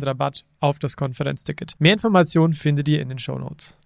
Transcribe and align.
10% 0.00 0.06
Rabatt 0.06 0.44
auf 0.60 0.78
das 0.78 0.96
Konferenzticket. 0.96 1.74
Mehr 1.78 1.94
Informationen 1.94 2.54
findet 2.54 2.88
ihr 2.88 3.00
in 3.00 3.08
den 3.08 3.18
Show 3.18 3.38
Notes. 3.38 3.76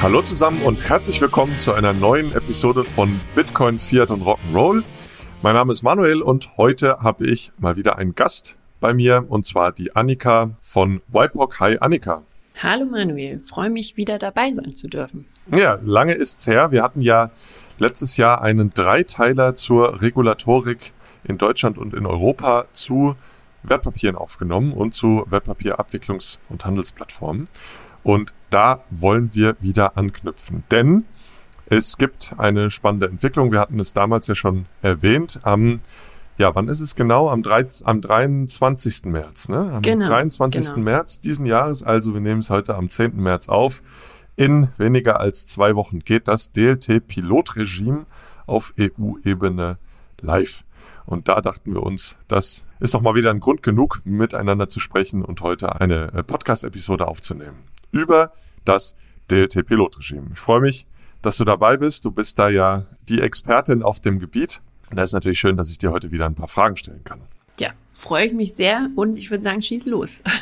Hallo 0.00 0.22
zusammen 0.22 0.62
und 0.62 0.88
herzlich 0.88 1.20
willkommen 1.20 1.58
zu 1.58 1.72
einer 1.72 1.92
neuen 1.92 2.32
Episode 2.32 2.84
von 2.84 3.20
Bitcoin, 3.34 3.80
Fiat 3.80 4.10
und 4.10 4.22
Rock'n'Roll. 4.22 4.84
Mein 5.42 5.54
Name 5.54 5.72
ist 5.72 5.82
Manuel 5.82 6.22
und 6.22 6.56
heute 6.56 7.00
habe 7.00 7.26
ich 7.26 7.52
mal 7.58 7.76
wieder 7.76 7.98
einen 7.98 8.14
Gast 8.14 8.57
bei 8.80 8.94
mir 8.94 9.24
und 9.28 9.44
zwar 9.44 9.72
die 9.72 9.94
Annika 9.94 10.50
von 10.60 11.00
WIPOC. 11.08 11.60
Hi 11.60 11.78
Annika. 11.78 12.22
Hallo 12.62 12.86
Manuel, 12.86 13.38
freue 13.38 13.70
mich 13.70 13.96
wieder 13.96 14.18
dabei 14.18 14.48
sein 14.50 14.70
zu 14.70 14.88
dürfen. 14.88 15.26
Ja, 15.54 15.78
lange 15.82 16.14
ist's 16.14 16.46
her. 16.46 16.72
Wir 16.72 16.82
hatten 16.82 17.00
ja 17.00 17.30
letztes 17.78 18.16
Jahr 18.16 18.42
einen 18.42 18.74
Dreiteiler 18.74 19.54
zur 19.54 20.02
Regulatorik 20.02 20.92
in 21.24 21.38
Deutschland 21.38 21.78
und 21.78 21.94
in 21.94 22.06
Europa 22.06 22.66
zu 22.72 23.16
Wertpapieren 23.62 24.16
aufgenommen 24.16 24.72
und 24.72 24.94
zu 24.94 25.26
Wertpapierabwicklungs- 25.30 26.38
und 26.48 26.64
Handelsplattformen. 26.64 27.48
Und 28.02 28.32
da 28.50 28.82
wollen 28.90 29.34
wir 29.34 29.56
wieder 29.60 29.96
anknüpfen, 29.96 30.64
denn 30.70 31.04
es 31.66 31.98
gibt 31.98 32.34
eine 32.38 32.70
spannende 32.70 33.08
Entwicklung. 33.08 33.52
Wir 33.52 33.60
hatten 33.60 33.78
es 33.78 33.92
damals 33.92 34.26
ja 34.26 34.34
schon 34.34 34.66
erwähnt. 34.80 35.40
Am 35.42 35.80
ja, 36.38 36.54
wann 36.54 36.68
ist 36.68 36.80
es 36.80 36.94
genau? 36.94 37.28
Am, 37.28 37.42
3, 37.42 37.66
am 37.84 38.00
23. 38.00 39.04
März, 39.06 39.48
ne? 39.48 39.72
Am 39.74 39.82
genau, 39.82 40.06
23. 40.06 40.68
Genau. 40.70 40.80
März 40.80 41.20
diesen 41.20 41.46
Jahres, 41.46 41.82
also 41.82 42.14
wir 42.14 42.20
nehmen 42.20 42.40
es 42.40 42.50
heute 42.50 42.76
am 42.76 42.88
10. 42.88 43.16
März 43.16 43.48
auf. 43.48 43.82
In 44.36 44.68
weniger 44.78 45.18
als 45.18 45.46
zwei 45.46 45.74
Wochen 45.74 45.98
geht 45.98 46.28
das 46.28 46.52
DLT-Pilotregime 46.52 48.06
auf 48.46 48.72
EU-Ebene 48.78 49.78
live. 50.20 50.62
Und 51.06 51.26
da 51.26 51.40
dachten 51.40 51.74
wir 51.74 51.82
uns, 51.82 52.16
das 52.28 52.64
ist 52.78 52.94
doch 52.94 53.00
mal 53.00 53.16
wieder 53.16 53.30
ein 53.30 53.40
Grund 53.40 53.64
genug, 53.64 54.02
miteinander 54.04 54.68
zu 54.68 54.78
sprechen 54.78 55.24
und 55.24 55.40
heute 55.40 55.80
eine 55.80 56.12
äh, 56.12 56.22
Podcast-Episode 56.22 57.08
aufzunehmen 57.08 57.64
über 57.90 58.32
das 58.64 58.94
DLT-Pilotregime. 59.30 60.28
Ich 60.32 60.38
freue 60.38 60.60
mich, 60.60 60.86
dass 61.20 61.38
du 61.38 61.44
dabei 61.44 61.76
bist. 61.76 62.04
Du 62.04 62.12
bist 62.12 62.38
da 62.38 62.48
ja 62.48 62.84
die 63.08 63.20
Expertin 63.20 63.82
auf 63.82 64.00
dem 64.00 64.20
Gebiet. 64.20 64.60
Und 64.90 64.96
da 64.96 65.02
ist 65.02 65.12
natürlich 65.12 65.38
schön, 65.38 65.56
dass 65.56 65.70
ich 65.70 65.78
dir 65.78 65.92
heute 65.92 66.10
wieder 66.10 66.26
ein 66.26 66.34
paar 66.34 66.48
Fragen 66.48 66.76
stellen 66.76 67.04
kann. 67.04 67.20
Ja, 67.58 67.70
freue 67.90 68.26
ich 68.26 68.32
mich 68.32 68.54
sehr 68.54 68.88
und 68.96 69.16
ich 69.16 69.30
würde 69.30 69.42
sagen, 69.42 69.62
schieß 69.62 69.86
los. 69.86 70.22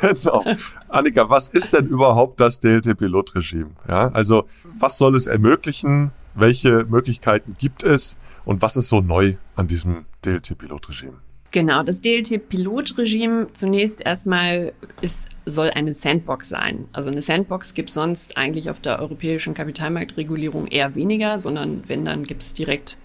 Genau. 0.00 0.44
Annika, 0.88 1.28
was 1.28 1.48
ist 1.48 1.72
denn 1.72 1.86
überhaupt 1.86 2.38
das 2.38 2.60
DLT-Pilotregime? 2.60 3.70
Ja, 3.88 4.08
also 4.12 4.46
was 4.78 4.98
soll 4.98 5.16
es 5.16 5.26
ermöglichen? 5.26 6.12
Welche 6.34 6.84
Möglichkeiten 6.84 7.54
gibt 7.58 7.82
es? 7.82 8.16
Und 8.44 8.62
was 8.62 8.76
ist 8.76 8.88
so 8.88 9.00
neu 9.00 9.34
an 9.56 9.66
diesem 9.66 10.04
DLT-Pilotregime? 10.24 11.14
Genau, 11.50 11.82
das 11.82 12.00
DLT-Pilotregime 12.00 13.48
zunächst 13.52 14.00
erstmal 14.00 14.72
ist, 15.00 15.22
soll 15.46 15.70
eine 15.70 15.92
Sandbox 15.92 16.48
sein. 16.48 16.88
Also 16.92 17.10
eine 17.10 17.22
Sandbox 17.22 17.74
gibt 17.74 17.90
es 17.90 17.94
sonst 17.94 18.36
eigentlich 18.36 18.70
auf 18.70 18.78
der 18.78 19.00
europäischen 19.00 19.54
Kapitalmarktregulierung 19.54 20.68
eher 20.68 20.94
weniger, 20.94 21.40
sondern 21.40 21.82
wenn, 21.88 22.04
dann 22.04 22.22
gibt 22.22 22.44
es 22.44 22.52
direkt 22.52 22.98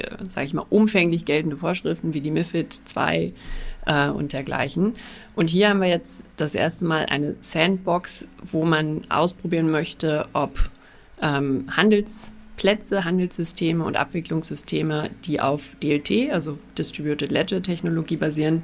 äh, 0.00 0.16
sage 0.28 0.46
ich 0.46 0.54
mal, 0.54 0.66
umfänglich 0.68 1.24
geltende 1.24 1.56
Vorschriften 1.56 2.14
wie 2.14 2.20
die 2.20 2.30
MIFID 2.30 2.82
II 2.96 3.34
äh, 3.86 4.08
und 4.10 4.32
dergleichen. 4.32 4.94
Und 5.34 5.50
hier 5.50 5.70
haben 5.70 5.80
wir 5.80 5.88
jetzt 5.88 6.22
das 6.36 6.54
erste 6.54 6.84
Mal 6.84 7.06
eine 7.06 7.36
Sandbox, 7.40 8.26
wo 8.50 8.64
man 8.64 9.02
ausprobieren 9.08 9.70
möchte, 9.70 10.26
ob 10.32 10.70
ähm, 11.22 11.66
Handelsplätze, 11.76 13.04
Handelssysteme 13.04 13.84
und 13.84 13.96
Abwicklungssysteme, 13.96 15.10
die 15.24 15.40
auf 15.40 15.76
DLT, 15.82 16.30
also 16.30 16.58
Distributed 16.76 17.30
Ledger 17.30 17.62
Technologie 17.62 18.16
basieren, 18.16 18.62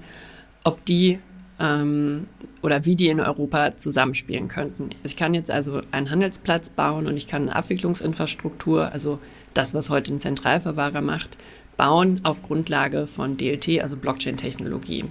ob 0.65 0.85
die 0.85 1.19
ähm, 1.59 2.27
oder 2.63 2.85
wie 2.85 2.97
die 2.97 3.09
in 3.09 3.21
Europa 3.21 3.75
zusammenspielen 3.75 4.49
könnten. 4.49 4.91
Ich 5.05 5.17
kann 5.17 5.35
jetzt 5.35 5.51
also 5.51 5.81
einen 5.91 6.11
Handelsplatz 6.11 6.69
bauen 6.69 7.07
und 7.07 7.17
ich 7.17 7.27
kann 7.27 7.43
eine 7.43 7.57
Abwicklungsinfrastruktur, 7.57 8.93
also 8.93 9.19
das, 9.57 9.75
was 9.75 9.91
heute 9.91 10.15
ein 10.15 10.21
Zentralverwahrer 10.21 11.01
macht, 11.01 11.37
bauen 11.77 12.21
auf 12.25 12.43
Grundlage 12.43 13.07
von 13.07 13.37
DLT, 13.37 13.81
also 13.81 13.97
Blockchain-Technologie. 13.97 15.05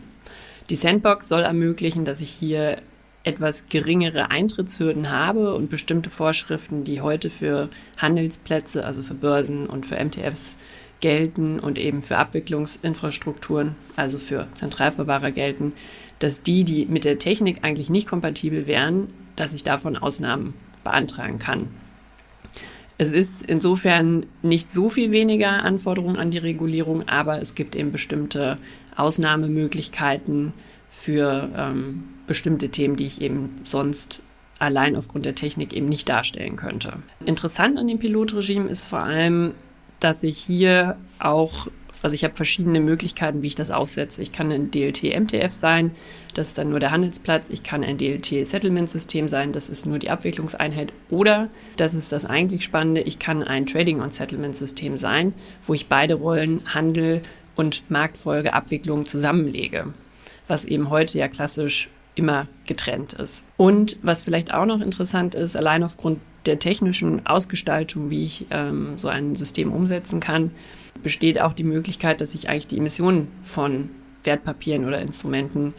Die 0.70 0.76
Sandbox 0.76 1.28
soll 1.28 1.42
ermöglichen, 1.42 2.06
dass 2.06 2.22
ich 2.22 2.32
hier 2.32 2.78
etwas 3.24 3.66
geringere 3.70 4.30
Eintrittshürden 4.30 5.12
habe 5.12 5.56
und 5.56 5.70
bestimmte 5.70 6.10
Vorschriften, 6.10 6.84
die 6.84 7.02
heute 7.02 7.30
für 7.30 7.70
Handelsplätze, 7.98 8.86
also 8.86 9.02
für 9.02 9.16
Börsen 9.16 9.66
und 9.66 9.88
für 9.88 10.04
MTFs 10.04 10.56
gelten 11.02 11.60
und 11.60 11.78
eben 11.78 12.04
für 12.04 12.18
Abwicklungsinfrastrukturen, 12.18 13.76
also 13.96 14.18
für 14.18 14.48
Zentralverwahrer 14.54 15.32
gelten, 15.32 15.74
dass 16.20 16.42
die, 16.42 16.64
die 16.64 16.86
mit 16.86 17.04
der 17.04 17.20
Technik 17.20 17.64
eigentlich 17.64 17.90
nicht 17.90 18.08
kompatibel 18.08 18.68
wären, 18.68 19.10
dass 19.36 19.54
ich 19.54 19.64
davon 19.64 19.98
Ausnahmen 19.98 20.54
beantragen 20.84 21.40
kann. 21.40 21.68
Es 22.98 23.12
ist 23.12 23.46
insofern 23.46 24.26
nicht 24.42 24.72
so 24.72 24.90
viel 24.90 25.12
weniger 25.12 25.64
Anforderungen 25.64 26.16
an 26.16 26.32
die 26.32 26.38
Regulierung, 26.38 27.08
aber 27.08 27.42
es 27.42 27.56
gibt 27.56 27.76
eben 27.76 27.92
bestimmte 27.92 28.58
Ausnahmemöglichkeiten 28.96 30.54
für 30.90 31.50
ähm, 31.58 32.06
bestimmte 32.26 32.70
Themen, 32.70 32.96
die 32.96 33.06
ich 33.06 33.22
eben 33.22 33.60
sonst 33.64 34.22
allein 34.60 34.96
aufgrund 34.96 35.26
der 35.26 35.36
Technik 35.36 35.74
eben 35.74 35.90
nicht 35.90 36.08
darstellen 36.08 36.56
könnte. 36.56 36.94
Interessant 37.26 37.78
an 37.78 37.88
dem 37.88 38.00
Pilotregime 38.00 38.70
ist 38.70 38.86
vor 38.86 39.06
allem, 39.06 39.54
dass 40.00 40.24
ich 40.24 40.38
hier 40.38 40.96
auch 41.20 41.68
also 42.02 42.14
ich 42.14 42.24
habe 42.24 42.36
verschiedene 42.36 42.80
Möglichkeiten, 42.80 43.42
wie 43.42 43.48
ich 43.48 43.56
das 43.56 43.72
aufsetze. 43.72 44.22
Ich 44.22 44.32
kann 44.32 44.52
ein 44.52 44.72
DLT-MTF 44.72 45.52
sein, 45.52 45.92
das 46.34 46.50
ist 46.50 46.58
dann 46.58 46.70
nur 46.70 46.80
der 46.80 46.92
Handelsplatz. 46.92 47.50
Ich 47.50 47.64
kann 47.64 47.84
ein 47.84 47.98
DLT-Settlement-System 47.98 49.30
sein, 49.30 49.52
das 49.52 49.70
ist 49.70 49.86
nur 49.86 50.00
die 50.00 50.10
Abwicklungseinheit. 50.10 50.94
Oder, 51.10 51.50
das 51.78 51.94
ist 51.94 52.12
das 52.12 52.26
eigentlich 52.26 52.64
Spannende, 52.64 53.02
ich 53.02 53.20
kann 53.20 53.44
ein 53.44 53.66
Trading-on-Settlement-System 53.66 54.98
sein, 54.98 55.34
wo 55.66 55.74
ich 55.74 55.88
beide 55.88 56.16
Rollen 56.16 56.64
Handel 56.74 57.22
und 57.56 57.90
Marktfolge, 57.90 58.54
Abwicklung 58.54 59.06
zusammenlege. 59.06 59.94
Was 60.48 60.66
eben 60.66 60.90
heute 60.90 61.18
ja 61.18 61.28
klassisch 61.28 61.90
immer 62.16 62.48
getrennt 62.66 63.14
ist. 63.14 63.44
Und 63.58 63.98
was 64.02 64.24
vielleicht 64.24 64.54
auch 64.54 64.66
noch 64.66 64.82
interessant 64.82 65.36
ist, 65.36 65.56
allein 65.56 65.84
aufgrund 65.84 66.20
der 66.46 66.60
technischen 66.60 67.26
Ausgestaltung, 67.26 68.10
wie 68.10 68.24
ich 68.24 68.46
ähm, 68.52 68.98
so 68.98 69.08
ein 69.08 69.36
System 69.36 69.74
umsetzen 69.74 70.20
kann, 70.20 70.52
besteht 71.06 71.40
auch 71.40 71.54
die 71.54 71.64
Möglichkeit, 71.64 72.20
dass 72.20 72.34
ich 72.34 72.50
eigentlich 72.50 72.66
die 72.66 72.80
Emissionen 72.80 73.28
von 73.44 73.92
Wertpapieren 74.24 74.86
oder 74.86 75.00
Instrumenten, 75.00 75.76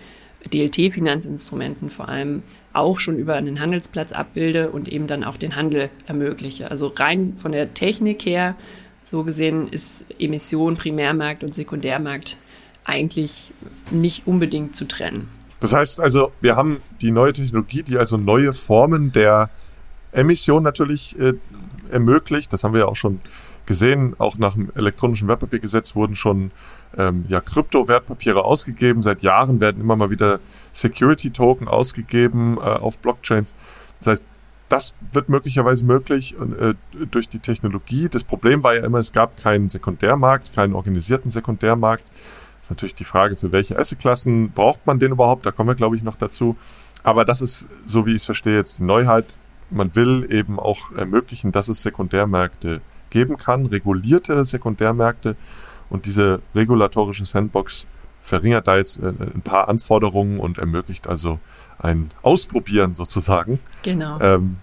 DLT-Finanzinstrumenten 0.53 1.91
vor 1.91 2.09
allem, 2.09 2.45
auch 2.72 3.00
schon 3.00 3.18
über 3.18 3.34
einen 3.34 3.59
Handelsplatz 3.59 4.12
abbilde 4.12 4.71
und 4.71 4.86
eben 4.86 5.09
dann 5.09 5.24
auch 5.24 5.36
den 5.36 5.56
Handel 5.56 5.91
ermögliche. 6.06 6.71
Also 6.71 6.92
rein 6.97 7.36
von 7.36 7.50
der 7.50 7.74
Technik 7.74 8.24
her, 8.24 8.54
so 9.03 9.24
gesehen, 9.24 9.66
ist 9.66 10.04
Emission, 10.21 10.74
Primärmarkt 10.74 11.42
und 11.42 11.56
Sekundärmarkt 11.56 12.39
eigentlich 12.84 13.50
nicht 13.91 14.28
unbedingt 14.28 14.77
zu 14.77 14.86
trennen. 14.86 15.28
Das 15.59 15.72
heißt 15.72 15.98
also, 15.98 16.30
wir 16.41 16.54
haben 16.54 16.80
die 17.00 17.10
neue 17.10 17.33
Technologie, 17.33 17.83
die 17.83 17.98
also 17.98 18.16
neue 18.16 18.53
Formen 18.53 19.10
der 19.10 19.50
Emission 20.12 20.62
natürlich 20.62 21.18
äh, 21.18 21.33
ermöglicht. 21.91 22.53
Das 22.53 22.62
haben 22.62 22.74
wir 22.74 22.83
ja 22.83 22.86
auch 22.86 22.95
schon 22.95 23.21
gesehen. 23.66 24.15
Auch 24.18 24.39
nach 24.39 24.54
dem 24.54 24.71
elektronischen 24.74 25.28
Wertpapiergesetz 25.28 25.95
wurden 25.95 26.16
schon 26.16 26.51
ähm, 26.97 27.24
ja, 27.28 27.41
Krypto-Wertpapiere 27.41 28.45
ausgegeben. 28.45 29.03
Seit 29.03 29.22
Jahren 29.22 29.60
werden 29.60 29.80
immer 29.80 29.97
mal 29.97 30.10
wieder 30.10 30.41
Security-Token 30.72 31.68
ausgegeben 31.68 32.59
äh, 32.59 32.60
auf 32.60 32.98
Blockchains. 32.98 33.54
Das 33.98 34.09
heißt, 34.09 34.24
das 34.68 34.95
wird 35.13 35.28
möglicherweise 35.28 35.84
möglich 35.84 36.36
äh, 36.60 36.74
durch 37.10 37.28
die 37.28 37.39
Technologie. 37.39 38.09
Das 38.09 38.24
Problem 38.24 38.65
war 38.65 38.74
ja 38.74 38.84
immer, 38.84 38.98
es 38.98 39.13
gab 39.13 39.36
keinen 39.36 39.69
Sekundärmarkt, 39.69 40.54
keinen 40.54 40.74
organisierten 40.74 41.30
Sekundärmarkt. 41.30 42.04
Ist 42.60 42.71
natürlich 42.71 42.97
die 42.97 43.04
Frage, 43.04 43.36
für 43.36 43.53
welche 43.53 43.78
Asset-Klassen 43.78 44.51
braucht 44.51 44.86
man 44.86 44.98
den 44.98 45.12
überhaupt? 45.12 45.47
Da 45.47 45.53
kommen 45.53 45.69
wir, 45.69 45.77
glaube 45.77 45.95
ich, 45.95 46.03
noch 46.03 46.16
dazu. 46.16 46.57
Aber 47.04 47.24
das 47.24 47.42
ist, 47.42 47.69
so 47.86 48.07
wie 48.07 48.10
ich 48.10 48.16
es 48.16 48.24
verstehe, 48.24 48.57
jetzt 48.57 48.80
die 48.80 48.83
Neuheit. 48.83 49.39
Man 49.71 49.95
will 49.95 50.27
eben 50.30 50.59
auch 50.59 50.91
ermöglichen, 50.92 51.53
dass 51.53 51.69
es 51.69 51.83
Sekundärmärkte 51.83 52.80
geben 53.16 53.39
kann, 53.39 53.65
regulierte 53.65 54.45
Sekundärmärkte. 54.45 55.36
Und 55.89 56.04
diese 56.04 56.42
regulatorische 56.54 57.24
Sandbox 57.24 57.86
verringert 58.21 58.68
da 58.68 58.77
jetzt 58.77 58.98
äh, 58.98 59.07
ein 59.07 59.41
paar 59.42 59.68
Anforderungen 59.71 60.39
und 60.39 60.59
ermöglicht 60.59 61.09
also 61.09 61.39
ein 61.78 62.10
Ausprobieren 62.22 62.92
sozusagen 62.92 63.59
genau. 63.83 64.21
ähm, 64.21 64.57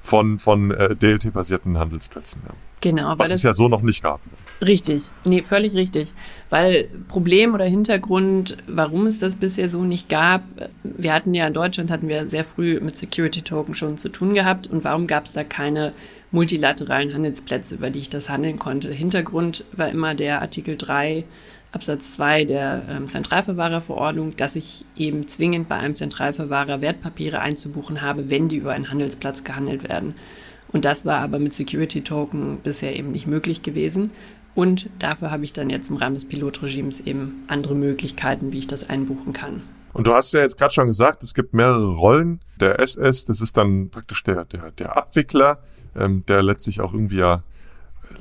von, 0.00 0.40
von 0.40 0.72
äh, 0.72 0.96
DLT-basierten 0.96 1.78
Handelsplätzen. 1.78 2.42
Ja. 2.44 2.54
Genau. 2.80 3.14
Was 3.18 3.32
es 3.32 3.44
ja 3.44 3.52
so 3.52 3.68
noch 3.68 3.82
nicht 3.82 4.02
gab. 4.02 4.20
Richtig, 4.60 5.04
nee, 5.24 5.42
völlig 5.42 5.74
richtig. 5.74 6.12
Weil 6.50 6.88
Problem 7.06 7.54
oder 7.54 7.64
Hintergrund, 7.64 8.56
warum 8.66 9.06
es 9.06 9.20
das 9.20 9.36
bisher 9.36 9.68
so 9.68 9.84
nicht 9.84 10.08
gab, 10.08 10.42
wir 10.82 11.14
hatten 11.14 11.34
ja 11.34 11.46
in 11.46 11.52
Deutschland, 11.52 11.92
hatten 11.92 12.08
wir 12.08 12.28
sehr 12.28 12.44
früh 12.44 12.80
mit 12.80 12.96
Security 12.96 13.42
Token 13.42 13.76
schon 13.76 13.98
zu 13.98 14.08
tun 14.08 14.34
gehabt 14.34 14.66
und 14.66 14.82
warum 14.82 15.06
gab 15.06 15.26
es 15.26 15.34
da 15.34 15.44
keine 15.44 15.92
multilateralen 16.32 17.14
Handelsplätze, 17.14 17.76
über 17.76 17.90
die 17.90 18.00
ich 18.00 18.10
das 18.10 18.28
handeln 18.28 18.58
konnte? 18.58 18.92
Hintergrund 18.92 19.64
war 19.72 19.88
immer 19.88 20.14
der 20.14 20.42
Artikel 20.42 20.76
3 20.76 21.24
Absatz 21.72 22.12
2 22.12 22.44
der 22.44 22.82
ähm, 22.88 23.08
Zentralverwahrerverordnung, 23.08 24.36
dass 24.36 24.56
ich 24.56 24.84
eben 24.94 25.26
zwingend 25.26 25.68
bei 25.68 25.76
einem 25.76 25.94
Zentralverwahrer 25.94 26.82
Wertpapiere 26.82 27.40
einzubuchen 27.40 28.02
habe, 28.02 28.30
wenn 28.30 28.48
die 28.48 28.56
über 28.56 28.72
einen 28.72 28.90
Handelsplatz 28.90 29.42
gehandelt 29.42 29.88
werden. 29.88 30.14
Und 30.70 30.84
das 30.84 31.06
war 31.06 31.20
aber 31.20 31.38
mit 31.38 31.54
Security 31.54 32.02
Token 32.02 32.58
bisher 32.62 32.94
eben 32.94 33.10
nicht 33.10 33.26
möglich 33.26 33.62
gewesen. 33.62 34.10
Und 34.54 34.90
dafür 34.98 35.30
habe 35.30 35.44
ich 35.44 35.54
dann 35.54 35.70
jetzt 35.70 35.88
im 35.88 35.96
Rahmen 35.96 36.14
des 36.14 36.26
Pilotregimes 36.26 37.00
eben 37.00 37.42
andere 37.46 37.74
Möglichkeiten, 37.74 38.52
wie 38.52 38.58
ich 38.58 38.66
das 38.66 38.88
einbuchen 38.88 39.32
kann. 39.32 39.62
Und 39.92 40.06
du 40.06 40.14
hast 40.14 40.32
ja 40.32 40.40
jetzt 40.40 40.58
gerade 40.58 40.72
schon 40.72 40.86
gesagt, 40.86 41.22
es 41.22 41.34
gibt 41.34 41.54
mehrere 41.54 41.94
Rollen. 41.94 42.40
Der 42.60 42.80
SS, 42.80 43.26
das 43.26 43.40
ist 43.40 43.56
dann 43.56 43.90
praktisch 43.90 44.22
der, 44.22 44.44
der, 44.44 44.70
der 44.70 44.96
Abwickler, 44.96 45.58
ähm, 45.94 46.24
der 46.26 46.42
letztlich 46.42 46.80
auch 46.80 46.94
irgendwie 46.94 47.18
ja 47.18 47.42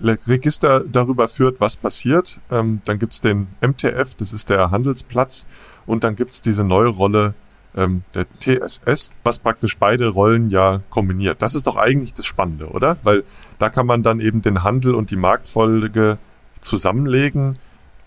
Register 0.04 0.82
darüber 0.82 1.28
führt, 1.28 1.60
was 1.60 1.78
passiert. 1.78 2.40
Ähm, 2.50 2.82
dann 2.86 3.00
gibt's 3.00 3.22
den 3.22 3.48
MTF, 3.62 4.16
das 4.16 4.34
ist 4.34 4.50
der 4.50 4.72
Handelsplatz. 4.72 5.46
Und 5.86 6.04
dann 6.04 6.16
gibt's 6.16 6.42
diese 6.42 6.64
neue 6.64 6.90
Rolle 6.90 7.34
ähm, 7.76 8.04
der 8.14 8.26
TSS, 8.40 9.12
was 9.24 9.40
praktisch 9.40 9.78
beide 9.78 10.08
Rollen 10.10 10.50
ja 10.50 10.82
kombiniert. 10.90 11.42
Das 11.42 11.56
ist 11.56 11.68
doch 11.68 11.78
eigentlich 11.78 12.14
das 12.14 12.26
Spannende, 12.26 12.68
oder? 12.68 12.98
Weil 13.04 13.24
da 13.60 13.70
kann 13.70 13.86
man 13.86 14.04
dann 14.04 14.20
eben 14.20 14.42
den 14.42 14.64
Handel 14.64 14.96
und 14.96 15.12
die 15.12 15.16
Marktfolge 15.16 16.18
zusammenlegen 16.60 17.54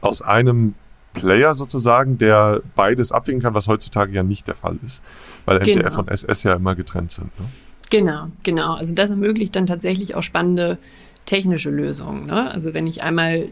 aus 0.00 0.22
einem 0.22 0.74
Player 1.14 1.54
sozusagen, 1.54 2.18
der 2.18 2.60
beides 2.74 3.12
abwägen 3.12 3.40
kann, 3.40 3.54
was 3.54 3.68
heutzutage 3.68 4.12
ja 4.12 4.22
nicht 4.22 4.46
der 4.46 4.54
Fall 4.54 4.78
ist, 4.84 5.02
weil 5.46 5.58
genau. 5.60 5.80
MTF 5.80 5.98
und 5.98 6.10
SS 6.10 6.42
ja 6.42 6.54
immer 6.54 6.74
getrennt 6.74 7.12
sind. 7.12 7.38
Ne? 7.38 7.46
Genau, 7.90 8.26
genau. 8.42 8.74
Also 8.74 8.94
das 8.94 9.10
ermöglicht 9.10 9.56
dann 9.56 9.66
tatsächlich 9.66 10.14
auch 10.14 10.22
spannende 10.22 10.78
technische 11.26 11.70
Lösungen. 11.70 12.26
Ne? 12.26 12.50
Also 12.50 12.74
wenn 12.74 12.86
ich 12.86 13.02
einmal 13.02 13.48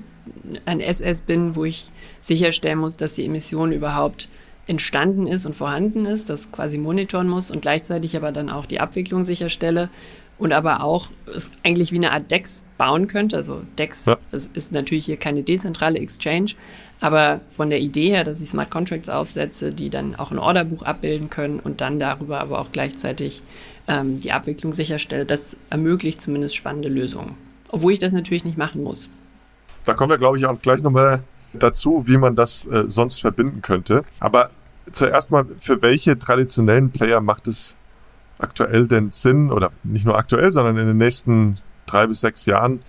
ein 0.67 0.81
SS 0.81 1.23
bin, 1.23 1.56
wo 1.56 1.64
ich 1.64 1.91
sicherstellen 2.20 2.79
muss, 2.79 2.97
dass 2.97 3.14
die 3.14 3.25
Emission 3.25 3.73
überhaupt 3.73 4.29
entstanden 4.67 5.26
ist 5.26 5.44
und 5.47 5.56
vorhanden 5.56 6.06
ist, 6.06 6.31
das 6.31 6.53
quasi 6.53 6.79
monitoren 6.79 7.29
muss 7.29 7.50
und 7.50 7.62
gleichzeitig 7.62 8.17
aber 8.17 8.31
dann 8.31 8.49
auch 8.49 8.67
die 8.67 8.81
Abwicklung 8.81 9.25
sicherstelle 9.25 9.91
und 10.38 10.53
aber 10.53 10.82
auch 10.82 11.08
eigentlich 11.62 11.93
wie 11.93 11.97
eine 11.97 12.12
Art 12.12 12.31
DEX 12.31 12.62
bauen 12.79 13.06
könnte. 13.06 13.37
Also 13.37 13.62
DEX 13.79 14.06
ja. 14.06 14.19
ist 14.31 14.73
natürlich 14.73 15.06
hier 15.06 15.17
keine 15.17 15.43
dezentrale 15.43 15.99
Exchange, 15.99 16.53
aber 17.03 17.41
von 17.49 17.71
der 17.71 17.81
Idee 17.81 18.09
her, 18.09 18.25
dass 18.25 18.41
ich 18.41 18.49
Smart 18.49 18.71
Contracts 18.71 19.09
aufsetze, 19.09 19.71
die 19.71 19.91
dann 19.91 20.15
auch 20.15 20.31
ein 20.31 20.39
Orderbuch 20.39 20.83
abbilden 20.83 21.31
können 21.31 21.61
und 21.61 21.81
dann 21.81 21.99
darüber 21.99 22.41
aber 22.41 22.59
auch 22.59 22.73
gleichzeitig 22.73 23.43
ähm, 23.89 24.19
die 24.19 24.33
Abwicklung 24.33 24.73
sicherstelle, 24.73 25.27
das 25.27 25.57
ermöglicht 25.71 26.23
zumindest 26.23 26.57
spannende 26.57 26.89
Lösungen 26.89 27.37
obwohl 27.73 27.93
ich 27.93 27.99
das 27.99 28.13
natürlich 28.13 28.45
nicht 28.45 28.59
machen 28.59 28.85
muss. 28.85 29.09
Da 29.85 29.95
kommen 29.95 30.11
wir, 30.11 30.19
glaube 30.19 30.37
ich, 30.37 30.47
auch 30.47 30.61
gleich 30.61 30.83
nochmal 30.83 31.25
dazu, 31.55 32.07
wie 32.07 32.19
man 32.19 32.37
das 32.37 32.67
äh, 32.67 32.85
sonst 32.87 33.21
verbinden 33.21 33.63
könnte. 33.63 34.05
Aber 34.21 34.51
zuerst 34.93 35.31
mal, 35.31 35.47
für 35.59 35.83
welche 35.83 36.19
traditionellen 36.19 36.91
Player 36.91 37.21
macht 37.21 37.49
es 37.49 37.75
aktuell 38.39 38.87
denn 38.87 39.11
Sinn, 39.11 39.51
oder 39.51 39.73
nicht 39.83 40.05
nur 40.05 40.17
aktuell, 40.17 40.51
sondern 40.53 40.77
in 40.77 40.87
den 40.87 40.97
nächsten 40.99 41.59
drei 41.87 42.07
bis 42.07 42.21
sechs 42.21 42.47
Jahren, 42.47 42.81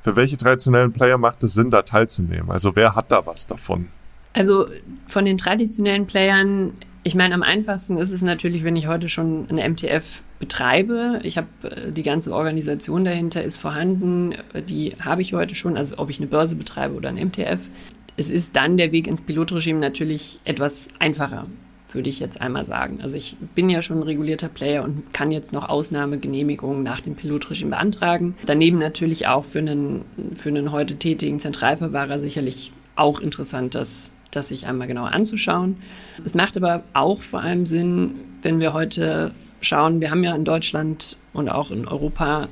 für 0.00 0.16
welche 0.16 0.36
traditionellen 0.36 0.92
Player 0.92 1.18
macht 1.18 1.42
es 1.44 1.54
Sinn, 1.54 1.70
da 1.70 1.82
teilzunehmen? 1.82 2.50
Also 2.50 2.74
wer 2.74 2.94
hat 2.94 3.12
da 3.12 3.24
was 3.26 3.46
davon? 3.46 3.88
Also 4.32 4.66
von 5.06 5.24
den 5.24 5.38
traditionellen 5.38 6.06
Playern 6.06 6.72
ich 7.02 7.14
meine, 7.14 7.34
am 7.34 7.42
einfachsten 7.42 7.96
ist 7.96 8.12
es 8.12 8.20
natürlich, 8.20 8.62
wenn 8.62 8.76
ich 8.76 8.86
heute 8.86 9.08
schon 9.08 9.48
eine 9.48 9.66
MTF 9.66 10.22
betreibe. 10.38 11.20
Ich 11.22 11.38
habe 11.38 11.48
äh, 11.62 11.92
die 11.92 12.02
ganze 12.02 12.32
Organisation 12.34 13.04
dahinter 13.04 13.42
ist 13.42 13.58
vorhanden, 13.58 14.34
die 14.68 14.94
habe 15.00 15.22
ich 15.22 15.32
heute 15.32 15.54
schon, 15.54 15.76
also 15.76 15.96
ob 15.98 16.10
ich 16.10 16.18
eine 16.18 16.26
Börse 16.26 16.56
betreibe 16.56 16.94
oder 16.94 17.08
ein 17.08 17.16
MTF. 17.16 17.70
Es 18.16 18.28
ist 18.28 18.54
dann 18.54 18.76
der 18.76 18.92
Weg 18.92 19.06
ins 19.06 19.22
Pilotregime 19.22 19.78
natürlich 19.78 20.38
etwas 20.44 20.88
einfacher, 20.98 21.46
würde 21.94 22.10
ich 22.10 22.20
jetzt 22.20 22.40
einmal 22.40 22.64
sagen. 22.66 23.00
Also 23.00 23.16
ich 23.16 23.36
bin 23.54 23.68
ja 23.70 23.82
schon 23.82 23.98
ein 23.98 24.02
regulierter 24.04 24.48
Player 24.48 24.84
und 24.84 25.12
kann 25.12 25.32
jetzt 25.32 25.52
noch 25.52 25.68
Ausnahmegenehmigungen 25.68 26.82
nach 26.82 27.00
dem 27.00 27.14
Pilotregime 27.14 27.70
beantragen. 27.70 28.34
Daneben 28.46 28.78
natürlich 28.78 29.28
auch 29.28 29.44
für 29.44 29.60
einen, 29.60 30.04
für 30.34 30.48
einen 30.48 30.72
heute 30.72 30.96
tätigen 30.96 31.40
Zentralverwahrer 31.40 32.18
sicherlich 32.18 32.72
auch 32.96 33.20
interessant, 33.20 33.74
das 33.74 34.10
das 34.30 34.48
sich 34.48 34.66
einmal 34.66 34.86
genauer 34.86 35.12
anzuschauen. 35.12 35.76
Es 36.24 36.34
macht 36.34 36.56
aber 36.56 36.84
auch 36.92 37.20
vor 37.20 37.40
allem 37.40 37.66
Sinn, 37.66 38.14
wenn 38.42 38.60
wir 38.60 38.72
heute 38.72 39.32
schauen, 39.60 40.00
wir 40.00 40.10
haben 40.10 40.24
ja 40.24 40.34
in 40.34 40.44
Deutschland 40.44 41.16
und 41.32 41.48
auch 41.48 41.70
in 41.70 41.86
Europa 41.86 42.48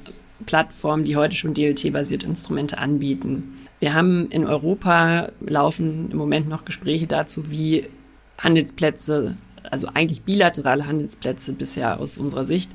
Plattformen, 0.47 1.05
die 1.05 1.17
heute 1.17 1.35
schon 1.35 1.55
DLT-basierte 1.55 2.27
Instrumente 2.27 2.79
anbieten. 2.79 3.59
Wir 3.81 3.95
haben 3.95 4.29
in 4.31 4.47
Europa 4.47 5.31
laufen 5.41 6.11
im 6.11 6.19
Moment 6.19 6.49
noch 6.49 6.65
Gespräche 6.65 7.07
dazu, 7.07 7.51
wie 7.51 7.89
Handelsplätze, 8.39 9.37
also 9.71 9.89
eigentlich 9.93 10.23
bilaterale 10.23 10.87
Handelsplätze 10.87 11.53
bisher 11.53 12.01
aus 12.01 12.19
unserer 12.19 12.45
Sicht, 12.45 12.71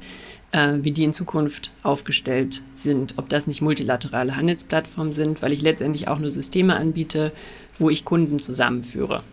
äh, 0.51 0.79
wie 0.81 0.91
die 0.91 1.03
in 1.03 1.13
Zukunft 1.13 1.71
aufgestellt 1.81 2.61
sind. 2.75 3.15
Ob 3.17 3.29
das 3.29 3.47
nicht 3.47 3.61
multilaterale 3.61 4.35
Handelsplattformen 4.35 5.13
sind, 5.13 5.41
weil 5.41 5.53
ich 5.53 5.61
letztendlich 5.61 6.07
auch 6.07 6.19
nur 6.19 6.29
Systeme 6.29 6.75
anbiete, 6.75 7.31
wo 7.79 7.89
ich 7.89 8.05
Kunden 8.05 8.39
zusammenführe. 8.39 9.23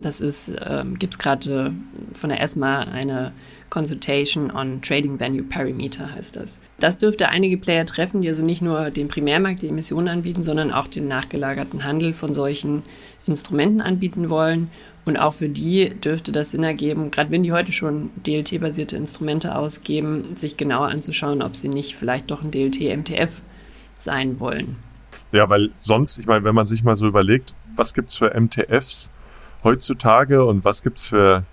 Das 0.00 0.20
ist, 0.20 0.48
äh, 0.48 0.84
gibt 0.98 1.14
es 1.14 1.18
gerade 1.18 1.72
von 2.12 2.28
der 2.28 2.42
ESMA 2.42 2.80
eine 2.80 3.32
Consultation 3.70 4.50
on 4.50 4.82
Trading 4.82 5.18
Venue 5.18 5.44
Perimeter 5.44 6.12
heißt 6.12 6.36
das. 6.36 6.58
Das 6.78 6.98
dürfte 6.98 7.28
einige 7.28 7.56
Player 7.58 7.86
treffen, 7.86 8.20
die 8.20 8.28
also 8.28 8.44
nicht 8.44 8.60
nur 8.60 8.90
den 8.90 9.08
Primärmarkt, 9.08 9.62
die 9.62 9.68
Emissionen 9.68 10.08
anbieten, 10.08 10.42
sondern 10.42 10.72
auch 10.72 10.88
den 10.88 11.08
nachgelagerten 11.08 11.84
Handel 11.84 12.12
von 12.12 12.34
solchen 12.34 12.82
Instrumenten 13.26 13.80
anbieten 13.80 14.28
wollen 14.28 14.70
und 15.04 15.16
auch 15.16 15.34
für 15.34 15.48
die 15.48 15.90
dürfte 15.90 16.32
das 16.32 16.50
Sinn 16.50 16.64
ergeben, 16.64 17.10
gerade 17.10 17.30
wenn 17.30 17.42
die 17.42 17.52
heute 17.52 17.72
schon 17.72 18.10
DLT-basierte 18.26 18.96
Instrumente 18.96 19.54
ausgeben, 19.54 20.36
sich 20.36 20.56
genauer 20.56 20.88
anzuschauen, 20.88 21.42
ob 21.42 21.56
sie 21.56 21.68
nicht 21.68 21.96
vielleicht 21.96 22.30
doch 22.30 22.42
ein 22.42 22.50
DLT-MTF 22.50 23.42
sein 23.96 24.40
wollen. 24.40 24.76
Ja, 25.32 25.48
weil 25.50 25.70
sonst, 25.76 26.18
ich 26.18 26.26
meine, 26.26 26.44
wenn 26.44 26.54
man 26.54 26.66
sich 26.66 26.84
mal 26.84 26.96
so 26.96 27.06
überlegt, 27.06 27.54
was 27.76 27.92
gibt 27.92 28.10
es 28.10 28.16
für 28.16 28.38
MTFs 28.38 29.10
heutzutage 29.62 30.44
und 30.44 30.64
was 30.64 30.82
gibt 30.82 30.98
es 30.98 31.08
für 31.08 31.44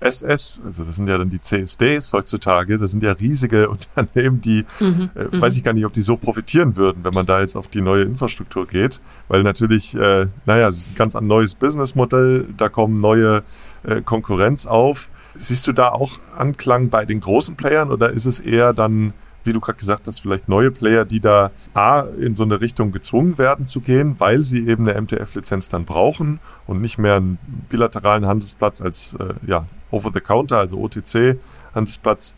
SS, 0.00 0.58
also 0.64 0.84
das 0.84 0.96
sind 0.96 1.08
ja 1.08 1.18
dann 1.18 1.28
die 1.28 1.40
CSDs 1.40 2.12
heutzutage, 2.12 2.78
das 2.78 2.92
sind 2.92 3.02
ja 3.02 3.12
riesige 3.12 3.68
Unternehmen, 3.96 4.40
die, 4.40 4.64
mhm, 4.80 5.10
äh, 5.14 5.24
mhm. 5.24 5.40
weiß 5.40 5.56
ich 5.56 5.64
gar 5.64 5.72
nicht, 5.72 5.84
ob 5.84 5.92
die 5.92 6.02
so 6.02 6.16
profitieren 6.16 6.76
würden, 6.76 7.04
wenn 7.04 7.14
man 7.14 7.26
da 7.26 7.40
jetzt 7.40 7.56
auf 7.56 7.68
die 7.68 7.80
neue 7.80 8.02
Infrastruktur 8.02 8.66
geht, 8.66 9.00
weil 9.28 9.42
natürlich, 9.42 9.94
äh, 9.94 10.26
naja, 10.46 10.68
es 10.68 10.78
ist 10.78 10.92
ein 10.92 10.96
ganz 10.96 11.14
neues 11.14 11.54
Businessmodell, 11.54 12.46
da 12.56 12.68
kommen 12.68 12.94
neue 12.94 13.42
äh, 13.84 14.00
Konkurrenz 14.02 14.66
auf. 14.66 15.08
Siehst 15.34 15.66
du 15.66 15.72
da 15.72 15.90
auch 15.90 16.12
Anklang 16.36 16.88
bei 16.88 17.04
den 17.04 17.20
großen 17.20 17.56
Playern 17.56 17.90
oder 17.90 18.10
ist 18.10 18.26
es 18.26 18.40
eher 18.40 18.72
dann 18.72 19.12
wie 19.44 19.52
du 19.52 19.60
gerade 19.60 19.78
gesagt 19.78 20.06
hast, 20.06 20.20
vielleicht 20.20 20.48
neue 20.48 20.70
Player, 20.70 21.04
die 21.04 21.20
da 21.20 21.50
A, 21.72 22.00
in 22.00 22.34
so 22.34 22.44
eine 22.44 22.60
Richtung 22.60 22.92
gezwungen 22.92 23.38
werden 23.38 23.64
zu 23.64 23.80
gehen, 23.80 24.16
weil 24.18 24.42
sie 24.42 24.66
eben 24.66 24.86
eine 24.86 25.00
MTF-Lizenz 25.00 25.70
dann 25.70 25.84
brauchen 25.86 26.38
und 26.66 26.80
nicht 26.80 26.98
mehr 26.98 27.14
einen 27.14 27.38
bilateralen 27.68 28.26
Handelsplatz 28.26 28.82
als 28.82 29.16
äh, 29.18 29.34
ja, 29.46 29.66
Over-the-Counter, 29.90 30.58
also 30.58 30.78
OTC-Handelsplatz, 30.78 32.36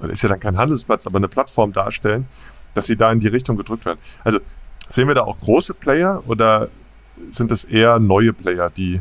ist 0.00 0.22
ja 0.22 0.28
dann 0.28 0.40
kein 0.40 0.56
Handelsplatz, 0.56 1.06
aber 1.06 1.16
eine 1.18 1.28
Plattform 1.28 1.72
darstellen, 1.72 2.26
dass 2.74 2.86
sie 2.86 2.96
da 2.96 3.10
in 3.10 3.20
die 3.20 3.28
Richtung 3.28 3.56
gedrückt 3.56 3.84
werden. 3.84 3.98
Also 4.24 4.38
sehen 4.88 5.08
wir 5.08 5.14
da 5.14 5.22
auch 5.22 5.38
große 5.38 5.74
Player 5.74 6.22
oder 6.26 6.68
sind 7.30 7.50
es 7.50 7.64
eher 7.64 7.98
neue 7.98 8.32
Player, 8.32 8.70
die 8.70 9.00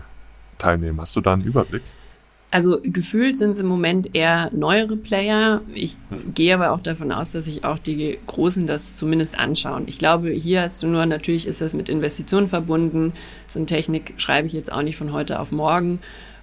teilnehmen? 0.58 1.00
Hast 1.00 1.16
du 1.16 1.22
da 1.22 1.34
einen 1.34 1.44
Überblick? 1.44 1.84
Also 2.50 2.80
gefühlt 2.82 3.38
sind 3.38 3.52
es 3.52 3.60
im 3.60 3.68
Moment 3.68 4.16
eher 4.16 4.50
neuere 4.54 4.96
Player. 4.96 5.62
Ich 5.74 5.98
gehe 6.34 6.54
aber 6.54 6.72
auch 6.72 6.80
davon 6.80 7.12
aus, 7.12 7.34
dass 7.34 7.46
sich 7.46 7.66
auch 7.66 7.78
die 7.78 8.18
Großen 8.26 8.66
das 8.66 8.96
zumindest 8.96 9.38
anschauen. 9.38 9.84
Ich 9.88 10.00
glaube, 10.00 10.30
hier 10.30 10.62
hast 10.62 10.82
du 10.82 10.88
nur, 10.88 11.06
natürlich 11.06 11.46
ist 11.46 11.60
das 11.60 11.74
mit 11.74 11.90
Investitionen 11.90 12.48
verbunden. 12.48 13.12
So 13.48 13.60
eine 13.60 13.66
Technik 13.66 14.14
schreibe 14.18 14.48
ich 14.48 14.54
jetzt 14.54 14.72
auch 14.72 14.82
nicht 14.82 14.96
von 14.96 15.12
heute 15.12 15.42
auf 15.42 15.52
morgen. 15.52 16.00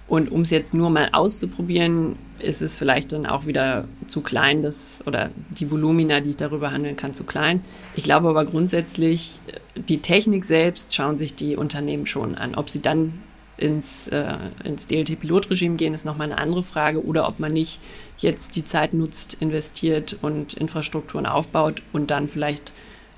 Und 0.07 0.31
um 0.31 0.41
es 0.41 0.51
jetzt 0.51 0.73
nur 0.73 0.89
mal 0.89 1.09
auszuprobieren, 1.13 2.15
ist 2.39 2.61
es 2.61 2.77
vielleicht 2.77 3.11
dann 3.11 3.25
auch 3.25 3.47
wieder 3.47 3.85
zu 4.07 4.21
klein, 4.21 4.61
das, 4.61 5.01
oder 5.05 5.31
die 5.57 5.71
Volumina, 5.71 6.19
die 6.19 6.31
ich 6.31 6.37
darüber 6.37 6.71
handeln 6.71 6.95
kann, 6.95 7.13
zu 7.13 7.23
klein. 7.23 7.61
Ich 7.95 8.03
glaube 8.03 8.29
aber 8.29 8.45
grundsätzlich, 8.45 9.39
die 9.75 9.99
Technik 9.99 10.45
selbst 10.45 10.93
schauen 10.93 11.17
sich 11.17 11.33
die 11.33 11.55
Unternehmen 11.55 12.05
schon 12.05 12.35
an. 12.35 12.53
Ob 12.55 12.69
sie 12.69 12.81
dann 12.81 13.19
ins, 13.57 14.07
äh, 14.09 14.37
ins 14.63 14.85
DLT-Pilotregime 14.85 15.75
gehen, 15.75 15.93
ist 15.93 16.05
nochmal 16.05 16.31
eine 16.31 16.39
andere 16.39 16.61
Frage. 16.61 17.03
Oder 17.03 17.27
ob 17.27 17.39
man 17.39 17.53
nicht 17.53 17.79
jetzt 18.17 18.55
die 18.55 18.65
Zeit 18.65 18.93
nutzt, 18.93 19.37
investiert 19.39 20.17
und 20.21 20.53
Infrastrukturen 20.53 21.25
aufbaut 21.25 21.81
und 21.93 22.11
dann 22.11 22.27
vielleicht 22.27 22.73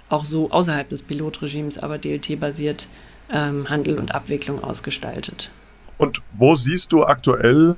auch 0.10 0.26
so 0.26 0.52
außerhalb 0.52 0.88
des 0.88 1.04
Pilotregimes, 1.04 1.80
aber 1.80 1.98
DLT-basiert 1.98 2.88
ähm, 3.30 3.70
Handel 3.70 4.00
und 4.00 4.16
Abwicklung 4.16 4.64
ausgestaltet. 4.64 5.52
Und 5.98 6.22
wo 6.34 6.56
siehst 6.56 6.92
du 6.92 7.04
aktuell 7.04 7.78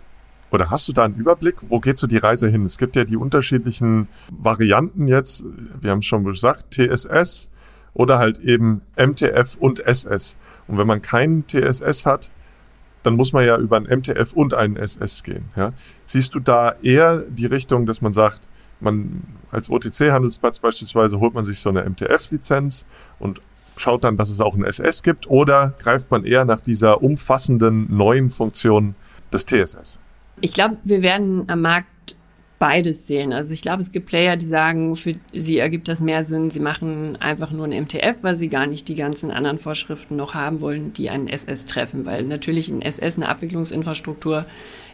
oder 0.52 0.70
hast 0.70 0.88
du 0.88 0.94
da 0.94 1.06
einen 1.06 1.16
Überblick? 1.16 1.56
Wo 1.70 1.80
geht 1.80 1.98
so 1.98 2.08
die 2.08 2.18
Reise 2.18 2.50
hin? 2.50 2.66
Es 2.66 2.78
gibt 2.78 2.96
ja 2.96 3.04
die 3.04 3.18
unterschiedlichen 3.18 4.08
Varianten 4.32 5.08
jetzt. 5.08 5.44
Wir 5.80 5.92
haben 5.92 6.00
es 6.00 6.06
schon 6.06 6.24
gesagt, 6.24 6.72
TSS 6.72 7.50
oder 7.94 8.18
halt 8.18 8.40
eben 8.40 8.82
MTF 8.98 9.56
und 9.60 9.80
SS. 9.80 10.38
Und 10.68 10.78
wenn 10.78 10.88
man 10.88 11.02
keinen 11.02 11.46
TSS 11.48 12.06
hat, 12.06 12.32
dann 13.04 13.16
muss 13.16 13.32
man 13.32 13.46
ja 13.46 13.58
über 13.58 13.78
ein 13.78 13.84
MTF 13.84 14.34
und 14.34 14.54
einen 14.54 14.76
SS 14.76 15.24
gehen. 15.24 15.46
Ja? 15.56 15.74
Siehst 16.06 16.36
du 16.36 16.40
da 16.40 16.76
eher 16.82 17.20
die 17.30 17.46
Richtung, 17.46 17.86
dass 17.86 18.02
man 18.02 18.12
sagt, 18.12 18.48
man 18.80 19.24
als 19.52 19.70
OTC-Handelsplatz 19.70 20.60
beispielsweise 20.60 21.20
holt 21.20 21.34
man 21.34 21.44
sich 21.44 21.60
so 21.60 21.70
eine 21.70 21.84
MTF-Lizenz 21.90 22.86
und 23.20 23.42
schaut 23.80 24.04
dann, 24.04 24.18
dass 24.18 24.30
es 24.30 24.42
auch 24.42 24.56
ein 24.56 24.64
SS 24.64 25.04
gibt, 25.04 25.30
oder 25.30 25.74
greift 25.80 26.12
man 26.12 26.26
eher 26.26 26.46
nach 26.46 26.62
dieser 26.62 27.02
umfassenden 27.02 27.88
neuen 27.90 28.30
Funktion 28.30 28.96
des 29.32 29.46
TSS? 29.46 30.00
Ich 30.42 30.54
glaube, 30.54 30.78
wir 30.84 31.02
werden 31.02 31.46
am 31.48 31.62
Markt 31.62 32.18
beides 32.60 33.08
sehen. 33.08 33.32
Also 33.32 33.54
ich 33.54 33.62
glaube, 33.62 33.82
es 33.82 33.92
gibt 33.92 34.08
Player, 34.08 34.36
die 34.36 34.46
sagen, 34.46 34.96
für 34.96 35.14
sie 35.32 35.58
ergibt 35.58 35.88
das 35.88 36.02
mehr 36.02 36.26
Sinn, 36.26 36.52
sie 36.52 36.60
machen 36.60 37.16
einfach 37.22 37.52
nur 37.52 37.66
ein 37.66 37.84
MTF, 37.84 38.18
weil 38.22 38.36
sie 38.36 38.50
gar 38.50 38.68
nicht 38.68 38.88
die 38.90 38.96
ganzen 38.96 39.32
anderen 39.32 39.58
Vorschriften 39.58 40.18
noch 40.18 40.34
haben 40.34 40.60
wollen, 40.60 40.94
die 40.94 41.10
einen 41.10 41.30
SS 41.30 41.66
treffen. 41.66 42.06
Weil 42.06 42.26
natürlich 42.26 42.70
ein 42.70 42.82
SS, 42.82 43.16
eine 43.16 43.30
Abwicklungsinfrastruktur, 43.30 44.46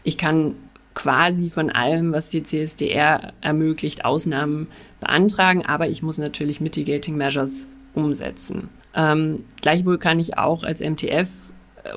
ich 0.04 0.18
kann 0.18 0.56
quasi 0.94 1.50
von 1.50 1.70
allem, 1.72 2.13
was 2.13 2.30
die 2.30 2.44
CSDR 2.44 3.34
ermöglicht, 3.42 4.06
Ausnahmen 4.06 4.68
beantragen, 5.00 5.65
aber 5.65 5.89
ich 5.89 6.01
muss 6.04 6.20
natürlich 6.20 6.62
Mitigating 6.62 7.18
Measures 7.18 7.68
umsetzen. 7.96 8.70
Ähm, 8.94 9.44
gleichwohl 9.62 9.98
kann 9.98 10.20
ich 10.20 10.38
auch 10.38 10.64
als 10.64 10.82
MTF 10.82 11.36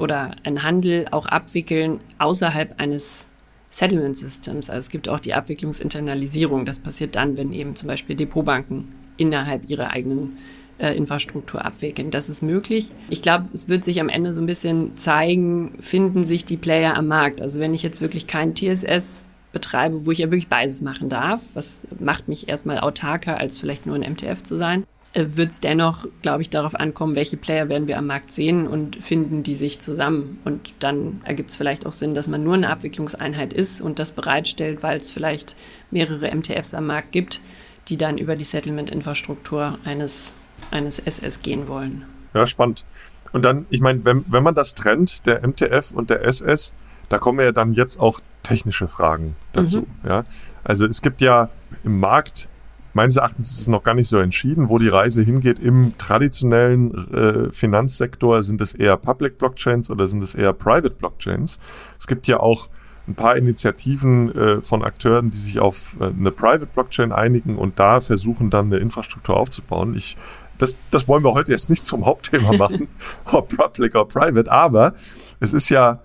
oder 0.01 0.33
ein 0.45 0.63
Handel 0.63 1.07
auch 1.11 1.27
abwickeln 1.27 2.01
außerhalb 2.19 2.81
eines 2.81 3.29
Settlement 3.71 4.17
Systems. 4.17 4.71
Also 4.71 4.81
es 4.81 4.91
gibt 4.91 5.09
auch 5.09 5.21
die 5.21 5.35
Abwicklungsinternalisierung. 5.35 6.65
Das 6.65 6.79
passiert 6.79 7.17
dann, 7.17 7.37
wenn 7.37 7.53
eben 7.53 7.77
zum 7.77 7.89
Beispiel 7.89 8.17
Depotbanken 8.17 8.89
innerhalb 9.17 9.69
ihrer 9.71 9.91
eigenen 9.91 10.39
äh, 10.79 10.97
Infrastruktur 10.97 11.65
abwickeln. 11.65 12.11
Das 12.11 12.29
ist 12.29 12.43
möglich. 12.43 12.91
Ich 13.11 13.23
glaube, 13.23 13.47
es 13.53 13.69
wird 13.69 13.85
sich 13.85 14.01
am 14.01 14.09
Ende 14.09 14.33
so 14.33 14.41
ein 14.41 14.47
bisschen 14.47 14.97
zeigen, 14.97 15.73
finden 15.81 16.25
sich 16.25 16.45
die 16.45 16.57
Player 16.57 16.97
am 16.97 17.07
Markt. 17.09 17.43
Also 17.43 17.61
wenn 17.61 17.75
ich 17.75 17.83
jetzt 17.83 18.01
wirklich 18.01 18.27
kein 18.27 18.55
TSS 18.55 19.25
betreibe, 19.53 20.07
wo 20.07 20.13
ich 20.13 20.19
ja 20.19 20.27
wirklich 20.27 20.49
beides 20.49 20.83
machen 20.83 21.09
darf, 21.09 21.43
was 21.55 21.79
macht 21.99 22.29
mich 22.29 22.49
erstmal 22.49 22.79
autarker, 22.79 23.39
als 23.39 23.59
vielleicht 23.59 23.87
nur 23.87 23.97
ein 23.97 24.13
MTF 24.13 24.43
zu 24.43 24.57
sein, 24.57 24.83
äh, 24.83 24.98
wird 25.15 25.51
es 25.51 25.61
dennoch, 25.61 26.07
glaube 26.23 26.43
ich, 26.43 26.51
darauf 26.51 26.75
ankommen, 26.75 27.17
welche 27.17 27.37
Player 27.37 27.69
werden 27.69 27.89
wir 27.89 27.99
am 27.99 28.07
Markt 28.07 28.33
sehen 28.33 28.67
und 28.67 28.97
finden 28.97 29.43
die 29.43 29.55
sich 29.55 29.81
zusammen. 29.81 30.39
Und 30.45 30.75
dann 30.81 31.21
ergibt 31.25 31.51
es 31.51 31.57
vielleicht 31.57 31.87
auch 31.87 31.93
Sinn, 31.93 32.15
dass 32.15 32.29
man 32.29 32.45
nur 32.45 32.55
eine 32.55 32.71
Abwicklungseinheit 32.71 33.53
ist 33.53 33.81
und 33.81 33.99
das 33.99 34.13
bereitstellt, 34.13 34.83
weil 34.83 34.99
es 34.99 35.11
vielleicht 35.11 35.57
mehrere 35.91 36.35
MTFs 36.35 36.75
am 36.75 36.87
Markt 36.87 37.13
gibt, 37.13 37.41
die 37.89 37.97
dann 37.97 38.19
über 38.19 38.37
die 38.37 38.45
Settlement-Infrastruktur 38.45 39.79
eines, 39.85 40.35
eines 40.71 40.99
SS 40.99 41.41
gehen 41.41 41.69
wollen. 41.69 42.05
Ja, 42.35 42.47
spannend. 42.47 42.85
Und 43.33 43.45
dann, 43.45 43.67
ich 43.71 43.81
meine, 43.81 44.05
wenn, 44.05 44.25
wenn 44.29 44.43
man 44.43 44.55
das 44.55 44.75
trennt, 44.75 45.27
der 45.27 45.47
MTF 45.47 45.93
und 45.93 46.11
der 46.11 46.25
SS, 46.25 46.75
da 47.09 47.19
kommen 47.19 47.41
ja 47.41 47.53
dann 47.53 47.73
jetzt 47.73 47.99
auch 47.99 48.21
technische 48.43 48.89
Fragen 48.89 49.37
dazu. 49.53 49.81
Mhm. 49.81 50.09
Ja? 50.09 50.25
Also 50.65 50.87
es 50.87 51.03
gibt 51.03 51.21
ja 51.21 51.51
im 51.85 51.99
Markt 51.99 52.49
meines 52.95 53.17
Erachtens 53.17 53.51
ist 53.51 53.61
es 53.61 53.69
noch 53.69 53.83
gar 53.83 53.95
nicht 53.95 54.09
so 54.09 54.19
entschieden, 54.19 54.69
wo 54.69 54.79
die 54.79 54.89
Reise 54.89 55.23
hingeht. 55.23 55.59
Im 55.59 55.97
traditionellen 55.99 57.13
äh, 57.13 57.53
Finanzsektor 57.53 58.43
sind 58.43 58.61
es 58.61 58.75
eher 58.75 58.97
Public 58.97 59.39
Blockchains 59.39 59.91
oder 59.91 60.07
sind 60.07 60.23
es 60.23 60.35
eher 60.35 60.53
Private 60.53 60.91
Blockchains. 60.91 61.59
Es 61.99 62.07
gibt 62.07 62.27
ja 62.27 62.41
auch 62.41 62.69
ein 63.07 63.15
paar 63.15 63.37
Initiativen 63.37 64.35
äh, 64.35 64.61
von 64.61 64.85
Akteuren, 64.85 65.31
die 65.31 65.37
sich 65.37 65.59
auf 65.59 65.97
äh, 66.01 66.05
eine 66.05 66.31
Private 66.31 66.67
Blockchain 66.67 67.13
einigen 67.13 67.57
und 67.57 67.79
da 67.79 68.01
versuchen 68.01 68.51
dann 68.51 68.67
eine 68.67 68.77
Infrastruktur 68.77 69.37
aufzubauen. 69.37 69.95
Ich, 69.95 70.17
das, 70.59 70.77
das 70.91 71.09
wollen 71.09 71.25
wir 71.25 71.33
heute 71.33 71.53
jetzt 71.53 71.71
nicht 71.71 71.87
zum 71.87 72.05
Hauptthema 72.05 72.53
machen, 72.57 72.89
ob 73.25 73.57
Public 73.57 73.95
oder 73.95 74.05
Private, 74.05 74.51
aber 74.51 74.95
es 75.41 75.55
ist 75.55 75.71
ja 75.71 76.01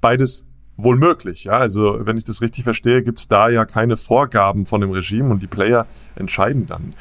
beides 0.00 0.47
wohl 0.78 0.96
möglich. 0.96 1.44
Ja? 1.44 1.58
Also 1.58 1.98
wenn 2.00 2.16
ich 2.16 2.24
das 2.24 2.40
richtig 2.40 2.64
verstehe, 2.64 3.02
gibt 3.02 3.18
es 3.18 3.28
da 3.28 3.50
ja 3.50 3.66
keine 3.66 3.98
Vorgaben 3.98 4.64
von 4.64 4.80
dem 4.80 4.90
Regime 4.90 5.30
und 5.30 5.42
die 5.42 5.46
Player 5.46 5.86
entscheiden 6.14 6.64
dann. 6.64 6.94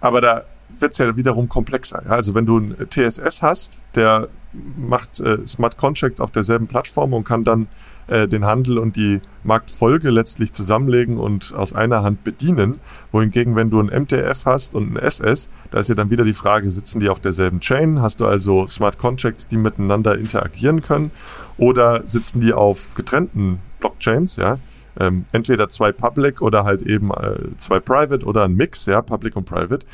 Aber 0.00 0.20
da 0.20 0.44
wird 0.78 0.92
es 0.92 0.98
ja 0.98 1.16
wiederum 1.16 1.48
komplexer. 1.48 2.02
Ja? 2.04 2.10
Also 2.10 2.34
wenn 2.34 2.44
du 2.44 2.58
ein 2.58 2.76
TSS 2.90 3.42
hast, 3.42 3.80
der 3.94 4.28
macht 4.76 5.20
äh, 5.20 5.46
Smart 5.46 5.78
Contracts 5.78 6.20
auf 6.20 6.30
derselben 6.30 6.66
Plattform 6.66 7.14
und 7.14 7.24
kann 7.24 7.44
dann 7.44 7.68
äh, 8.08 8.26
den 8.26 8.44
Handel 8.44 8.78
und 8.78 8.96
die 8.96 9.20
Marktfolge 9.44 10.10
letztlich 10.10 10.52
zusammenlegen 10.52 11.18
und 11.18 11.54
aus 11.54 11.72
einer 11.72 12.02
Hand 12.02 12.24
bedienen. 12.24 12.78
Wohingegen, 13.12 13.54
wenn 13.54 13.70
du 13.70 13.80
ein 13.80 13.86
MTF 13.86 14.46
hast 14.46 14.74
und 14.74 14.94
ein 14.94 14.96
SS, 14.96 15.50
da 15.70 15.78
ist 15.78 15.88
ja 15.88 15.94
dann 15.94 16.10
wieder 16.10 16.24
die 16.24 16.34
Frage, 16.34 16.70
sitzen 16.70 17.00
die 17.00 17.08
auf 17.08 17.20
derselben 17.20 17.60
Chain? 17.60 18.00
Hast 18.00 18.20
du 18.20 18.26
also 18.26 18.66
Smart 18.66 18.98
Contracts, 18.98 19.48
die 19.48 19.56
miteinander 19.56 20.16
interagieren 20.16 20.80
können? 20.80 21.10
Oder 21.58 22.02
sitzen 22.06 22.40
die 22.40 22.52
auf 22.52 22.94
getrennten 22.94 23.58
Blockchains, 23.80 24.36
ja? 24.36 24.58
Ähm, 24.98 25.26
entweder 25.32 25.68
zwei 25.68 25.92
Public 25.92 26.40
oder 26.40 26.64
halt 26.64 26.82
eben 26.82 27.10
äh, 27.12 27.56
zwei 27.56 27.78
Private 27.78 28.26
oder 28.26 28.44
ein 28.44 28.54
Mix, 28.54 28.86
ja, 28.86 29.02
Public 29.02 29.36
und 29.36 29.44
Private. 29.44 29.86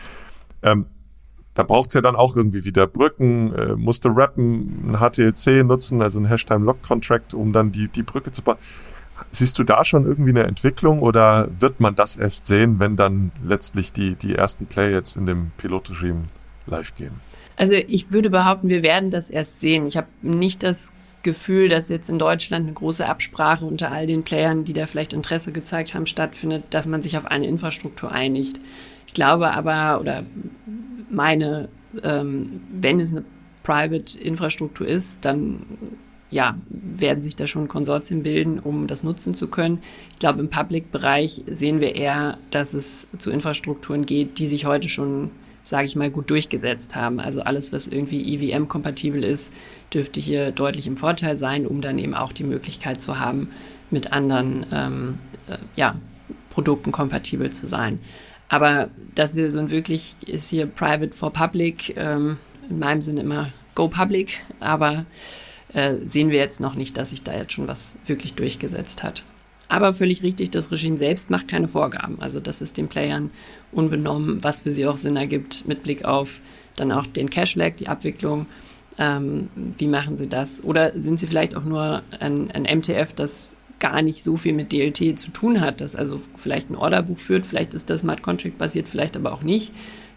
Ähm, 0.63 0.87
da 1.55 1.63
braucht 1.63 1.91
es 1.91 1.95
ja 1.95 2.01
dann 2.01 2.17
auch 2.17 2.37
irgendwie 2.37 2.65
wieder 2.65 2.87
Brücken, 2.87 3.55
äh, 3.55 3.75
musste 3.77 4.09
rappen, 4.15 4.91
ein 4.91 4.99
HTLC 4.99 5.65
nutzen, 5.65 6.03
also 6.03 6.19
ein 6.19 6.27
Hashtime-Log-Contract, 6.27 7.35
um 7.35 7.53
dann 7.53 7.71
die, 7.71 7.89
die 7.89 8.03
Brücke 8.03 8.33
zu 8.33 8.43
bauen. 8.43 8.57
Siehst 9.31 9.59
du 9.59 9.65
da 9.65 9.85
schon 9.85 10.05
irgendwie 10.05 10.31
eine 10.31 10.43
Entwicklung 10.43 11.01
oder 11.01 11.49
wird 11.61 11.79
man 11.79 11.95
das 11.95 12.17
erst 12.17 12.47
sehen, 12.47 12.81
wenn 12.81 12.97
dann 12.97 13.31
letztlich 13.47 13.93
die, 13.93 14.17
die 14.17 14.35
ersten 14.35 14.67
Play 14.67 14.93
jetzt 14.93 15.17
in 15.17 15.27
dem 15.27 15.53
Pilotregime 15.57 16.25
live 16.67 16.95
gehen? 16.97 17.13
Also 17.57 17.75
ich 17.75 18.11
würde 18.11 18.31
behaupten, 18.31 18.69
wir 18.69 18.83
werden 18.83 19.11
das 19.11 19.31
erst 19.31 19.61
sehen. 19.61 19.87
Ich 19.87 19.97
habe 19.97 20.09
nicht 20.23 20.65
das 20.65 20.91
Gefühl, 21.25 21.69
dass 21.69 21.89
jetzt 21.89 22.09
in 22.09 22.19
Deutschland 22.19 22.67
eine 22.67 22.75
große 22.75 23.09
Absprache 23.09 23.65
unter 23.65 23.91
all 23.91 24.07
den 24.07 24.23
Playern, 24.23 24.65
die 24.65 24.73
da 24.73 24.87
vielleicht 24.87 25.13
Interesse 25.13 25.51
gezeigt 25.51 25.95
haben, 25.95 26.07
stattfindet, 26.07 26.65
dass 26.71 26.87
man 26.87 27.03
sich 27.03 27.19
auf 27.19 27.27
eine 27.27 27.47
Infrastruktur 27.47 28.13
einigt. 28.13 28.61
Ich 29.09 29.15
glaube 29.15 29.51
aber, 29.53 30.01
oder 30.01 30.25
meine, 31.11 31.69
ähm, 32.03 32.61
wenn 32.71 33.01
es 33.01 33.13
eine 33.13 33.25
Private-Infrastruktur 33.65 34.87
ist, 34.87 35.19
dann 35.23 35.67
ja, 36.31 36.57
werden 36.69 37.23
sich 37.23 37.37
da 37.37 37.47
schon 37.47 37.69
Konsortien 37.69 38.25
bilden, 38.25 38.59
um 38.59 38.89
das 38.89 39.05
nutzen 39.05 39.35
zu 39.35 39.47
können. 39.47 39.79
Ich 40.11 40.19
glaube, 40.19 40.41
im 40.41 40.51
Public-Bereich 40.51 41.45
sehen 41.47 41.81
wir 41.81 41.95
eher, 41.95 42.39
dass 42.51 42.75
es 42.75 43.07
zu 43.19 43.31
Infrastrukturen 43.31 44.05
geht, 44.05 44.39
die 44.39 44.49
sich 44.49 44.67
heute 44.67 44.89
schon, 44.89 45.31
sage 45.65 45.87
ich 45.87 45.97
mal, 45.97 46.11
gut 46.11 46.31
durchgesetzt 46.31 46.95
haben. 46.95 47.19
Also 47.19 47.41
alles, 47.41 47.73
was 47.73 47.87
irgendwie 47.87 48.35
EVM-kompatibel 48.35 49.25
ist, 49.25 49.51
dürfte 49.93 50.21
hier 50.21 50.51
deutlich 50.51 50.87
im 50.87 50.97
Vorteil 50.97 51.37
sein, 51.37 51.67
um 51.67 51.81
dann 51.81 51.99
eben 51.99 52.15
auch 52.15 52.33
die 52.33 52.45
Möglichkeit 52.45 53.01
zu 53.01 53.19
haben, 53.19 53.49
mit 53.91 54.13
anderen 54.13 54.67
ähm, 54.71 55.19
äh, 55.49 55.57
ja, 55.75 55.97
Produkten 56.51 56.93
kompatibel 56.93 57.51
zu 57.51 57.67
sein. 57.67 57.99
Aber 58.49 58.91
dass 59.15 59.35
wir 59.35 59.51
so 59.51 59.59
ein 59.59 59.71
wirklich 59.71 60.17
ist 60.27 60.51
hier 60.51 60.67
Private 60.67 61.13
for 61.13 61.33
Public, 61.33 61.97
ähm, 61.97 62.37
in 62.69 62.79
meinem 62.79 63.03
Sinne 63.03 63.23
immer 63.23 63.51
Go 63.75 63.89
Public, 63.89 64.43
aber 64.61 65.07
äh, 65.73 65.97
sehen 66.05 66.31
wir 66.31 66.39
jetzt 66.39 66.61
noch 66.61 66.75
nicht, 66.75 66.97
dass 66.97 67.11
sich 67.11 67.23
da 67.23 67.35
jetzt 67.35 67.53
schon 67.53 67.67
was 67.67 67.93
wirklich 68.07 68.35
durchgesetzt 68.35 69.03
hat. 69.03 69.25
Aber 69.75 69.93
völlig 69.93 70.23
richtig, 70.23 70.53
das 70.53 70.71
Regime 70.71 70.97
selbst 70.99 71.31
macht 71.31 71.49
keine 71.49 71.67
Vorgaben. 71.67 72.21
Also 72.21 72.39
das 72.39 72.61
ist 72.61 72.77
den 72.77 72.87
Playern 72.87 73.33
unbenommen, 73.73 74.39
was 74.45 74.61
für 74.61 74.71
sie 74.71 74.87
auch 74.87 74.97
Sinn 74.97 75.17
ergibt 75.17 75.67
mit 75.67 75.83
Blick 75.83 76.05
auf 76.05 76.41
dann 76.77 76.93
auch 76.93 77.09
den 77.09 77.29
Cash-Lag, 77.29 77.75
die 77.75 77.89
Abwicklung. 77.89 78.47
Ähm, 78.99 79.49
wie 79.57 79.89
machen 79.89 80.17
sie 80.17 80.29
das? 80.29 80.63
Oder 80.63 80.93
sind 80.99 81.19
sie 81.19 81.27
vielleicht 81.27 81.57
auch 81.57 81.65
nur 81.65 82.03
ein, 82.21 82.53
ein 82.53 82.79
MTF, 82.79 83.15
das 83.15 83.49
gar 83.81 84.01
nicht 84.01 84.23
so 84.23 84.37
viel 84.37 84.53
mit 84.53 84.71
DLT 84.71 85.19
zu 85.19 85.33
tun 85.33 85.61
hat, 85.61 85.81
das 85.81 85.97
also 85.97 86.21
vielleicht 86.37 86.71
ein 86.71 86.77
Orderbuch 86.77 87.19
führt, 87.19 87.45
vielleicht 87.45 87.75
ist 87.75 87.91
das 87.91 88.01
Smart 88.01 88.23
Contract 88.23 88.59
basiert, 88.59 88.89
vielleicht 88.89 89.17
aber 89.17 89.33
auch 89.33 89.43
nicht, 89.43 89.73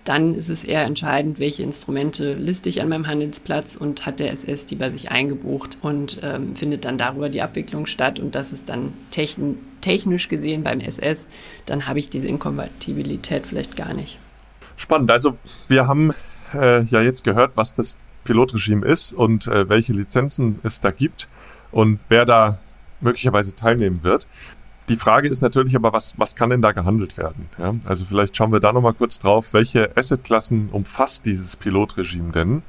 dann 0.08 0.36
ist 0.36 0.50
es 0.50 0.64
eher 0.64 0.84
entscheidend, 0.84 1.40
welche 1.40 1.64
Instrumente 1.64 2.34
liste 2.34 2.70
ich 2.70 2.82
an 2.82 2.88
meinem 2.88 3.08
Handelsplatz 3.08 3.76
und 3.76 4.06
hat 4.06 4.20
der 4.22 4.32
SS 4.32 4.66
die 4.66 4.76
bei 4.76 4.90
sich 4.90 5.12
eingebucht 5.12 5.78
und 5.82 6.22
ähm, 6.24 6.56
findet 6.56 6.86
dann 6.86 6.98
darüber 6.98 7.28
die 7.28 7.42
Abwicklung 7.42 7.86
statt 7.88 8.20
und 8.20 8.34
das 8.34 8.54
ist 8.54 8.70
dann 8.70 8.94
techn 9.12 9.58
technisch 9.82 10.28
gesehen 10.28 10.64
beim 10.64 10.80
SS, 10.80 11.28
dann 11.66 11.88
habe 11.88 12.00
ich 12.00 12.10
diese 12.10 12.28
Inkompatibilität 12.28 13.46
vielleicht 13.46 13.76
gar 13.76 13.94
nicht. 13.94 14.20
Spannend. 14.76 15.12
Also 15.12 15.38
wir 15.68 15.88
haben 15.88 16.14
äh, 16.54 16.84
ja 16.84 17.02
jetzt 17.02 17.24
gehört, 17.24 17.56
was 17.56 17.74
das 17.74 17.98
Pilotregime 18.24 18.86
ist 18.86 19.14
und 19.14 19.48
äh, 19.48 19.70
welche 19.70 19.94
Lizenzen 19.94 20.60
es 20.64 20.82
da 20.82 20.92
gibt 20.92 21.30
und 21.72 22.00
wer 22.10 22.26
da 22.26 22.60
möglicherweise 23.02 23.56
teilnehmen 23.56 24.04
wird. 24.04 24.28
Die 24.90 24.96
Frage 24.96 25.28
ist 25.28 25.42
natürlich 25.42 25.76
aber, 25.76 25.92
was, 25.92 26.18
was 26.18 26.36
kann 26.36 26.50
denn 26.50 26.62
da 26.62 26.72
gehandelt 26.72 27.18
werden? 27.18 27.50
Ja, 27.58 27.76
also 27.86 28.06
vielleicht 28.06 28.38
schauen 28.38 28.54
wir 28.54 28.62
da 28.62 28.72
nochmal 28.72 28.94
kurz 28.94 29.20
drauf, 29.20 29.54
welche 29.54 29.96
Assetklassen 29.98 30.70
umfasst 30.70 31.26
dieses 31.26 31.58
Pilotregime 31.58 32.32
denn 32.32 32.64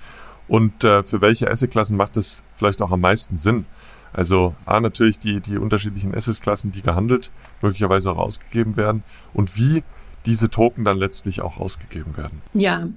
und 0.49 0.83
äh, 0.83 1.03
für 1.03 1.21
welche 1.21 1.51
Assetklassen 1.51 1.97
macht 1.97 2.17
es 2.17 2.43
vielleicht 2.57 2.83
auch 2.83 2.91
am 2.91 3.03
meisten 3.03 3.39
Sinn? 3.39 3.67
Also 4.13 4.55
A, 4.65 4.81
natürlich 4.81 5.19
die, 5.19 5.41
die 5.41 5.59
unterschiedlichen 5.59 6.15
Assetklassen, 6.15 6.73
die 6.73 6.83
gehandelt, 6.83 7.31
möglicherweise 7.61 8.11
auch 8.11 8.19
ausgegeben 8.19 8.77
werden 8.77 9.05
und 9.35 9.57
wie 9.57 9.85
diese 10.27 10.51
Token 10.51 10.85
dann 10.85 10.99
letztlich 10.99 11.41
auch 11.41 11.59
ausgegeben 11.59 12.17
werden. 12.17 12.43
Ja, 12.55 12.89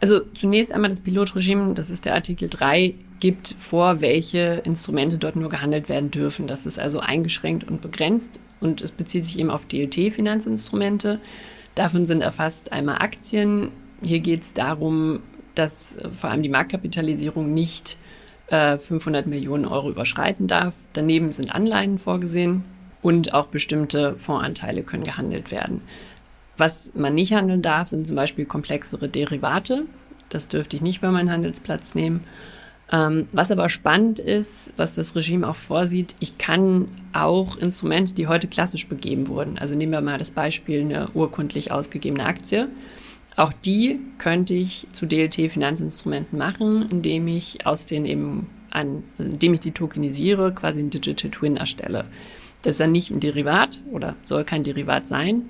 also 0.00 0.20
zunächst 0.34 0.72
einmal 0.72 0.88
das 0.88 1.00
Pilotregime, 1.00 1.74
das 1.74 1.90
ist 1.90 2.04
der 2.04 2.14
Artikel 2.14 2.48
3, 2.48 2.94
gibt 3.20 3.54
vor, 3.58 4.00
welche 4.00 4.62
Instrumente 4.64 5.18
dort 5.18 5.36
nur 5.36 5.48
gehandelt 5.48 5.88
werden 5.88 6.10
dürfen. 6.10 6.46
Das 6.46 6.66
ist 6.66 6.78
also 6.78 6.98
eingeschränkt 7.00 7.64
und 7.64 7.80
begrenzt 7.80 8.40
und 8.60 8.80
es 8.80 8.90
bezieht 8.90 9.26
sich 9.26 9.38
eben 9.38 9.50
auf 9.50 9.66
DLT-Finanzinstrumente. 9.66 11.20
Davon 11.74 12.06
sind 12.06 12.22
erfasst 12.22 12.72
einmal 12.72 12.96
Aktien. 12.96 13.70
Hier 14.02 14.20
geht 14.20 14.42
es 14.42 14.54
darum, 14.54 15.20
dass 15.54 15.96
äh, 15.96 16.08
vor 16.10 16.30
allem 16.30 16.42
die 16.42 16.48
Marktkapitalisierung 16.48 17.52
nicht 17.54 17.96
äh, 18.48 18.76
500 18.76 19.26
Millionen 19.26 19.64
Euro 19.66 19.90
überschreiten 19.90 20.46
darf. 20.46 20.82
Daneben 20.92 21.32
sind 21.32 21.54
Anleihen 21.54 21.98
vorgesehen 21.98 22.64
und 23.02 23.34
auch 23.34 23.46
bestimmte 23.46 24.16
Fondsanteile 24.18 24.82
können 24.82 25.04
gehandelt 25.04 25.50
werden. 25.50 25.82
Was 26.56 26.90
man 26.94 27.14
nicht 27.14 27.32
handeln 27.32 27.62
darf, 27.62 27.88
sind 27.88 28.06
zum 28.06 28.16
Beispiel 28.16 28.44
komplexere 28.44 29.08
Derivate. 29.08 29.84
Das 30.28 30.48
dürfte 30.48 30.76
ich 30.76 30.82
nicht 30.82 31.00
bei 31.00 31.10
meinem 31.10 31.30
Handelsplatz 31.30 31.94
nehmen. 31.94 32.22
Ähm, 32.90 33.26
was 33.32 33.50
aber 33.50 33.70
spannend 33.70 34.18
ist, 34.18 34.74
was 34.76 34.94
das 34.94 35.16
Regime 35.16 35.48
auch 35.48 35.56
vorsieht, 35.56 36.14
ich 36.20 36.36
kann 36.36 36.88
auch 37.14 37.56
Instrumente, 37.56 38.14
die 38.14 38.26
heute 38.26 38.48
klassisch 38.48 38.86
begeben 38.86 39.28
wurden, 39.28 39.56
also 39.56 39.74
nehmen 39.74 39.92
wir 39.92 40.02
mal 40.02 40.18
das 40.18 40.30
Beispiel 40.30 40.82
eine 40.82 41.08
urkundlich 41.14 41.72
ausgegebene 41.72 42.26
Aktie, 42.26 42.68
auch 43.36 43.52
die 43.52 43.98
könnte 44.18 44.54
ich 44.54 44.86
zu 44.92 45.06
DLT-Finanzinstrumenten 45.06 46.38
machen, 46.38 46.86
indem 46.90 47.28
ich 47.28 47.64
aus 47.64 47.86
den 47.86 48.04
eben 48.04 48.50
an, 48.70 49.04
indem 49.18 49.54
ich 49.54 49.60
die 49.60 49.72
tokenisiere, 49.72 50.52
quasi 50.52 50.80
ein 50.80 50.90
Digital 50.90 51.30
Twin 51.30 51.56
erstelle. 51.56 52.04
Das 52.60 52.74
ist 52.74 52.80
dann 52.80 52.92
nicht 52.92 53.10
ein 53.10 53.20
Derivat 53.20 53.82
oder 53.90 54.16
soll 54.24 54.44
kein 54.44 54.62
Derivat 54.62 55.06
sein, 55.06 55.48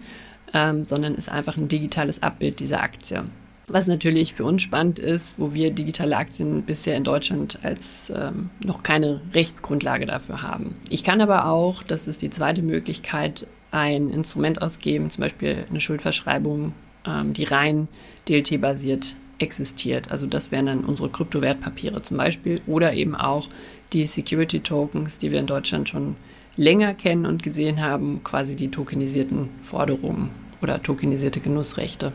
ähm, 0.55 0.85
sondern 0.85 1.15
ist 1.15 1.29
einfach 1.29 1.57
ein 1.57 1.69
digitales 1.69 2.23
Abbild 2.23 2.61
dieser 2.61 2.83
Aktie. 2.83 3.25
Was 3.69 3.87
natürlich 3.87 4.35
für 4.35 4.45
uns 4.45 4.63
spannend 4.63 4.99
ist, 4.99 5.39
wo 5.39 5.55
wir 5.55 5.71
digitale 5.71 6.17
Aktien 6.17 6.63
bisher 6.63 6.97
in 6.97 7.05
Deutschland 7.05 7.61
als 7.63 8.13
ähm, 8.15 8.51
noch 8.65 8.83
keine 8.83 9.23
Rechtsgrundlage 9.33 10.05
dafür 10.05 10.43
haben. 10.43 10.77
Ich 10.91 11.05
kann 11.05 11.21
aber 11.21 11.47
auch, 11.47 11.83
das 11.83 12.09
ist 12.09 12.23
die 12.23 12.31
zweite 12.31 12.63
Möglichkeit, 12.63 13.47
ein 13.71 14.11
Instrument 14.11 14.61
ausgeben, 14.61 15.09
zum 15.11 15.23
Beispiel 15.23 15.65
eine 15.71 15.81
Schuldverschreibung, 15.81 16.75
ähm, 17.07 17.33
die 17.33 17.45
rein 17.45 17.89
DLT-basiert 18.29 19.17
existiert. 19.39 20.11
Also 20.11 20.27
das 20.27 20.51
wären 20.51 20.67
dann 20.67 20.85
unsere 20.85 21.09
Kryptowertpapiere 21.09 22.03
zum 22.03 22.17
Beispiel 22.17 22.61
oder 22.67 22.93
eben 22.93 23.15
auch 23.15 23.49
die 23.93 24.07
Security 24.07 24.61
Tokens, 24.61 25.19
die 25.19 25.31
wir 25.31 25.41
in 25.41 25.47
Deutschland 25.47 25.89
schon 25.89 26.17
länger 26.57 26.95
kennen 26.95 27.27
und 27.27 27.43
gesehen 27.43 27.83
haben, 27.83 28.23
quasi 28.25 28.57
die 28.57 28.71
tokenisierten 28.71 29.49
Forderungen 29.63 30.31
oder 30.63 30.83
tokenisierte 30.83 31.41
Genussrechte. 31.41 32.13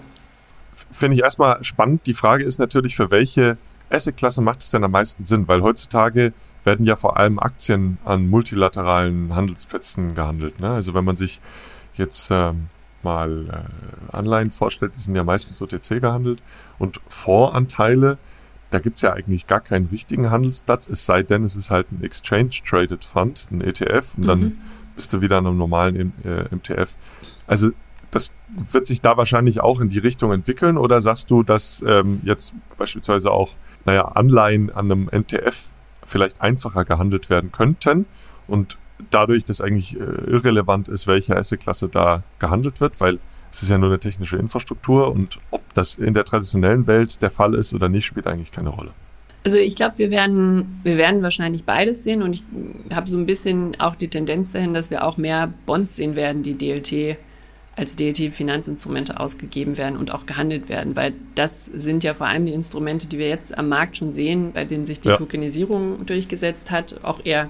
Finde 0.91 1.15
ich 1.15 1.23
erstmal 1.23 1.63
spannend. 1.63 2.05
Die 2.05 2.13
Frage 2.13 2.43
ist 2.43 2.59
natürlich, 2.59 2.95
für 2.95 3.11
welche 3.11 3.57
Assetklasse 3.89 4.41
macht 4.41 4.61
es 4.61 4.71
denn 4.71 4.83
am 4.83 4.91
meisten 4.91 5.23
Sinn? 5.23 5.47
Weil 5.47 5.61
heutzutage 5.61 6.33
werden 6.63 6.85
ja 6.85 6.95
vor 6.95 7.17
allem 7.17 7.39
Aktien 7.39 7.97
an 8.05 8.29
multilateralen 8.29 9.33
Handelsplätzen 9.35 10.13
gehandelt. 10.13 10.59
Ne? 10.59 10.69
Also 10.69 10.93
wenn 10.93 11.05
man 11.05 11.15
sich 11.15 11.39
jetzt 11.95 12.29
ähm, 12.31 12.67
mal 13.01 13.45
äh, 14.11 14.15
Anleihen 14.15 14.51
vorstellt, 14.51 14.95
die 14.95 14.99
sind 14.99 15.15
ja 15.15 15.23
meistens 15.23 15.61
OTC 15.61 16.01
gehandelt 16.01 16.43
und 16.77 16.99
Fondsanteile, 17.07 18.17
da 18.69 18.79
gibt 18.79 18.97
es 18.97 19.01
ja 19.01 19.13
eigentlich 19.13 19.47
gar 19.47 19.61
keinen 19.61 19.87
richtigen 19.87 20.29
Handelsplatz, 20.29 20.87
es 20.89 21.05
sei 21.05 21.23
denn, 21.23 21.43
es 21.43 21.55
ist 21.55 21.71
halt 21.71 21.91
ein 21.91 22.03
Exchange 22.03 22.49
Traded 22.67 23.03
Fund, 23.03 23.47
ein 23.51 23.61
ETF 23.61 24.15
und 24.17 24.23
mhm. 24.23 24.27
dann 24.27 24.57
bist 24.95 25.13
du 25.13 25.21
wieder 25.21 25.37
an 25.37 25.47
einem 25.47 25.57
normalen 25.57 26.13
äh, 26.23 26.53
MTF. 26.53 26.95
Also 27.45 27.69
das 28.11 28.33
wird 28.71 28.87
sich 28.87 29.01
da 29.01 29.17
wahrscheinlich 29.17 29.61
auch 29.61 29.79
in 29.79 29.89
die 29.89 29.99
Richtung 29.99 30.31
entwickeln 30.31 30.77
oder 30.77 31.01
sagst 31.01 31.29
du, 31.29 31.43
dass 31.43 31.83
ähm, 31.85 32.21
jetzt 32.23 32.53
beispielsweise 32.77 33.31
auch, 33.31 33.55
naja, 33.85 34.05
Anleihen 34.05 34.71
an 34.71 34.91
einem 34.91 35.09
MTF 35.11 35.69
vielleicht 36.03 36.41
einfacher 36.41 36.85
gehandelt 36.85 37.29
werden 37.29 37.51
könnten 37.51 38.05
und 38.47 38.77
dadurch, 39.11 39.45
dass 39.45 39.61
eigentlich 39.61 39.99
äh, 39.99 40.03
irrelevant 40.03 40.87
ist, 40.89 41.05
welche 41.05 41.35
Assetklasse 41.35 41.89
da 41.89 42.23
gehandelt 42.39 42.81
wird, 42.81 42.99
weil 43.01 43.19
es 43.51 43.63
ist 43.63 43.69
ja 43.69 43.77
nur 43.77 43.89
eine 43.89 43.99
technische 43.99 44.37
Infrastruktur 44.37 45.11
und 45.11 45.39
ob 45.51 45.61
das 45.73 45.95
in 45.95 46.13
der 46.13 46.25
traditionellen 46.25 46.87
Welt 46.87 47.21
der 47.21 47.31
Fall 47.31 47.53
ist 47.53 47.73
oder 47.73 47.89
nicht, 47.89 48.05
spielt 48.05 48.27
eigentlich 48.27 48.51
keine 48.51 48.69
Rolle. 48.69 48.91
Also 49.43 49.57
ich 49.57 49.75
glaube, 49.75 49.97
wir 49.97 50.11
werden, 50.11 50.81
wir 50.83 50.97
werden 50.97 51.21
wahrscheinlich 51.23 51.63
beides 51.63 52.03
sehen 52.03 52.21
und 52.21 52.33
ich 52.33 52.43
habe 52.93 53.07
so 53.07 53.17
ein 53.17 53.25
bisschen 53.25 53.79
auch 53.79 53.95
die 53.95 54.09
Tendenz 54.09 54.51
dahin, 54.51 54.73
dass 54.73 54.89
wir 54.89 55.05
auch 55.05 55.17
mehr 55.17 55.53
Bonds 55.65 55.95
sehen 55.95 56.15
werden, 56.15 56.43
die 56.43 56.55
DLT 56.55 57.17
als 57.77 57.95
DLT-Finanzinstrumente 57.95 59.19
ausgegeben 59.19 59.77
werden 59.77 59.97
und 59.97 60.11
auch 60.11 60.25
gehandelt 60.25 60.67
werden, 60.67 60.95
weil 60.95 61.13
das 61.35 61.65
sind 61.65 62.03
ja 62.03 62.15
vor 62.15 62.25
allem 62.27 62.47
die 62.47 62.51
Instrumente, 62.51 63.07
die 63.07 63.19
wir 63.19 63.29
jetzt 63.29 63.55
am 63.55 63.69
Markt 63.69 63.97
schon 63.97 64.15
sehen, 64.15 64.51
bei 64.51 64.65
denen 64.65 64.85
sich 64.87 64.99
die 64.99 65.09
ja. 65.09 65.15
Tokenisierung 65.15 66.05
durchgesetzt 66.07 66.71
hat, 66.71 66.99
auch 67.03 67.23
eher 67.23 67.49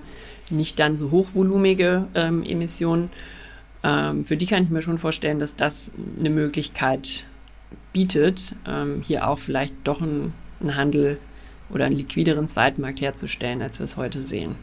nicht 0.51 0.79
dann 0.79 0.97
so 0.97 1.11
hochvolumige 1.11 2.07
ähm, 2.13 2.43
Emissionen. 2.43 3.09
Ähm, 3.87 4.25
für 4.25 4.35
die 4.35 4.45
kann 4.45 4.63
ich 4.63 4.69
mir 4.69 4.81
schon 4.81 4.97
vorstellen, 4.97 5.39
dass 5.39 5.55
das 5.55 5.91
eine 6.19 6.29
Möglichkeit 6.29 7.23
bietet, 7.93 8.53
ähm, 8.67 9.01
hier 9.01 9.27
auch 9.27 9.39
vielleicht 9.39 9.75
doch 9.85 10.01
einen, 10.01 10.33
einen 10.59 10.75
Handel 10.75 11.19
oder 11.69 11.85
einen 11.85 11.95
liquideren 11.95 12.47
Zweitmarkt 12.47 12.99
herzustellen, 12.99 13.61
als 13.61 13.79
wir 13.79 13.85
es 13.85 13.95
heute 13.95 14.25
sehen. 14.25 14.55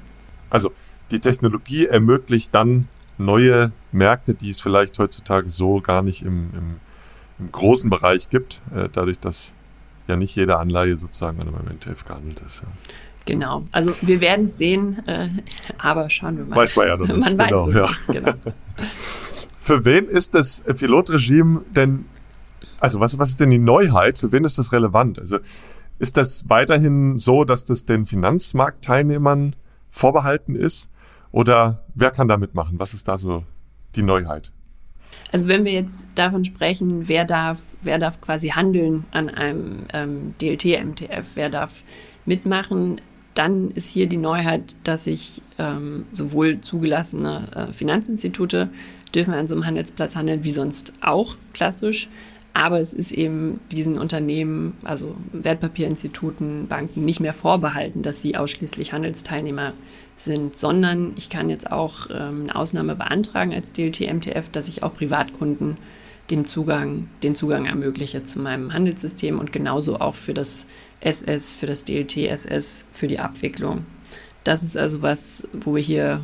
Also 0.51 0.73
die 1.11 1.21
Technologie 1.21 1.87
ermöglicht 1.87 2.55
dann 2.55 2.89
neue 3.17 3.73
Märkte, 3.93 4.35
die 4.35 4.51
es 4.51 4.61
vielleicht 4.61 4.99
heutzutage 4.99 5.49
so 5.49 5.81
gar 5.81 6.03
nicht 6.03 6.23
im, 6.23 6.51
im, 6.53 6.81
im 7.39 7.51
großen 7.51 7.89
Bereich 7.89 8.29
gibt, 8.29 8.61
äh, 8.75 8.91
dadurch, 8.93 9.19
dass 9.19 9.55
ja 10.07 10.17
nicht 10.17 10.37
jede 10.37 10.59
Anleihe 10.59 10.99
sozusagen 10.99 11.41
an 11.41 11.49
einem 11.49 11.77
NTF 11.77 12.05
gehandelt 12.05 12.43
ist. 12.45 12.61
Ja. 12.61 12.69
Genau, 13.27 13.65
also 13.73 13.95
wir 14.03 14.21
werden 14.21 14.49
sehen, 14.49 15.03
äh, 15.07 15.29
aber 15.79 16.11
schauen 16.11 16.37
wir 16.37 16.45
mal. 16.45 16.57
Weiß 16.57 16.77
man 16.77 16.89
ja 16.89 16.97
noch 16.99 17.07
nicht. 17.07 17.21
Man 17.21 17.49
genau, 17.49 17.67
weiß 17.67 17.75
ja. 17.75 18.13
Genau. 18.13 18.33
Für 19.65 19.87
wen 19.87 20.09
ist 20.09 20.35
das 20.35 20.61
Pilotregime 20.61 21.63
denn, 21.75 22.05
also 22.81 23.01
was, 23.01 23.19
was 23.19 23.31
ist 23.31 23.41
denn 23.41 23.49
die 23.49 23.59
Neuheit, 23.59 24.19
für 24.19 24.31
wen 24.31 24.45
ist 24.45 24.59
das 24.59 24.73
relevant? 24.73 25.19
Also 25.19 25.39
ist 25.99 26.19
das 26.19 26.45
weiterhin 26.51 27.19
so, 27.19 27.45
dass 27.45 27.65
das 27.65 27.87
den 27.87 28.05
Finanzmarktteilnehmern 28.05 29.57
vorbehalten 29.89 30.55
ist? 30.55 30.91
Oder 31.33 31.83
wer 31.95 32.11
kann 32.11 32.29
da 32.29 32.37
mitmachen? 32.37 32.79
Was 32.79 32.93
ist 32.93 33.09
da 33.09 33.17
so 33.17 33.43
die 33.97 34.03
Neuheit? 34.03 34.53
Also 35.33 35.49
wenn 35.49 35.65
wir 35.65 35.73
jetzt 35.73 36.05
davon 36.15 36.45
sprechen, 36.45 37.09
wer 37.09 37.25
darf, 37.25 37.65
wer 37.81 37.99
darf 37.99 38.21
quasi 38.21 38.49
handeln 38.49 39.07
an 39.13 39.31
einem 39.31 39.87
ähm, 39.95 40.35
DLT-MTF, 40.43 41.37
wer 41.37 41.49
darf 41.49 41.83
mitmachen, 42.27 43.01
dann 43.33 43.71
ist 43.71 43.89
hier 43.89 44.09
die 44.11 44.19
Neuheit, 44.19 44.77
dass 44.85 45.05
sich 45.05 45.41
ähm, 45.59 46.05
sowohl 46.13 46.61
zugelassene 46.61 47.49
äh, 47.55 47.73
Finanzinstitute 47.73 48.69
dürfen 49.15 49.35
an 49.35 49.49
so 49.49 49.55
einem 49.55 49.67
Handelsplatz 49.67 50.17
handeln, 50.17 50.45
wie 50.45 50.53
sonst 50.53 50.93
auch 51.01 51.37
klassisch, 51.53 52.09
aber 52.57 52.81
es 52.81 52.93
ist 52.93 53.11
eben 53.11 53.59
diesen 53.73 53.99
Unternehmen, 53.99 54.79
also 54.85 55.17
Wertpapierinstituten, 55.33 56.69
Banken 56.69 57.05
nicht 57.05 57.19
mehr 57.19 57.33
vorbehalten, 57.33 58.03
dass 58.03 58.23
sie 58.23 58.37
ausschließlich 58.37 58.93
Handelsteilnehmer 58.93 59.73
sind, 60.15 60.57
sondern 60.57 61.15
ich 61.17 61.29
kann 61.29 61.51
jetzt 61.51 61.73
auch 61.73 62.07
ähm, 62.11 62.43
eine 62.43 62.55
Ausnahme 62.55 62.95
beantragen 62.95 63.53
als 63.53 63.73
DLT-MTF, 63.73 64.51
dass 64.51 64.69
ich 64.69 64.85
auch 64.85 64.95
Privatkunden 64.95 65.79
den 66.31 66.45
Zugang, 66.45 67.09
den 67.25 67.35
Zugang 67.35 67.67
ermögliche 67.67 68.23
zu 68.23 68.39
meinem 68.39 68.73
Handelssystem 68.73 69.41
und 69.41 69.53
genauso 69.53 69.99
auch 69.99 70.15
für 70.15 70.33
das 70.33 70.65
SS, 71.01 71.57
für 71.57 71.67
das 71.67 71.85
DLT-SS, 71.85 72.85
für 72.93 73.09
die 73.09 73.19
Abwicklung. 73.19 73.85
Das 74.45 74.63
ist 74.63 74.77
also 74.77 75.03
was, 75.03 75.43
wo 75.53 75.75
wir 75.75 75.83
hier 75.83 76.21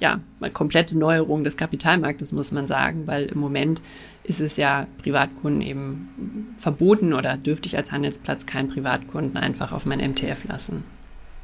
ja, 0.00 0.18
eine 0.40 0.50
komplette 0.50 0.98
Neuerung 0.98 1.44
des 1.44 1.56
Kapitalmarktes, 1.56 2.32
muss 2.32 2.52
man 2.52 2.66
sagen, 2.66 3.06
weil 3.06 3.26
im 3.26 3.38
Moment 3.38 3.82
ist 4.24 4.40
es 4.40 4.56
ja 4.56 4.86
Privatkunden 5.02 5.62
eben 5.62 6.54
verboten 6.56 7.12
oder 7.12 7.36
dürfte 7.36 7.66
ich 7.66 7.76
als 7.76 7.92
Handelsplatz 7.92 8.46
keinen 8.46 8.68
Privatkunden 8.68 9.36
einfach 9.36 9.72
auf 9.72 9.84
mein 9.84 9.98
MTF 9.98 10.44
lassen. 10.44 10.84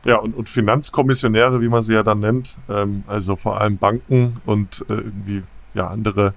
Ja, 0.04 0.16
und, 0.16 0.34
und 0.34 0.48
Finanzkommissionäre, 0.48 1.60
wie 1.60 1.68
man 1.68 1.82
sie 1.82 1.94
ja 1.94 2.02
dann 2.02 2.20
nennt, 2.20 2.56
ähm, 2.68 3.02
also 3.06 3.36
vor 3.36 3.60
allem 3.60 3.78
Banken 3.78 4.36
und 4.46 4.84
äh, 4.88 4.94
irgendwie 4.94 5.42
ja 5.74 5.88
andere 5.88 6.34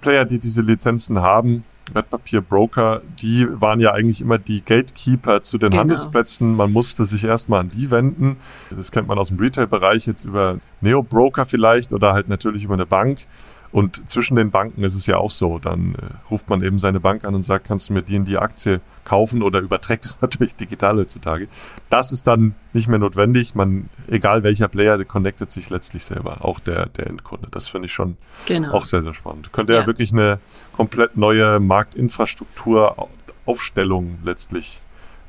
Player, 0.00 0.24
die 0.24 0.38
diese 0.38 0.62
Lizenzen 0.62 1.20
haben, 1.20 1.64
Wertpapierbroker, 1.94 3.02
die 3.20 3.46
waren 3.60 3.80
ja 3.80 3.92
eigentlich 3.92 4.20
immer 4.20 4.38
die 4.38 4.64
Gatekeeper 4.64 5.42
zu 5.42 5.58
den 5.58 5.70
genau. 5.70 5.82
Handelsplätzen. 5.82 6.54
Man 6.54 6.72
musste 6.72 7.04
sich 7.04 7.24
erstmal 7.24 7.60
an 7.60 7.70
die 7.70 7.90
wenden. 7.90 8.36
Das 8.70 8.92
kennt 8.92 9.08
man 9.08 9.18
aus 9.18 9.28
dem 9.28 9.38
Retail-Bereich 9.38 10.06
jetzt 10.06 10.24
über 10.24 10.58
Neo-Broker 10.80 11.44
vielleicht 11.44 11.92
oder 11.92 12.12
halt 12.12 12.28
natürlich 12.28 12.64
über 12.64 12.74
eine 12.74 12.86
Bank. 12.86 13.26
Und 13.70 14.08
zwischen 14.08 14.36
den 14.36 14.50
Banken 14.50 14.82
ist 14.82 14.94
es 14.94 15.06
ja 15.06 15.18
auch 15.18 15.30
so. 15.30 15.58
Dann 15.58 15.94
äh, 15.94 15.98
ruft 16.30 16.48
man 16.48 16.62
eben 16.62 16.78
seine 16.78 17.00
Bank 17.00 17.24
an 17.24 17.34
und 17.34 17.42
sagt, 17.42 17.66
kannst 17.66 17.88
du 17.88 17.92
mir 17.92 18.02
die 18.02 18.14
in 18.14 18.24
die 18.24 18.38
Aktie 18.38 18.80
kaufen 19.04 19.42
oder 19.42 19.60
überträgt 19.60 20.04
es 20.04 20.20
natürlich 20.22 20.54
digital 20.54 20.96
heutzutage. 20.96 21.48
Das 21.90 22.12
ist 22.12 22.26
dann 22.26 22.54
nicht 22.72 22.88
mehr 22.88 22.98
notwendig. 22.98 23.54
Man, 23.54 23.90
egal 24.08 24.42
welcher 24.42 24.68
Player, 24.68 24.96
der 24.96 25.06
connectet 25.06 25.50
sich 25.50 25.68
letztlich 25.70 26.04
selber, 26.04 26.44
auch 26.44 26.60
der, 26.60 26.86
der 26.86 27.08
Endkunde. 27.08 27.48
Das 27.50 27.68
finde 27.68 27.86
ich 27.86 27.92
schon 27.92 28.16
genau. 28.46 28.72
auch 28.72 28.84
sehr, 28.84 29.02
sehr 29.02 29.14
spannend. 29.14 29.52
Könnte 29.52 29.74
ja. 29.74 29.80
ja 29.80 29.86
wirklich 29.86 30.12
eine 30.12 30.38
komplett 30.72 31.16
neue 31.16 31.60
Marktinfrastruktur, 31.60 33.08
Aufstellung 33.44 34.18
letztlich 34.24 34.80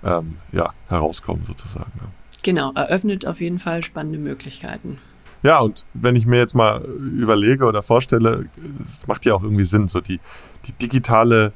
ähm, 0.04 0.38
ja, 0.52 0.74
herauskommen 0.88 1.46
sozusagen. 1.46 1.92
Genau, 2.44 2.72
eröffnet 2.74 3.26
auf 3.26 3.42
jeden 3.42 3.60
Fall 3.60 3.84
spannende 3.84 4.20
Möglichkeiten. 4.20 5.00
Ja, 5.42 5.60
und 5.60 5.86
wenn 5.94 6.16
ich 6.16 6.26
mir 6.26 6.38
jetzt 6.38 6.54
mal 6.54 6.82
überlege 6.82 7.66
oder 7.66 7.82
vorstelle, 7.82 8.46
es 8.84 9.08
macht 9.08 9.26
ja 9.26 9.34
auch 9.34 9.44
irgendwie 9.44 9.64
Sinn, 9.64 9.88
so 9.88 10.02
die, 10.02 10.20
die 10.66 10.74
digitale 10.74 11.54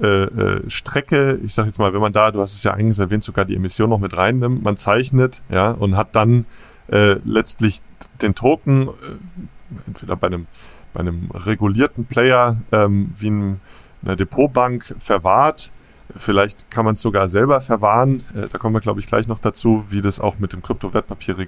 äh, 0.00 0.06
äh, 0.06 0.70
Strecke, 0.70 1.40
ich 1.42 1.54
sage 1.54 1.68
jetzt 1.68 1.78
mal, 1.78 1.92
wenn 1.92 2.00
man 2.00 2.12
da, 2.12 2.30
du 2.30 2.40
hast 2.40 2.54
es 2.54 2.62
ja 2.62 2.72
eigentlich 2.72 2.98
erwähnt, 2.98 3.24
sogar 3.24 3.44
die 3.44 3.56
Emission 3.56 3.90
noch 3.90 3.98
mit 3.98 4.16
reinnimmt, 4.16 4.62
man 4.62 4.76
zeichnet, 4.76 5.42
ja, 5.50 5.72
und 5.72 5.96
hat 5.96 6.14
dann 6.14 6.46
äh, 6.88 7.16
letztlich 7.24 7.80
den 8.22 8.34
Token, 8.34 8.88
äh, 8.88 8.90
entweder 9.86 10.16
bei 10.16 10.28
einem, 10.28 10.46
bei 10.92 11.00
einem 11.00 11.30
regulierten 11.32 12.04
Player 12.04 12.56
ähm, 12.70 13.12
wie 13.18 13.28
einem, 13.28 13.60
einer 14.02 14.16
Depotbank 14.16 14.94
verwahrt, 14.98 15.72
Vielleicht 16.16 16.70
kann 16.70 16.84
man 16.84 16.94
es 16.94 17.00
sogar 17.00 17.28
selber 17.28 17.60
verwahren. 17.60 18.22
Äh, 18.34 18.48
da 18.48 18.58
kommen 18.58 18.74
wir, 18.74 18.80
glaube 18.80 19.00
ich, 19.00 19.06
gleich 19.06 19.26
noch 19.26 19.38
dazu, 19.38 19.84
wie 19.88 20.02
das 20.02 20.20
auch 20.20 20.38
mit 20.38 20.52
dem 20.52 20.62
Kryptowertpapier 20.62 21.38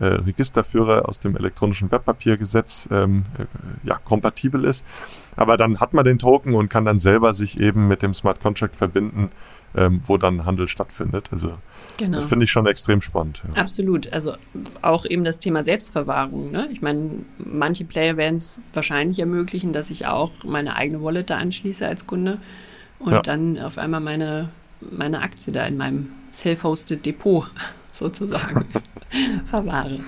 äh, 0.00 0.06
Registerführer 0.06 1.08
aus 1.08 1.18
dem 1.18 1.36
elektronischen 1.36 1.90
Wertpapiergesetz 1.90 2.88
ähm, 2.90 3.24
äh, 3.38 3.44
ja, 3.88 3.98
kompatibel 4.04 4.64
ist. 4.64 4.84
Aber 5.36 5.56
dann 5.56 5.80
hat 5.80 5.94
man 5.94 6.04
den 6.04 6.18
Token 6.18 6.54
und 6.54 6.68
kann 6.68 6.84
dann 6.84 6.98
selber 6.98 7.32
sich 7.32 7.60
eben 7.60 7.88
mit 7.88 8.02
dem 8.02 8.14
Smart 8.14 8.40
Contract 8.40 8.76
verbinden, 8.76 9.30
ähm, 9.76 10.00
wo 10.04 10.16
dann 10.16 10.44
Handel 10.44 10.68
stattfindet. 10.68 11.28
Also 11.32 11.54
genau. 11.96 12.16
das 12.16 12.26
finde 12.26 12.44
ich 12.44 12.50
schon 12.50 12.66
extrem 12.66 13.00
spannend. 13.00 13.42
Ja. 13.54 13.62
Absolut. 13.62 14.12
Also 14.12 14.34
auch 14.82 15.04
eben 15.04 15.24
das 15.24 15.38
Thema 15.38 15.62
Selbstverwahrung. 15.62 16.50
Ne? 16.50 16.68
Ich 16.72 16.82
meine, 16.82 17.10
manche 17.38 17.84
Player 17.84 18.16
werden 18.16 18.36
es 18.36 18.58
wahrscheinlich 18.72 19.18
ermöglichen, 19.18 19.72
dass 19.72 19.90
ich 19.90 20.06
auch 20.06 20.32
meine 20.44 20.76
eigene 20.76 21.02
Wallet 21.02 21.30
da 21.30 21.36
anschließe 21.36 21.86
als 21.86 22.06
Kunde 22.06 22.38
und 22.98 23.12
ja. 23.12 23.22
dann 23.22 23.58
auf 23.58 23.78
einmal 23.78 24.00
meine, 24.00 24.48
meine 24.80 25.20
Aktie 25.22 25.52
da 25.52 25.66
in 25.66 25.76
meinem 25.76 26.08
self-hosted 26.32 27.04
Depot 27.04 27.46
sozusagen 27.98 28.66
verwahre. 29.44 30.00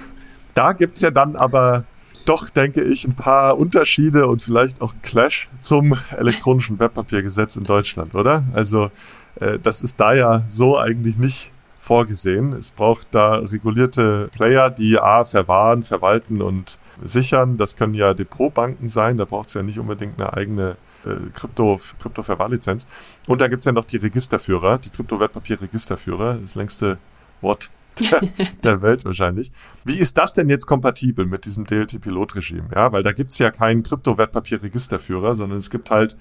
Da 0.54 0.72
gibt 0.72 0.94
es 0.94 1.00
ja 1.00 1.10
dann 1.10 1.36
aber 1.36 1.84
doch, 2.26 2.50
denke 2.50 2.82
ich, 2.82 3.06
ein 3.06 3.14
paar 3.14 3.58
Unterschiede 3.58 4.26
und 4.26 4.42
vielleicht 4.42 4.82
auch 4.82 4.92
ein 4.92 5.02
Clash 5.02 5.48
zum 5.60 5.96
elektronischen 6.16 6.78
Wertpapiergesetz 6.78 7.56
in 7.56 7.64
Deutschland, 7.64 8.14
oder? 8.14 8.44
Also 8.52 8.90
äh, 9.36 9.58
das 9.58 9.82
ist 9.82 9.98
da 9.98 10.14
ja 10.14 10.42
so 10.48 10.78
eigentlich 10.78 11.18
nicht 11.18 11.50
vorgesehen. 11.78 12.52
Es 12.52 12.70
braucht 12.70 13.08
da 13.12 13.36
regulierte 13.36 14.28
Player, 14.32 14.70
die 14.70 14.98
A 14.98 15.24
verwahren, 15.24 15.82
verwalten 15.82 16.42
und 16.42 16.78
sichern. 17.02 17.56
Das 17.56 17.76
können 17.76 17.94
ja 17.94 18.14
Depotbanken 18.14 18.88
sein, 18.88 19.16
da 19.16 19.24
braucht 19.24 19.48
es 19.48 19.54
ja 19.54 19.62
nicht 19.62 19.78
unbedingt 19.78 20.20
eine 20.20 20.32
eigene 20.34 20.76
äh, 21.04 21.30
Krypto, 21.34 21.80
Krypto-Verwahrlizenz. 22.00 22.86
Und 23.26 23.40
da 23.40 23.48
gibt 23.48 23.60
es 23.60 23.66
ja 23.66 23.72
noch 23.72 23.86
die 23.86 23.96
Registerführer, 23.96 24.78
die 24.78 24.90
Kryptowertpapier-Registerführer, 24.90 26.34
das 26.34 26.54
längste 26.54 26.98
Wort 27.40 27.70
der, 27.98 28.20
der, 28.62 28.82
Welt 28.82 29.04
wahrscheinlich. 29.04 29.50
Wie 29.84 29.98
ist 29.98 30.16
das 30.16 30.32
denn 30.32 30.48
jetzt 30.48 30.66
kompatibel 30.66 31.26
mit 31.26 31.44
diesem 31.44 31.66
DLT-Pilotregime? 31.66 32.68
Ja, 32.74 32.92
weil 32.92 33.02
da 33.02 33.12
gibt 33.12 33.30
es 33.30 33.38
ja 33.38 33.50
keinen 33.50 33.82
Kryptowertpapier-Registerführer, 33.82 35.34
sondern 35.34 35.58
es 35.58 35.70
gibt 35.70 35.90
halt 35.90 36.16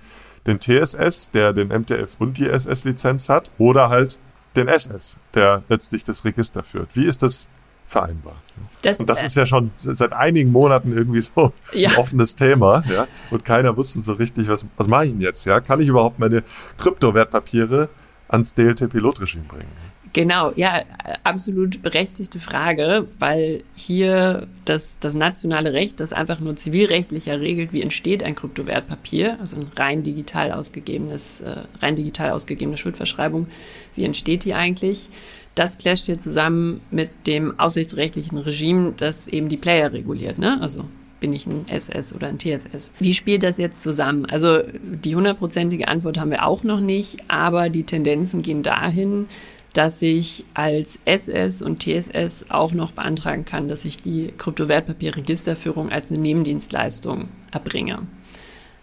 den 0.47 0.59
TSS, 0.59 1.31
der 1.31 1.53
den 1.53 1.67
MTF 1.67 2.15
und 2.19 2.37
die 2.37 2.47
SS-Lizenz 2.47 3.29
hat, 3.29 3.51
oder 3.57 3.89
halt 3.89 4.19
den 4.55 4.67
SS, 4.67 5.17
der 5.33 5.63
letztlich 5.69 6.03
das 6.03 6.25
Register 6.25 6.63
führt. 6.63 6.95
Wie 6.95 7.05
ist 7.05 7.21
das 7.21 7.47
vereinbar? 7.85 8.35
Das, 8.81 8.99
und 8.99 9.09
das 9.09 9.23
äh, 9.23 9.25
ist 9.27 9.35
ja 9.35 9.45
schon 9.45 9.71
seit 9.75 10.13
einigen 10.13 10.51
Monaten 10.51 10.95
irgendwie 10.95 11.21
so 11.21 11.53
ja. 11.73 11.89
ein 11.89 11.97
offenes 11.97 12.35
Thema, 12.35 12.83
ja. 12.89 13.07
Und 13.31 13.43
keiner 13.43 13.75
wusste 13.75 13.99
so 13.99 14.13
richtig, 14.13 14.47
was, 14.47 14.65
was 14.77 14.87
mache 14.87 15.05
ich 15.05 15.11
denn 15.11 15.21
jetzt, 15.21 15.45
ja? 15.45 15.59
Kann 15.59 15.79
ich 15.79 15.87
überhaupt 15.87 16.19
meine 16.19 16.43
Kryptowertpapiere 16.77 17.89
ans 18.27 18.53
DLT-Pilotregime 18.53 19.45
bringen? 19.47 19.88
Genau, 20.13 20.51
ja, 20.55 20.81
absolut 21.23 21.81
berechtigte 21.83 22.39
Frage, 22.39 23.07
weil 23.19 23.63
hier 23.75 24.47
das, 24.65 24.97
das 24.99 25.13
nationale 25.13 25.73
Recht, 25.73 25.99
das 25.99 26.13
einfach 26.13 26.39
nur 26.39 26.55
zivilrechtlicher 26.55 27.39
regelt, 27.39 27.73
wie 27.73 27.81
entsteht 27.83 28.23
ein 28.23 28.35
Kryptowertpapier, 28.35 29.37
also 29.39 29.57
ein 29.57 29.71
rein 29.75 30.01
digital 30.01 30.51
ausgegebenes, 30.51 31.41
äh, 31.41 31.57
rein 31.81 31.95
digital 31.95 32.31
ausgegebene 32.31 32.77
Schuldverschreibung, 32.77 33.47
wie 33.95 34.03
entsteht 34.03 34.45
die 34.45 34.55
eigentlich? 34.55 35.09
Das 35.53 35.77
clasht 35.77 36.07
hier 36.07 36.19
zusammen 36.19 36.81
mit 36.89 37.11
dem 37.27 37.59
aussichtsrechtlichen 37.59 38.37
Regime, 38.37 38.93
das 38.97 39.27
eben 39.27 39.49
die 39.49 39.57
Player 39.57 39.93
reguliert, 39.93 40.39
ne? 40.39 40.59
Also 40.61 40.85
bin 41.19 41.33
ich 41.33 41.45
ein 41.45 41.67
SS 41.67 42.13
oder 42.13 42.27
ein 42.27 42.39
TSS. 42.39 42.91
Wie 42.99 43.13
spielt 43.13 43.43
das 43.43 43.57
jetzt 43.57 43.83
zusammen? 43.83 44.25
Also 44.25 44.61
die 44.81 45.15
hundertprozentige 45.15 45.87
Antwort 45.87 46.17
haben 46.17 46.31
wir 46.31 46.45
auch 46.45 46.63
noch 46.63 46.79
nicht, 46.79 47.17
aber 47.27 47.69
die 47.69 47.83
Tendenzen 47.83 48.41
gehen 48.41 48.63
dahin, 48.63 49.27
dass 49.73 50.01
ich 50.01 50.45
als 50.53 50.99
SS 51.05 51.61
und 51.61 51.83
TSS 51.83 52.45
auch 52.49 52.73
noch 52.73 52.91
beantragen 52.91 53.45
kann, 53.45 53.67
dass 53.67 53.85
ich 53.85 54.01
die 54.01 54.33
Kryptowertpapierregisterführung 54.37 55.89
als 55.91 56.11
eine 56.11 56.19
Nebendienstleistung 56.19 57.29
erbringe. 57.51 58.07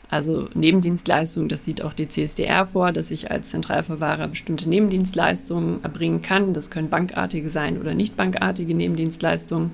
Also 0.09 0.49
Nebendienstleistung, 0.55 1.49
das 1.49 1.65
sieht 1.65 1.83
auch 1.83 1.93
die 1.93 2.09
CSDR 2.09 2.65
vor, 2.65 2.93
dass 2.93 3.11
ich 3.11 3.31
als 3.31 3.51
Zentralverwahrer 3.51 4.29
bestimmte 4.29 4.69
Nebendienstleistungen 4.69 5.83
erbringen 5.83 6.21
kann. 6.21 6.55
Das 6.55 6.71
können 6.71 6.91
bankartige 6.91 7.49
sein 7.49 7.81
oder 7.81 7.95
nicht 7.95 8.17
bankartige 8.17 8.75
Nebendienstleistungen. 8.75 9.73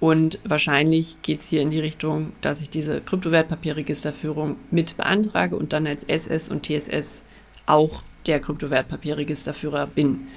Und 0.00 0.38
wahrscheinlich 0.44 1.20
geht 1.20 1.42
es 1.42 1.48
hier 1.48 1.60
in 1.60 1.68
die 1.68 1.78
Richtung, 1.78 2.32
dass 2.40 2.62
ich 2.62 2.70
diese 2.70 3.02
Kryptowertpapierregisterführung 3.02 4.56
mit 4.70 4.96
beantrage 4.96 5.56
und 5.56 5.74
dann 5.74 5.86
als 5.86 6.04
SS 6.04 6.48
und 6.48 6.64
TSS 6.64 7.22
auch 7.66 8.02
der 8.26 8.40
Kryptowertpapierregisterführer 8.40 9.86
bin. 9.86 10.28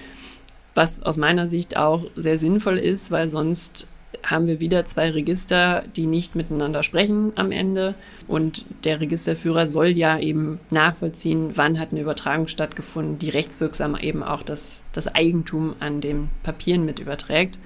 Was 0.75 1.03
aus 1.03 1.17
meiner 1.17 1.47
Sicht 1.47 1.77
auch 1.77 2.05
sehr 2.15 2.37
sinnvoll 2.37 2.77
ist, 2.77 3.11
weil 3.11 3.27
sonst 3.27 3.87
haben 4.23 4.47
wir 4.47 4.59
wieder 4.59 4.85
zwei 4.85 5.09
Register, 5.09 5.83
die 5.95 6.05
nicht 6.05 6.35
miteinander 6.35 6.83
sprechen 6.83 7.33
am 7.35 7.51
Ende. 7.51 7.95
Und 8.27 8.65
der 8.83 9.01
Registerführer 9.01 9.67
soll 9.67 9.87
ja 9.89 10.17
eben 10.17 10.59
nachvollziehen, 10.69 11.49
wann 11.55 11.79
hat 11.79 11.91
eine 11.91 12.01
Übertragung 12.01 12.47
stattgefunden, 12.47 13.19
die 13.19 13.29
rechtswirksam 13.29 13.97
eben 13.99 14.23
auch 14.23 14.43
das, 14.43 14.83
das 14.93 15.13
Eigentum 15.13 15.75
an 15.79 15.99
den 15.99 16.29
Papieren 16.43 16.85
mit 16.85 16.99
überträgt. 16.99 17.59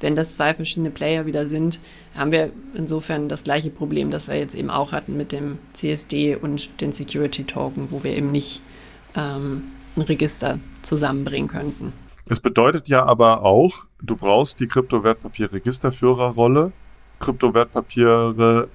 Wenn 0.00 0.14
das 0.14 0.36
zwei 0.36 0.52
verschiedene 0.52 0.90
Player 0.90 1.26
wieder 1.26 1.46
sind, 1.46 1.80
haben 2.14 2.32
wir 2.32 2.52
insofern 2.74 3.28
das 3.28 3.44
gleiche 3.44 3.70
Problem, 3.70 4.10
das 4.10 4.28
wir 4.28 4.36
jetzt 4.36 4.54
eben 4.54 4.70
auch 4.70 4.92
hatten 4.92 5.16
mit 5.16 5.32
dem 5.32 5.58
CSD 5.72 6.36
und 6.36 6.80
den 6.80 6.92
Security 6.92 7.44
Token, 7.44 7.90
wo 7.90 8.04
wir 8.04 8.16
eben 8.16 8.30
nicht 8.30 8.60
ähm, 9.14 9.62
ein 9.96 10.02
Register 10.02 10.58
zusammenbringen 10.82 11.48
könnten. 11.48 11.92
Es 12.26 12.40
bedeutet 12.40 12.88
ja 12.88 13.04
aber 13.04 13.42
auch, 13.42 13.84
du 14.02 14.16
brauchst 14.16 14.60
die 14.60 14.66
Kryptowertpapier-Registerführerrolle, 14.66 16.72
Kryptowertpapiere 17.20 18.68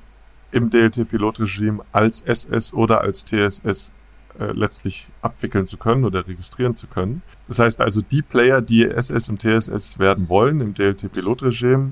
im 0.52 0.70
DLT-Pilotregime 0.70 1.84
als 1.92 2.22
SS 2.22 2.74
oder 2.74 3.02
als 3.02 3.26
TSS 3.26 3.92
äh, 4.40 4.52
letztlich 4.52 5.10
abwickeln 5.22 5.66
zu 5.66 5.78
können 5.78 6.06
oder 6.06 6.28
registrieren 6.28 6.76
zu 6.76 6.88
können. 6.88 7.22
Das 7.48 7.60
heißt 7.60 7.82
also, 7.82 8.02
die 8.02 8.22
Player, 8.22 8.62
die 8.62 8.86
SS 8.86 9.30
und 9.30 9.42
TSS 9.42 10.00
werden 10.00 10.30
wollen 10.30 10.62
im 10.62 10.74
DLT-Pilotregime, 10.74 11.92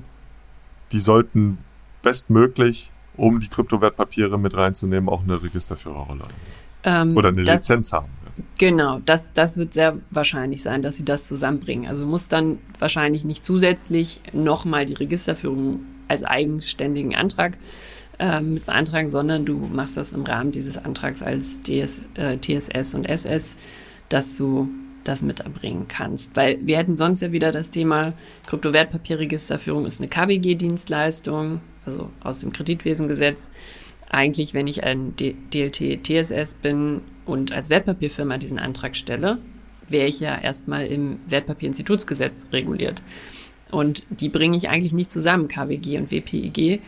die 0.92 0.98
sollten 0.98 1.58
bestmöglich, 2.02 2.92
um 3.16 3.40
die 3.40 3.48
Kryptowertpapiere 3.48 4.38
mit 4.38 4.56
reinzunehmen, 4.56 5.08
auch 5.08 5.24
eine 5.24 5.42
Registerführerrolle 5.42 6.24
ähm, 6.84 7.16
oder 7.16 7.28
eine 7.28 7.44
das, 7.44 7.62
Lizenz 7.62 7.92
haben. 7.92 8.08
Genau, 8.58 9.00
das, 9.04 9.32
das 9.32 9.56
wird 9.56 9.74
sehr 9.74 9.96
wahrscheinlich 10.10 10.62
sein, 10.62 10.82
dass 10.82 10.96
sie 10.96 11.04
das 11.04 11.26
zusammenbringen. 11.26 11.88
Also 11.88 12.06
muss 12.06 12.28
dann 12.28 12.58
wahrscheinlich 12.78 13.24
nicht 13.24 13.44
zusätzlich 13.44 14.20
nochmal 14.32 14.86
die 14.86 14.94
Registerführung 14.94 15.80
als 16.08 16.24
eigenständigen 16.24 17.14
Antrag 17.14 17.56
äh, 18.18 18.40
mit 18.40 18.66
beantragen, 18.66 19.08
sondern 19.08 19.44
du 19.44 19.56
machst 19.58 19.96
das 19.96 20.12
im 20.12 20.22
Rahmen 20.22 20.52
dieses 20.52 20.76
Antrags 20.78 21.22
als 21.22 21.60
DS, 21.60 22.00
äh, 22.14 22.38
TSS 22.38 22.94
und 22.94 23.04
SS, 23.04 23.56
dass 24.08 24.36
du 24.36 24.68
das 25.04 25.22
mit 25.22 25.40
erbringen 25.40 25.86
kannst. 25.88 26.34
Weil 26.34 26.58
wir 26.66 26.76
hätten 26.78 26.96
sonst 26.96 27.20
ja 27.20 27.32
wieder 27.32 27.52
das 27.52 27.70
Thema 27.70 28.12
Kryptowertpapierregisterführung 28.46 29.86
ist 29.86 30.00
eine 30.00 30.08
KWG-Dienstleistung, 30.08 31.60
also 31.84 32.10
aus 32.20 32.40
dem 32.40 32.52
Kreditwesengesetz. 32.52 33.50
Eigentlich, 34.10 34.54
wenn 34.54 34.66
ich 34.66 34.84
ein 34.84 35.14
DLT 35.16 36.02
TSS 36.02 36.54
bin 36.54 37.02
und 37.26 37.52
als 37.52 37.70
Wertpapierfirma 37.70 38.38
diesen 38.38 38.58
Antrag 38.58 38.96
stelle, 38.96 39.38
wäre 39.86 40.06
ich 40.06 40.20
ja 40.20 40.38
erstmal 40.38 40.86
im 40.86 41.20
Wertpapierinstitutsgesetz 41.26 42.46
reguliert. 42.52 43.02
Und 43.70 44.02
die 44.08 44.30
bringe 44.30 44.56
ich 44.56 44.70
eigentlich 44.70 44.94
nicht 44.94 45.10
zusammen, 45.10 45.48
KWG 45.48 45.98
und 45.98 46.10
WPIG. 46.10 46.80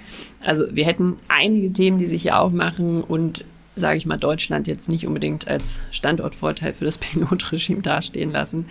Also 0.43 0.65
wir 0.71 0.87
hätten 0.87 1.17
einige 1.29 1.73
Themen, 1.73 1.99
die 1.99 2.07
sich 2.07 2.23
hier 2.23 2.39
aufmachen 2.39 3.03
und 3.03 3.45
sage 3.77 3.97
ich 3.97 4.07
mal, 4.07 4.17
Deutschland 4.17 4.67
jetzt 4.67 4.89
nicht 4.89 5.07
unbedingt 5.07 5.49
als 5.49 5.81
Standortvorteil 5.91 6.73
für 6.73 6.85
das 6.85 6.99
Pilotregime 6.99 7.83
dastehen 7.83 8.33
lassen, 8.33 8.67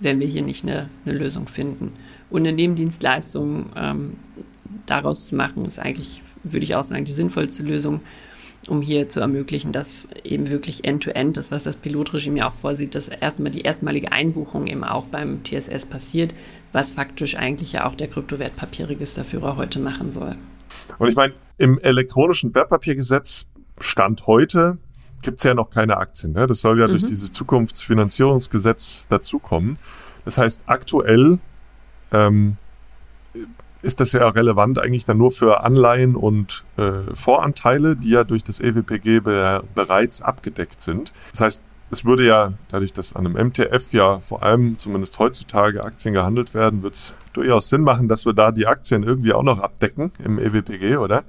wenn 0.00 0.20
wir 0.20 0.26
hier 0.26 0.42
nicht 0.42 0.64
eine, 0.64 0.88
eine 1.04 1.16
Lösung 1.16 1.48
finden. 1.48 1.92
Und 2.30 2.42
eine 2.42 2.52
Nebendienstleistung 2.52 3.70
ähm, 3.76 4.16
daraus 4.86 5.26
zu 5.26 5.34
machen, 5.34 5.64
ist 5.64 5.78
eigentlich, 5.78 6.22
würde 6.44 6.64
ich 6.64 6.74
auch 6.74 6.84
sagen, 6.84 7.04
die 7.04 7.12
sinnvollste 7.12 7.62
Lösung, 7.62 8.00
um 8.68 8.82
hier 8.82 9.08
zu 9.08 9.20
ermöglichen, 9.20 9.72
dass 9.72 10.08
eben 10.24 10.50
wirklich 10.50 10.84
end-to-end, 10.84 11.36
-End, 11.36 11.36
das 11.36 11.50
was 11.50 11.64
das 11.64 11.76
Pilotregime 11.76 12.38
ja 12.38 12.48
auch 12.48 12.52
vorsieht, 12.52 12.94
dass 12.94 13.08
erstmal 13.08 13.50
die 13.50 13.62
erstmalige 13.62 14.12
Einbuchung 14.12 14.66
eben 14.66 14.84
auch 14.84 15.04
beim 15.06 15.42
TSS 15.44 15.86
passiert, 15.86 16.34
was 16.72 16.92
faktisch 16.92 17.36
eigentlich 17.36 17.72
ja 17.72 17.86
auch 17.86 17.94
der 17.94 18.08
Kryptowertpapierregisterführer 18.08 19.56
heute 19.56 19.80
machen 19.80 20.12
soll. 20.12 20.36
Und 20.98 21.08
ich 21.08 21.16
meine, 21.16 21.34
im 21.56 21.78
elektronischen 21.78 22.54
Wertpapiergesetz 22.54 23.46
Stand 23.80 24.26
heute 24.26 24.78
gibt 25.22 25.38
es 25.38 25.44
ja 25.44 25.54
noch 25.54 25.70
keine 25.70 25.96
Aktien. 25.96 26.32
Ne? 26.32 26.46
Das 26.46 26.60
soll 26.60 26.78
ja 26.78 26.86
mhm. 26.86 26.90
durch 26.90 27.04
dieses 27.04 27.32
Zukunftsfinanzierungsgesetz 27.32 29.06
dazukommen. 29.08 29.78
Das 30.24 30.38
heißt, 30.38 30.64
aktuell 30.66 31.38
ähm, 32.12 32.56
ist 33.82 34.00
das 34.00 34.12
ja 34.12 34.28
relevant 34.28 34.78
eigentlich 34.78 35.04
dann 35.04 35.18
nur 35.18 35.30
für 35.30 35.62
Anleihen 35.62 36.16
und 36.16 36.64
äh, 36.76 37.14
Voranteile, 37.14 37.96
die 37.96 38.10
ja 38.10 38.24
durch 38.24 38.42
das 38.42 38.60
EWPG 38.60 39.20
be 39.20 39.62
bereits 39.74 40.22
abgedeckt 40.22 40.82
sind. 40.82 41.12
Das 41.30 41.40
heißt, 41.40 41.62
es 41.90 42.04
würde 42.04 42.26
ja, 42.26 42.52
dadurch, 42.68 42.92
dass 42.92 43.14
an 43.14 43.26
einem 43.26 43.48
MTF 43.48 43.92
ja 43.92 44.20
vor 44.20 44.42
allem 44.42 44.78
zumindest 44.78 45.18
heutzutage 45.18 45.84
Aktien 45.84 46.12
gehandelt 46.12 46.52
werden, 46.54 46.82
wird 46.82 46.94
es 46.94 47.14
durchaus 47.32 47.70
Sinn 47.70 47.82
machen, 47.82 48.08
dass 48.08 48.26
wir 48.26 48.34
da 48.34 48.52
die 48.52 48.66
Aktien 48.66 49.02
irgendwie 49.02 49.32
auch 49.32 49.42
noch 49.42 49.60
abdecken 49.60 50.12
im 50.22 50.38
EWPG, 50.38 50.96
oder? 50.96 51.24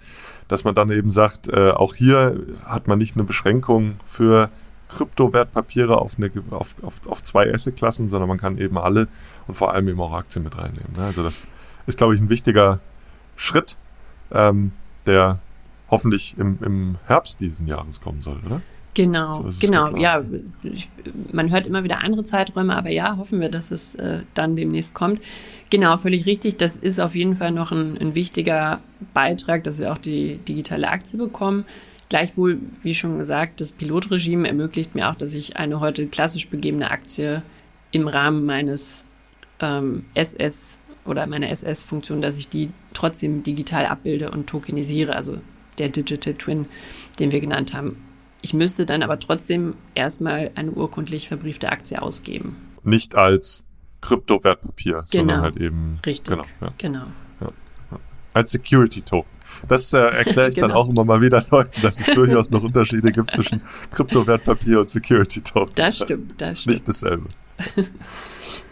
Dass 0.48 0.64
man 0.64 0.76
dann 0.76 0.90
eben 0.90 1.10
sagt, 1.12 1.48
äh, 1.48 1.72
auch 1.72 1.96
hier 1.96 2.42
hat 2.66 2.88
man 2.88 2.98
nicht 2.98 3.16
eine 3.16 3.24
Beschränkung 3.24 3.96
für 4.04 4.50
Kryptowertpapiere 4.90 5.98
auf, 5.98 6.18
eine, 6.18 6.32
auf, 6.50 6.76
auf, 6.82 7.08
auf 7.08 7.24
zwei 7.24 7.54
Asset-Klassen, 7.54 8.10
sondern 8.10 8.28
man 8.28 8.40
kann 8.40 8.58
eben 8.58 8.78
alle 8.78 9.08
und 9.48 9.54
vor 9.54 9.74
allem 9.74 9.88
eben 9.88 10.02
auch 10.02 10.14
Aktien 10.14 10.44
mit 10.44 10.58
reinnehmen. 10.58 10.94
Ne? 10.98 11.06
Also 11.06 11.24
das 11.24 11.48
ist, 11.88 11.98
glaube 11.98 12.16
ich, 12.16 12.22
ein 12.22 12.30
wichtiger 12.30 12.80
Schritt, 13.36 13.78
ähm, 14.32 14.72
der 15.06 15.40
hoffentlich 15.90 16.38
im, 16.38 16.60
im 16.62 16.98
Herbst 17.06 17.42
diesen 17.42 17.68
Jahres 17.68 18.02
kommen 18.02 18.22
soll, 18.22 18.40
oder? 18.46 18.62
Genau, 18.96 19.50
so 19.50 19.66
genau. 19.66 19.96
Ja, 19.96 20.24
ich, 20.64 20.90
man 21.32 21.52
hört 21.52 21.68
immer 21.68 21.84
wieder 21.84 22.04
andere 22.04 22.24
Zeiträume, 22.24 22.76
aber 22.76 22.90
ja, 22.90 23.18
hoffen 23.18 23.40
wir, 23.40 23.50
dass 23.50 23.72
es 23.72 23.96
äh, 23.96 24.24
dann 24.34 24.56
demnächst 24.56 24.94
kommt. 24.94 25.22
Genau, 25.70 25.96
völlig 25.98 26.26
richtig. 26.26 26.58
Das 26.58 26.76
ist 26.76 27.00
auf 27.00 27.16
jeden 27.16 27.36
Fall 27.36 27.52
noch 27.52 27.72
ein, 27.72 27.98
ein 27.98 28.16
wichtiger 28.16 28.82
Beitrag, 29.14 29.64
dass 29.64 29.78
wir 29.78 29.92
auch 29.92 29.98
die 29.98 30.38
digitale 30.38 30.90
Aktie 30.90 31.18
bekommen. 31.18 31.66
Gleichwohl, 32.10 32.60
wie 32.82 32.96
schon 32.96 33.20
gesagt, 33.20 33.62
das 33.62 33.72
Pilotregime 33.72 34.48
ermöglicht 34.48 34.96
mir 34.96 35.10
auch, 35.10 35.16
dass 35.16 35.36
ich 35.36 35.58
eine 35.58 35.80
heute 35.80 36.08
klassisch 36.08 36.50
begebene 36.50 36.90
Aktie 36.90 37.44
im 37.92 38.08
Rahmen 38.08 38.46
meines 38.46 39.04
ähm, 39.60 40.06
SS 40.16 40.79
oder 41.10 41.28
meiner 41.28 41.50
SS-Funktion, 41.50 42.22
dass 42.22 42.38
ich 42.38 42.50
die 42.50 42.70
trotzdem 42.94 43.44
digital 43.44 43.86
abbilde 43.86 44.32
und 44.32 44.48
tokenisiere, 44.48 45.16
also 45.16 45.40
der 45.78 45.90
Digital 45.90 46.34
Twin, 46.36 46.68
den 47.20 47.32
wir 47.32 47.40
genannt 47.42 47.74
haben. 47.74 47.98
Ich 48.42 48.54
müsste 48.54 48.86
dann 48.86 49.04
aber 49.04 49.20
trotzdem 49.20 49.76
erstmal 49.96 50.52
eine 50.56 50.72
urkundlich 50.72 51.28
verbriefte 51.28 51.72
Aktie 51.72 52.02
ausgeben. 52.02 52.58
Nicht 52.84 53.16
als 53.16 53.66
Kryptowertpapier, 54.02 54.94
genau. 54.94 55.06
sondern 55.10 55.42
halt 55.42 55.58
eben. 55.58 56.00
Richtig. 56.06 56.36
Genau. 56.36 56.46
Ja. 56.62 56.74
genau. 56.78 57.06
Ja. 57.42 57.50
Als 58.34 58.52
Security 58.52 59.02
Token. 59.02 59.30
Das 59.68 59.92
äh, 59.92 59.98
erkläre 59.98 60.50
ich 60.50 60.56
genau. 60.56 60.68
dann 60.68 60.76
auch 60.78 60.90
immer 60.90 61.04
mal 61.04 61.22
wieder 61.22 61.44
Leuten, 61.52 61.82
dass 61.82 62.00
es 62.00 62.06
durchaus 62.16 62.50
noch 62.52 62.64
Unterschiede 62.64 63.12
gibt 63.12 63.32
zwischen 63.32 63.62
Kryptowertpapier 63.92 64.80
und 64.80 64.90
Security 64.90 65.42
Token. 65.42 65.74
Das 65.76 65.98
stimmt, 65.98 66.40
das 66.40 66.62
stimmt. 66.62 66.76
Nicht 66.76 66.88
dasselbe. 66.88 67.28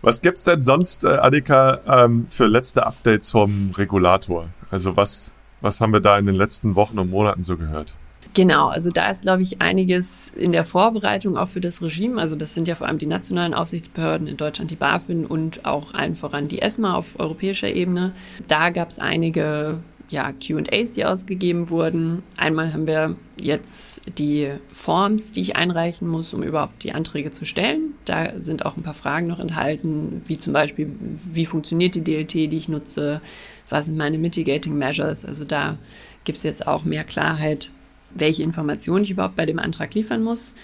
Was 0.00 0.22
gibt 0.22 0.38
es 0.38 0.44
denn 0.44 0.60
sonst, 0.60 1.04
äh, 1.04 1.08
Annika, 1.08 1.80
ähm, 1.86 2.26
für 2.28 2.46
letzte 2.46 2.86
Updates 2.86 3.32
vom 3.32 3.70
Regulator? 3.76 4.48
Also 4.70 4.96
was, 4.96 5.32
was 5.60 5.80
haben 5.80 5.92
wir 5.92 6.00
da 6.00 6.18
in 6.18 6.26
den 6.26 6.36
letzten 6.36 6.76
Wochen 6.76 6.98
und 6.98 7.10
Monaten 7.10 7.42
so 7.42 7.56
gehört? 7.56 7.94
Genau, 8.34 8.68
also 8.68 8.90
da 8.90 9.10
ist, 9.10 9.22
glaube 9.22 9.42
ich, 9.42 9.60
einiges 9.60 10.30
in 10.36 10.52
der 10.52 10.62
Vorbereitung 10.62 11.36
auch 11.36 11.48
für 11.48 11.60
das 11.60 11.82
Regime. 11.82 12.20
Also 12.20 12.36
das 12.36 12.54
sind 12.54 12.68
ja 12.68 12.74
vor 12.74 12.86
allem 12.86 12.98
die 12.98 13.06
nationalen 13.06 13.54
Aufsichtsbehörden 13.54 14.28
in 14.28 14.36
Deutschland, 14.36 14.70
die 14.70 14.76
BaFin 14.76 15.26
und 15.26 15.64
auch 15.64 15.94
allen 15.94 16.14
voran 16.14 16.46
die 16.46 16.62
ESMA 16.62 16.94
auf 16.94 17.18
europäischer 17.18 17.68
Ebene. 17.68 18.12
Da 18.46 18.70
gab 18.70 18.90
es 18.90 18.98
einige 19.00 19.80
ja, 20.10 20.32
QAs, 20.32 20.94
die 20.94 21.04
ausgegeben 21.04 21.68
wurden. 21.68 22.22
Einmal 22.36 22.72
haben 22.72 22.86
wir 22.86 23.16
jetzt 23.40 24.00
die 24.18 24.50
Forms, 24.68 25.32
die 25.32 25.42
ich 25.42 25.56
einreichen 25.56 26.08
muss, 26.08 26.32
um 26.32 26.42
überhaupt 26.42 26.82
die 26.82 26.92
Anträge 26.92 27.30
zu 27.30 27.44
stellen. 27.44 27.94
Da 28.04 28.40
sind 28.40 28.64
auch 28.64 28.76
ein 28.76 28.82
paar 28.82 28.94
Fragen 28.94 29.26
noch 29.26 29.38
enthalten, 29.38 30.22
wie 30.26 30.38
zum 30.38 30.52
Beispiel, 30.52 30.90
wie 30.98 31.46
funktioniert 31.46 31.94
die 31.94 32.02
DLT, 32.02 32.34
die 32.34 32.56
ich 32.56 32.68
nutze, 32.68 33.20
was 33.68 33.84
sind 33.84 33.98
meine 33.98 34.18
Mitigating 34.18 34.76
Measures. 34.78 35.24
Also 35.24 35.44
da 35.44 35.78
gibt 36.24 36.38
es 36.38 36.44
jetzt 36.44 36.66
auch 36.66 36.84
mehr 36.84 37.04
Klarheit, 37.04 37.70
welche 38.14 38.42
Informationen 38.42 39.04
ich 39.04 39.10
überhaupt 39.10 39.36
bei 39.36 39.46
dem 39.46 39.58
Antrag 39.58 39.94
liefern 39.94 40.22
muss. 40.22 40.54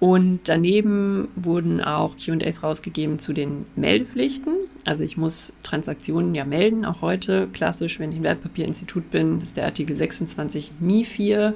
Und 0.00 0.48
daneben 0.48 1.28
wurden 1.36 1.80
auch 1.80 2.16
QAs 2.16 2.64
rausgegeben 2.64 3.20
zu 3.20 3.32
den 3.32 3.66
Meldepflichten. 3.76 4.54
Also 4.84 5.04
ich 5.04 5.16
muss 5.16 5.52
Transaktionen 5.62 6.34
ja 6.34 6.44
melden, 6.44 6.84
auch 6.84 7.02
heute 7.02 7.48
klassisch, 7.52 8.00
wenn 8.00 8.10
ich 8.10 8.18
ein 8.18 8.24
Wertpapierinstitut 8.24 9.10
bin, 9.10 9.40
ist 9.40 9.56
der 9.56 9.66
Artikel 9.66 9.94
26 9.94 10.72
MI4, 10.82 11.54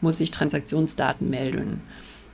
muss 0.00 0.20
ich 0.20 0.32
Transaktionsdaten 0.32 1.30
melden. 1.30 1.82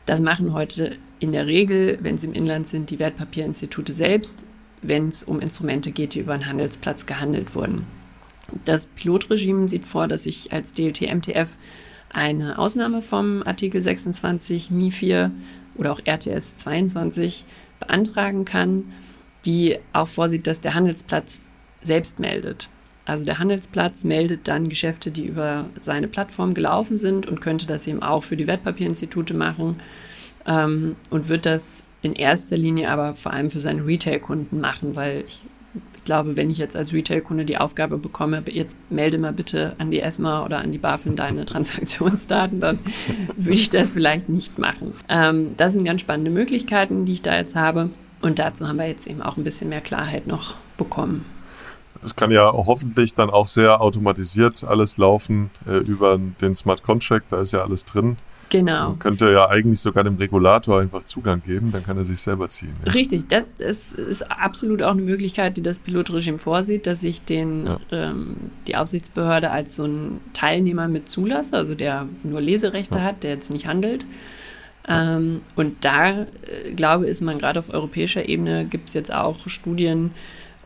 Das 0.07 0.23
machen 0.23 0.55
heute 0.55 0.97
in 1.19 1.33
der 1.33 1.47
Regel, 1.47 1.99
wenn 2.01 2.17
sie 2.17 2.27
im 2.27 2.33
Inland 2.33 2.69
sind, 2.69 2.91
die 2.91 2.99
Wertpapierinstitute 2.99 3.93
selbst, 3.93 4.47
wenn 4.83 5.09
es 5.09 5.23
um 5.23 5.41
Instrumente 5.41 5.93
geht, 5.93 6.15
die 6.15 6.21
über 6.21 6.33
einen 6.33 6.47
Handelsplatz 6.47 7.05
gehandelt 7.05 7.55
wurden. 7.55 7.87
Das 8.65 8.87
Pilotregime 8.87 9.69
sieht 9.69 9.87
vor, 9.87 10.09
dass 10.09 10.25
ich 10.25 10.53
als 10.53 10.73
DLT-MTF 10.73 11.59
eine 12.13 12.59
Ausnahme 12.59 13.03
vom 13.03 13.43
Artikel 13.45 13.81
26 13.81 14.71
MIFIR 14.71 15.31
oder 15.77 15.93
auch 15.93 16.01
RTS 16.05 16.57
22 16.57 17.45
beantragen 17.79 18.45
kann, 18.45 18.87
die 19.45 19.79
auch 19.93 20.09
vorsieht, 20.09 20.47
dass 20.47 20.61
der 20.61 20.75
Handelsplatz 20.75 21.41
selbst 21.83 22.19
meldet. 22.19 22.71
Also 23.07 23.25
der 23.25 23.39
Handelsplatz 23.39 24.05
meldet 24.05 24.47
dann 24.47 24.69
Geschäfte, 24.69 25.11
die 25.11 25.25
über 25.25 25.67
seine 25.81 26.07
Plattform 26.07 26.55
gelaufen 26.55 26.99
sind 26.99 27.27
und 27.27 27.41
könnte 27.41 27.67
das 27.67 27.87
eben 27.87 28.03
auch 28.03 28.23
für 28.23 28.37
die 28.37 28.47
Wertpapierinstitute 28.47 29.35
machen 29.35 29.77
ähm, 30.47 30.97
und 31.11 31.29
wird 31.29 31.47
das 31.47 31.83
in 32.03 32.13
erster 32.15 32.57
Linie 32.57 32.89
aber 32.89 33.15
vor 33.15 33.33
allem 33.33 33.51
für 33.51 33.61
seine 33.61 33.87
Retail-Kunden 33.87 34.61
machen, 34.61 34.97
weil 34.97 35.25
ich 35.27 35.43
ich 36.01 36.05
glaube, 36.05 36.37
wenn 36.37 36.49
ich 36.49 36.57
jetzt 36.57 36.77
als 36.77 36.95
Retail-Kunde 36.95 37.45
die 37.45 37.59
Aufgabe 37.59 37.99
bekomme, 37.99 38.43
jetzt 38.51 38.77
melde 38.89 39.19
mal 39.19 39.35
bitte 39.35 39.75
an 39.77 39.91
die 39.91 40.01
ESMA 40.01 40.45
oder 40.47 40.59
an 40.59 40.73
die 40.73 40.79
BaFin 40.79 41.15
deine 41.15 41.45
Transaktionsdaten, 41.45 42.59
dann 42.59 42.79
würde 43.37 43.53
ich 43.53 43.69
das 43.69 43.91
vielleicht 43.91 44.29
nicht 44.31 44.59
machen. 44.59 44.95
Ähm, 45.11 45.51
das 45.59 45.75
sind 45.75 45.85
ganz 45.85 46.01
spannende 46.01 46.31
Möglichkeiten, 46.31 47.05
die 47.05 47.13
ich 47.13 47.23
da 47.23 47.37
jetzt 47.37 47.55
habe. 47.55 47.91
Und 48.21 48.39
dazu 48.39 48.69
haben 48.69 48.77
wir 48.77 48.87
jetzt 48.87 49.07
eben 49.07 49.23
auch 49.23 49.37
ein 49.37 49.45
bisschen 49.45 49.69
mehr 49.69 49.81
Klarheit 49.81 50.27
noch 50.27 50.55
bekommen. 50.77 51.25
Es 52.03 52.17
kann 52.17 52.31
ja 52.31 52.51
hoffentlich 52.53 53.15
dann 53.15 53.31
auch 53.31 53.47
sehr 53.47 53.81
automatisiert 53.81 54.65
alles 54.65 54.97
laufen 54.97 55.51
äh, 55.67 55.79
über 55.79 56.19
den 56.19 56.57
Smart 56.57 56.83
Contract, 56.83 57.27
da 57.31 57.41
ist 57.41 57.53
ja 57.53 57.63
alles 57.63 57.85
drin. 57.85 58.17
Genau. 58.49 58.91
Man 58.91 58.99
könnte 58.99 59.31
ja 59.31 59.49
eigentlich 59.49 59.81
sogar 59.81 60.03
dem 60.03 60.17
Regulator 60.17 60.81
einfach 60.81 61.05
Zugang 61.05 61.43
geben, 61.43 61.71
dann 61.71 61.85
kann 61.85 61.97
er 61.97 62.05
sich 62.05 62.21
selber 62.21 62.49
ziehen. 62.49 62.75
Ja. 62.85 62.93
Richtig, 62.93 63.29
das 63.29 63.51
ist, 63.59 63.93
ist, 63.93 64.29
absolut 64.31 64.83
auch 64.83 64.91
eine 64.91 65.03
Möglichkeit, 65.03 65.57
die 65.57 65.63
das 65.63 65.79
Pilotregime 65.79 66.39
vorsieht, 66.39 66.87
dass 66.87 67.03
ich 67.03 67.23
den, 67.23 67.67
ja. 67.67 67.81
ähm, 67.93 68.37
die 68.67 68.77
Aufsichtsbehörde 68.77 69.51
als 69.51 69.77
so 69.77 69.85
einen 69.85 70.21
Teilnehmer 70.33 70.89
mit 70.89 71.09
zulasse, 71.09 71.57
also 71.57 71.75
der 71.77 72.09
nur 72.25 72.41
Leserechte 72.41 72.99
ja. 72.99 73.05
hat, 73.05 73.23
der 73.23 73.31
jetzt 73.31 73.53
nicht 73.53 73.67
handelt. 73.67 74.05
Ähm, 74.91 75.43
und 75.57 75.85
da, 75.85 76.23
äh, 76.23 76.27
glaube 76.75 77.05
ich, 77.05 77.13
ist 77.13 77.21
man 77.21 77.39
gerade 77.39 77.59
auf 77.59 77.73
europäischer 77.73 78.29
Ebene, 78.29 78.67
gibt 78.67 78.89
es 78.89 78.95
jetzt 78.95 79.13
auch 79.13 79.49
Studien, 79.49 80.11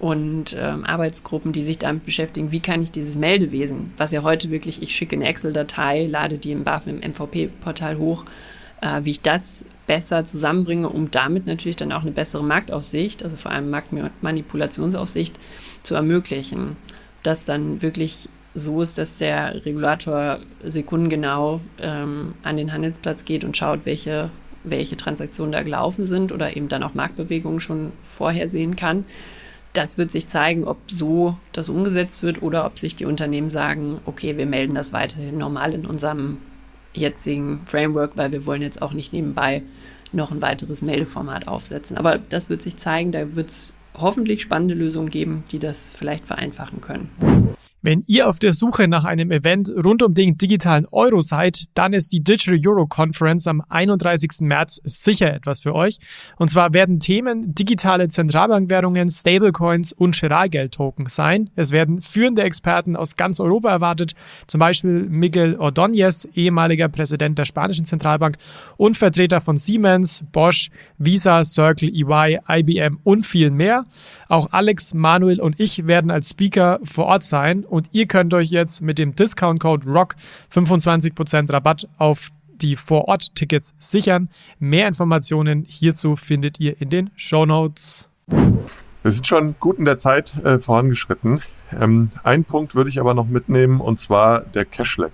und 0.01 0.57
ähm, 0.59 0.85
Arbeitsgruppen, 0.85 1.53
die 1.53 1.63
sich 1.63 1.79
damit 1.79 2.05
beschäftigen, 2.05 2.51
wie 2.51 2.61
kann 2.61 2.83
ich 2.83 2.91
dieses 2.91 3.17
Meldewesen, 3.17 3.93
was 3.97 4.11
ja 4.11 4.23
heute 4.23 4.51
wirklich, 4.51 4.83
ich 4.83 4.95
schicke 4.95 5.17
eine 5.17 5.27
Excel-Datei, 5.27 6.07
lade 6.07 6.39
die 6.39 6.51
im 6.51 6.65
BAF 6.65 6.87
im 6.87 6.99
MVP-Portal 6.99 7.97
hoch, 7.99 8.25
äh, 8.81 9.05
wie 9.05 9.13
ich 9.13 9.21
das 9.21 9.65
besser 9.87 10.25
zusammenbringe, 10.25 10.89
um 10.89 11.11
damit 11.11 11.47
natürlich 11.47 11.77
dann 11.77 11.93
auch 11.93 12.03
eine 12.03 12.11
bessere 12.11 12.43
Marktaufsicht, 12.43 13.23
also 13.23 13.37
vor 13.37 13.53
allem 13.53 13.71
Marktmanipulationsaufsicht 13.71 15.39
zu 15.83 15.95
ermöglichen. 15.95 16.77
Dass 17.23 17.47
dann 17.47 17.81
wirklich 17.81 18.29
so 18.55 18.81
ist, 18.81 18.99
dass 18.99 19.19
der 19.19 19.65
Regulator 19.65 20.39
sekundengenau 20.63 21.61
ähm, 21.81 22.35
an 22.43 22.57
den 22.57 22.73
Handelsplatz 22.73 23.25
geht 23.25 23.45
und 23.45 23.57
schaut, 23.57 23.81
welche, 23.85 24.31
welche 24.63 24.97
Transaktionen 24.97 25.53
da 25.53 25.63
gelaufen 25.63 26.05
sind 26.05 26.33
oder 26.33 26.57
eben 26.57 26.69
dann 26.69 26.83
auch 26.83 26.95
Marktbewegungen 26.95 27.61
schon 27.61 27.93
vorhersehen 28.03 28.77
kann. 28.77 29.05
Das 29.73 29.99
wird 29.99 30.13
sich 30.13 30.29
zeigen, 30.29 30.65
ob 30.65 30.79
so 30.87 31.37
das 31.53 31.69
umgesetzt 31.69 32.23
wird 32.23 32.43
oder 32.43 32.65
ob 32.65 32.79
sich 32.79 32.95
die 32.95 33.07
Unternehmen 33.07 33.51
sagen, 33.51 34.01
okay, 34.07 34.37
wir 34.37 34.47
melden 34.47 34.75
das 34.75 34.93
weiterhin 34.93 35.37
normal 35.37 35.75
in 35.75 35.85
unserem 35.85 36.39
jetzigen 36.93 37.61
Framework, 37.67 38.17
weil 38.17 38.33
wir 38.33 38.47
wollen 38.47 38.63
jetzt 38.63 38.81
auch 38.81 38.93
nicht 38.93 39.13
nebenbei 39.13 39.63
noch 40.13 40.31
ein 40.31 40.43
weiteres 40.43 40.81
Meldeformat 40.81 41.49
aufsetzen. 41.49 41.99
Aber 41.99 42.19
das 42.19 42.49
wird 42.49 42.63
sich 42.63 42.77
zeigen, 42.77 43.11
da 43.11 43.35
wird 43.35 43.51
es 43.51 43.73
hoffentlich 43.95 44.43
spannende 44.43 44.75
Lösungen 44.75 45.11
geben, 45.11 45.43
die 45.51 45.59
das 45.59 45.91
vielleicht 45.91 46.27
vereinfachen 46.27 46.81
können. 46.81 47.11
Wenn 47.85 48.03
ihr 48.07 48.31
auf 48.31 48.39
der 48.39 48.55
Suche 48.55 48.89
nach 48.89 49.05
einem 49.05 49.31
Event 49.31 49.71
rund 49.85 50.03
um 50.03 50.15
den 50.15 50.39
digitalen 50.39 50.87
Euro 50.91 51.21
seid, 51.21 51.65
dann 51.75 51.93
ist 51.93 52.15
die 52.15 52.25
Digital 52.25 52.59
Euro 52.67 52.87
Conference 52.87 53.47
am 53.47 53.63
31. 53.69 54.41
März 54.41 54.81
sicher 54.85 55.35
etwas 55.35 55.61
für 55.61 55.75
euch. 55.75 55.99
Und 56.39 56.49
zwar 56.49 56.73
werden 56.73 56.99
Themen 56.99 57.55
digitale 57.55 58.09
Zentralbankwährungen, 58.09 59.11
Stablecoins 59.11 59.93
und 59.93 60.19
Giralgeld-Token 60.19 61.11
sein. 61.11 61.51
Es 61.57 61.73
werden 61.73 62.01
führende 62.01 62.41
Experten 62.45 62.97
aus 62.97 63.17
ganz 63.17 63.39
Europa 63.39 63.69
erwartet, 63.69 64.15
zum 64.47 64.61
Beispiel 64.61 65.07
Miguel 65.07 65.57
Ordóñez, 65.57 66.27
ehemaliger 66.35 66.89
Präsident 66.89 67.39
der 67.39 67.45
spanischen 67.45 67.85
Zentralbank 67.85 68.39
und 68.79 68.97
Vertreter 68.97 69.43
von 69.43 69.59
Siemens, 69.59 70.25
Bosch, 70.33 70.71
Visa, 70.97 71.45
Circle, 71.45 71.91
EY, 71.91 72.39
IBM 72.49 73.01
und 73.05 73.27
vielen 73.27 73.57
mehr. 73.57 73.85
Auch 74.31 74.53
Alex, 74.53 74.95
Manuel 74.95 75.39
und 75.39 75.61
ich 75.61 75.87
werden 75.87 76.11
als 76.11 76.31
Speaker 76.31 76.81
vor 76.83 77.05
Ort 77.05 77.25
sein 77.25 77.67
und 77.75 77.89
ihr 77.91 78.07
könnt 78.07 78.33
euch 78.35 78.51
jetzt 78.51 78.83
mit 78.83 79.01
dem 79.01 79.17
Discount-Code 79.17 79.89
ROCK 79.89 80.15
25% 80.55 81.53
Rabatt 81.53 81.89
auf 81.99 82.31
die 82.61 82.77
Vor-Ort-Tickets 82.77 83.75
sichern. 83.81 84.29
Mehr 84.61 84.87
Informationen 84.87 85.65
hierzu 85.67 86.15
findet 86.15 86.61
ihr 86.61 86.81
in 86.81 86.91
den 86.91 87.11
Show 87.17 87.45
Notes. 87.45 88.07
Wir 88.29 89.11
sind 89.11 89.27
schon 89.27 89.57
gut 89.59 89.81
in 89.81 89.87
der 89.87 89.99
Zeit 89.99 90.37
äh, 90.45 90.61
vorangeschritten. 90.61 91.41
Ähm, 91.77 92.11
einen 92.23 92.45
Punkt 92.45 92.77
würde 92.77 92.91
ich 92.91 93.01
aber 93.01 93.13
noch 93.13 93.27
mitnehmen, 93.27 93.81
und 93.81 93.99
zwar 93.99 94.43
der 94.43 94.65
Cashlag. 94.65 95.11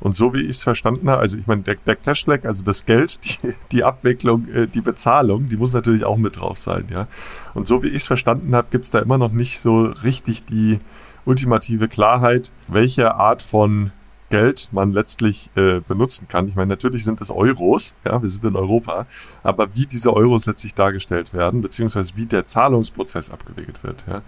Und 0.00 0.16
so 0.16 0.32
wie 0.32 0.40
ich 0.40 0.50
es 0.50 0.62
verstanden 0.62 1.08
habe, 1.10 1.20
also 1.20 1.36
ich 1.38 1.46
meine, 1.46 1.62
der, 1.62 1.76
der 1.76 1.96
Cashlag, 1.96 2.44
also 2.44 2.64
das 2.64 2.86
Geld, 2.86 3.24
die, 3.24 3.54
die 3.72 3.84
Abwicklung, 3.84 4.48
äh, 4.48 4.66
die 4.66 4.80
Bezahlung, 4.80 5.48
die 5.48 5.56
muss 5.56 5.74
natürlich 5.74 6.04
auch 6.04 6.16
mit 6.16 6.40
drauf 6.40 6.58
sein, 6.58 6.86
ja. 6.90 7.06
Und 7.54 7.66
so 7.66 7.82
wie 7.82 7.88
ich 7.88 8.02
es 8.02 8.06
verstanden 8.06 8.54
habe, 8.54 8.68
gibt 8.70 8.84
es 8.84 8.90
da 8.90 9.00
immer 9.00 9.18
noch 9.18 9.32
nicht 9.32 9.60
so 9.60 9.82
richtig 9.82 10.44
die 10.44 10.80
ultimative 11.24 11.88
Klarheit, 11.88 12.52
welche 12.66 13.14
Art 13.14 13.42
von 13.42 13.92
Geld 14.30 14.68
man 14.70 14.92
letztlich 14.92 15.50
äh, 15.56 15.80
benutzen 15.80 16.28
kann. 16.28 16.46
Ich 16.48 16.54
meine, 16.54 16.68
natürlich 16.68 17.04
sind 17.04 17.20
es 17.20 17.30
Euros, 17.30 17.94
ja, 18.04 18.22
wir 18.22 18.28
sind 18.28 18.44
in 18.44 18.56
Europa, 18.56 19.06
aber 19.42 19.74
wie 19.74 19.86
diese 19.86 20.14
Euros 20.14 20.46
letztlich 20.46 20.74
dargestellt 20.74 21.34
werden, 21.34 21.60
beziehungsweise 21.60 22.12
wie 22.14 22.26
der 22.26 22.46
Zahlungsprozess 22.46 23.28
abgewickelt 23.28 23.82
wird. 23.82 24.04
Ja. 24.08 24.22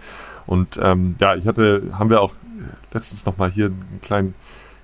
Und 0.45 0.77
ähm, 0.81 1.15
ja, 1.19 1.35
ich 1.35 1.47
hatte, 1.47 1.83
haben 1.97 2.09
wir 2.09 2.21
auch 2.21 2.35
letztens 2.91 3.25
nochmal 3.25 3.49
hier 3.49 3.67
einen 3.67 3.99
kleinen 4.01 4.35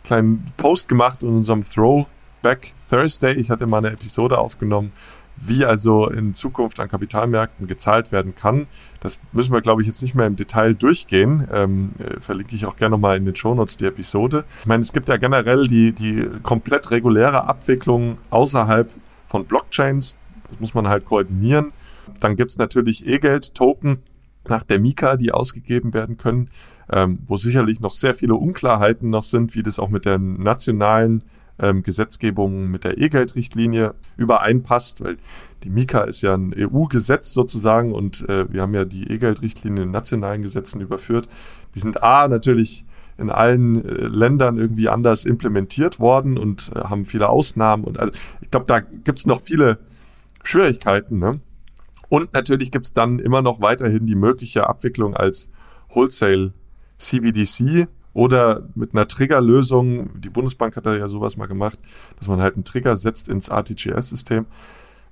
kleinen 0.03 0.45
Post 0.57 0.89
gemacht 0.89 1.23
in 1.23 1.29
unserem 1.29 1.63
Throwback 1.63 2.73
Thursday. 2.89 3.33
Ich 3.33 3.49
hatte 3.49 3.67
mal 3.67 3.79
eine 3.79 3.91
Episode 3.91 4.37
aufgenommen, 4.37 4.91
wie 5.37 5.65
also 5.65 6.07
in 6.07 6.33
Zukunft 6.33 6.79
an 6.79 6.89
Kapitalmärkten 6.89 7.67
gezahlt 7.67 8.11
werden 8.11 8.35
kann. 8.35 8.67
Das 8.99 9.19
müssen 9.31 9.53
wir, 9.53 9.61
glaube 9.61 9.81
ich, 9.81 9.87
jetzt 9.87 10.01
nicht 10.01 10.15
mehr 10.15 10.27
im 10.27 10.35
Detail 10.35 10.73
durchgehen. 10.73 11.47
Ähm, 11.51 11.91
äh, 11.99 12.19
verlinke 12.19 12.55
ich 12.55 12.65
auch 12.65 12.75
gerne 12.75 12.95
nochmal 12.95 13.17
in 13.17 13.25
den 13.25 13.35
Shownotes 13.35 13.77
die 13.77 13.85
Episode. 13.85 14.45
Ich 14.59 14.65
meine, 14.65 14.81
es 14.81 14.93
gibt 14.93 15.07
ja 15.07 15.17
generell 15.17 15.67
die, 15.67 15.93
die 15.93 16.27
komplett 16.43 16.91
reguläre 16.91 17.47
Abwicklung 17.47 18.17
außerhalb 18.29 18.91
von 19.27 19.45
Blockchains. 19.45 20.17
Das 20.49 20.59
muss 20.59 20.73
man 20.73 20.87
halt 20.87 21.05
koordinieren. 21.05 21.71
Dann 22.19 22.35
gibt 22.35 22.51
es 22.51 22.57
natürlich 22.57 23.07
E-Geld-Token 23.07 23.99
nach 24.47 24.63
der 24.63 24.79
Mika, 24.79 25.15
die 25.15 25.31
ausgegeben 25.31 25.93
werden 25.93 26.17
können 26.17 26.49
ähm, 26.91 27.19
wo 27.25 27.37
sicherlich 27.37 27.79
noch 27.79 27.93
sehr 27.93 28.15
viele 28.15 28.35
Unklarheiten 28.35 29.09
noch 29.09 29.23
sind, 29.23 29.55
wie 29.55 29.63
das 29.63 29.79
auch 29.79 29.89
mit 29.89 30.05
der 30.05 30.17
nationalen 30.17 31.23
ähm, 31.59 31.83
Gesetzgebung, 31.83 32.69
mit 32.69 32.83
der 32.83 32.97
E-Geld-Richtlinie 32.97 33.93
übereinpasst, 34.17 35.01
weil 35.01 35.17
die 35.63 35.69
Mika 35.69 36.01
ist 36.01 36.21
ja 36.21 36.33
ein 36.33 36.53
EU-Gesetz 36.55 37.33
sozusagen 37.33 37.93
und 37.93 38.27
äh, 38.29 38.51
wir 38.51 38.61
haben 38.61 38.73
ja 38.73 38.85
die 38.85 39.11
E-Geld-Richtlinie 39.11 39.83
in 39.83 39.91
nationalen 39.91 40.41
Gesetzen 40.41 40.81
überführt. 40.81 41.27
Die 41.75 41.79
sind 41.79 42.01
A 42.01 42.27
natürlich 42.27 42.85
in 43.17 43.29
allen 43.29 43.83
äh, 43.85 44.07
Ländern 44.07 44.57
irgendwie 44.57 44.87
anders 44.87 45.25
implementiert 45.25 45.99
worden 45.99 46.37
und 46.37 46.71
äh, 46.73 46.79
haben 46.79 47.03
viele 47.03 47.29
Ausnahmen 47.29 47.83
und 47.83 47.99
also 47.99 48.13
ich 48.41 48.49
glaube, 48.49 48.65
da 48.67 48.79
gibt's 48.79 49.25
noch 49.25 49.41
viele 49.41 49.79
Schwierigkeiten. 50.43 51.19
Ne? 51.19 51.41
Und 52.07 52.33
natürlich 52.33 52.71
gibt's 52.71 52.93
dann 52.93 53.19
immer 53.19 53.41
noch 53.41 53.59
weiterhin 53.59 54.05
die 54.05 54.15
mögliche 54.15 54.67
Abwicklung 54.67 55.15
als 55.15 55.49
Wholesale 55.89 56.53
CBDC 56.99 57.87
oder 58.13 58.63
mit 58.75 58.93
einer 58.93 59.07
Triggerlösung. 59.07 60.19
Die 60.21 60.29
Bundesbank 60.29 60.75
hat 60.75 60.85
da 60.85 60.95
ja 60.95 61.07
sowas 61.07 61.37
mal 61.37 61.47
gemacht, 61.47 61.79
dass 62.17 62.27
man 62.27 62.39
halt 62.41 62.55
einen 62.55 62.63
Trigger 62.63 62.95
setzt 62.95 63.27
ins 63.29 63.49
RTGS-System. 63.49 64.45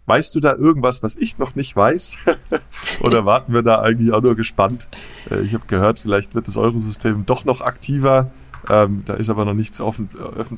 Weißt 0.06 0.34
du 0.36 0.40
da 0.40 0.56
irgendwas, 0.56 1.04
was 1.04 1.16
ich 1.18 1.38
noch 1.38 1.56
nicht 1.56 1.76
weiß? 1.76 2.16
Oder 3.02 3.26
warten 3.26 3.54
wir 3.54 3.62
da 3.62 3.82
eigentlich 3.82 4.14
auch 4.14 4.22
nur 4.22 4.36
gespannt? 4.36 4.88
Äh, 5.30 5.42
ich 5.42 5.54
habe 5.54 5.66
gehört, 5.68 6.00
vielleicht 6.00 6.34
wird 6.34 6.48
das 6.48 6.56
Eurosystem 6.56 7.26
doch 7.26 7.44
noch 7.44 7.60
aktiver. 7.62 8.32
Ähm, 8.70 9.04
da 9.06 9.16
ist 9.16 9.30
aber 9.30 9.44
noch 9.46 9.54
nichts 9.54 9.82
offen, 9.82 10.10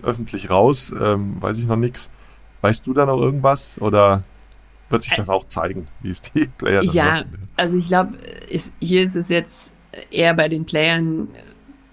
öffentlich 0.04 0.50
raus. 0.50 0.94
Ähm, 1.00 1.42
weiß 1.42 1.58
ich 1.60 1.68
noch 1.68 1.78
nichts. 1.78 2.10
Weißt 2.62 2.86
du 2.86 2.94
da 2.94 3.06
noch 3.06 3.20
irgendwas? 3.20 3.80
Oder 3.82 4.24
wird 4.90 5.04
sich 5.04 5.14
das 5.16 5.30
auch 5.30 5.46
zeigen, 5.46 5.88
wie 6.02 6.10
es 6.10 6.22
die 6.22 6.48
Player 6.48 6.82
dann 6.84 6.94
Ja, 6.94 7.06
machen? 7.06 7.50
also 7.56 7.78
ich 7.78 7.88
glaube, 7.88 8.18
hier 8.80 9.04
ist 9.04 9.16
es 9.16 9.30
jetzt 9.30 9.72
eher 10.12 10.34
bei 10.34 10.48
den 10.50 10.66
Playern 10.66 11.28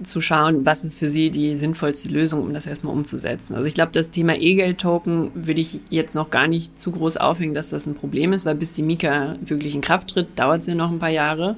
zu 0.03 0.21
schauen, 0.21 0.67
was 0.67 0.85
ist 0.85 0.99
für 0.99 1.09
sie 1.09 1.29
die 1.29 1.57
sinnvollste 1.57 2.09
Lösung, 2.09 2.43
um 2.43 2.53
das 2.53 2.67
erstmal 2.67 2.93
umzusetzen. 2.95 3.55
Also 3.55 3.67
ich 3.67 3.75
glaube, 3.75 3.93
das 3.93 4.11
Thema 4.11 4.37
E-Geld-Token 4.37 5.31
würde 5.35 5.61
ich 5.61 5.81
jetzt 5.89 6.15
noch 6.15 6.29
gar 6.29 6.49
nicht 6.49 6.79
zu 6.79 6.93
groß 6.93 7.17
aufhängen, 7.17 7.55
dass 7.55 7.71
das 7.71 7.87
ein 7.87 7.95
Problem 7.95 8.35
ist, 8.35 8.45
weil 8.45 8.57
bis 8.57 8.75
die 8.75 8.83
Mika 8.83 9.37
wirklich 9.41 9.75
in 9.75 9.81
Kraft 9.81 10.09
tritt, 10.09 10.39
dauert 10.39 10.61
es 10.61 10.67
ja 10.67 10.75
noch 10.75 10.91
ein 10.91 10.99
paar 10.99 11.11
Jahre. 11.11 11.57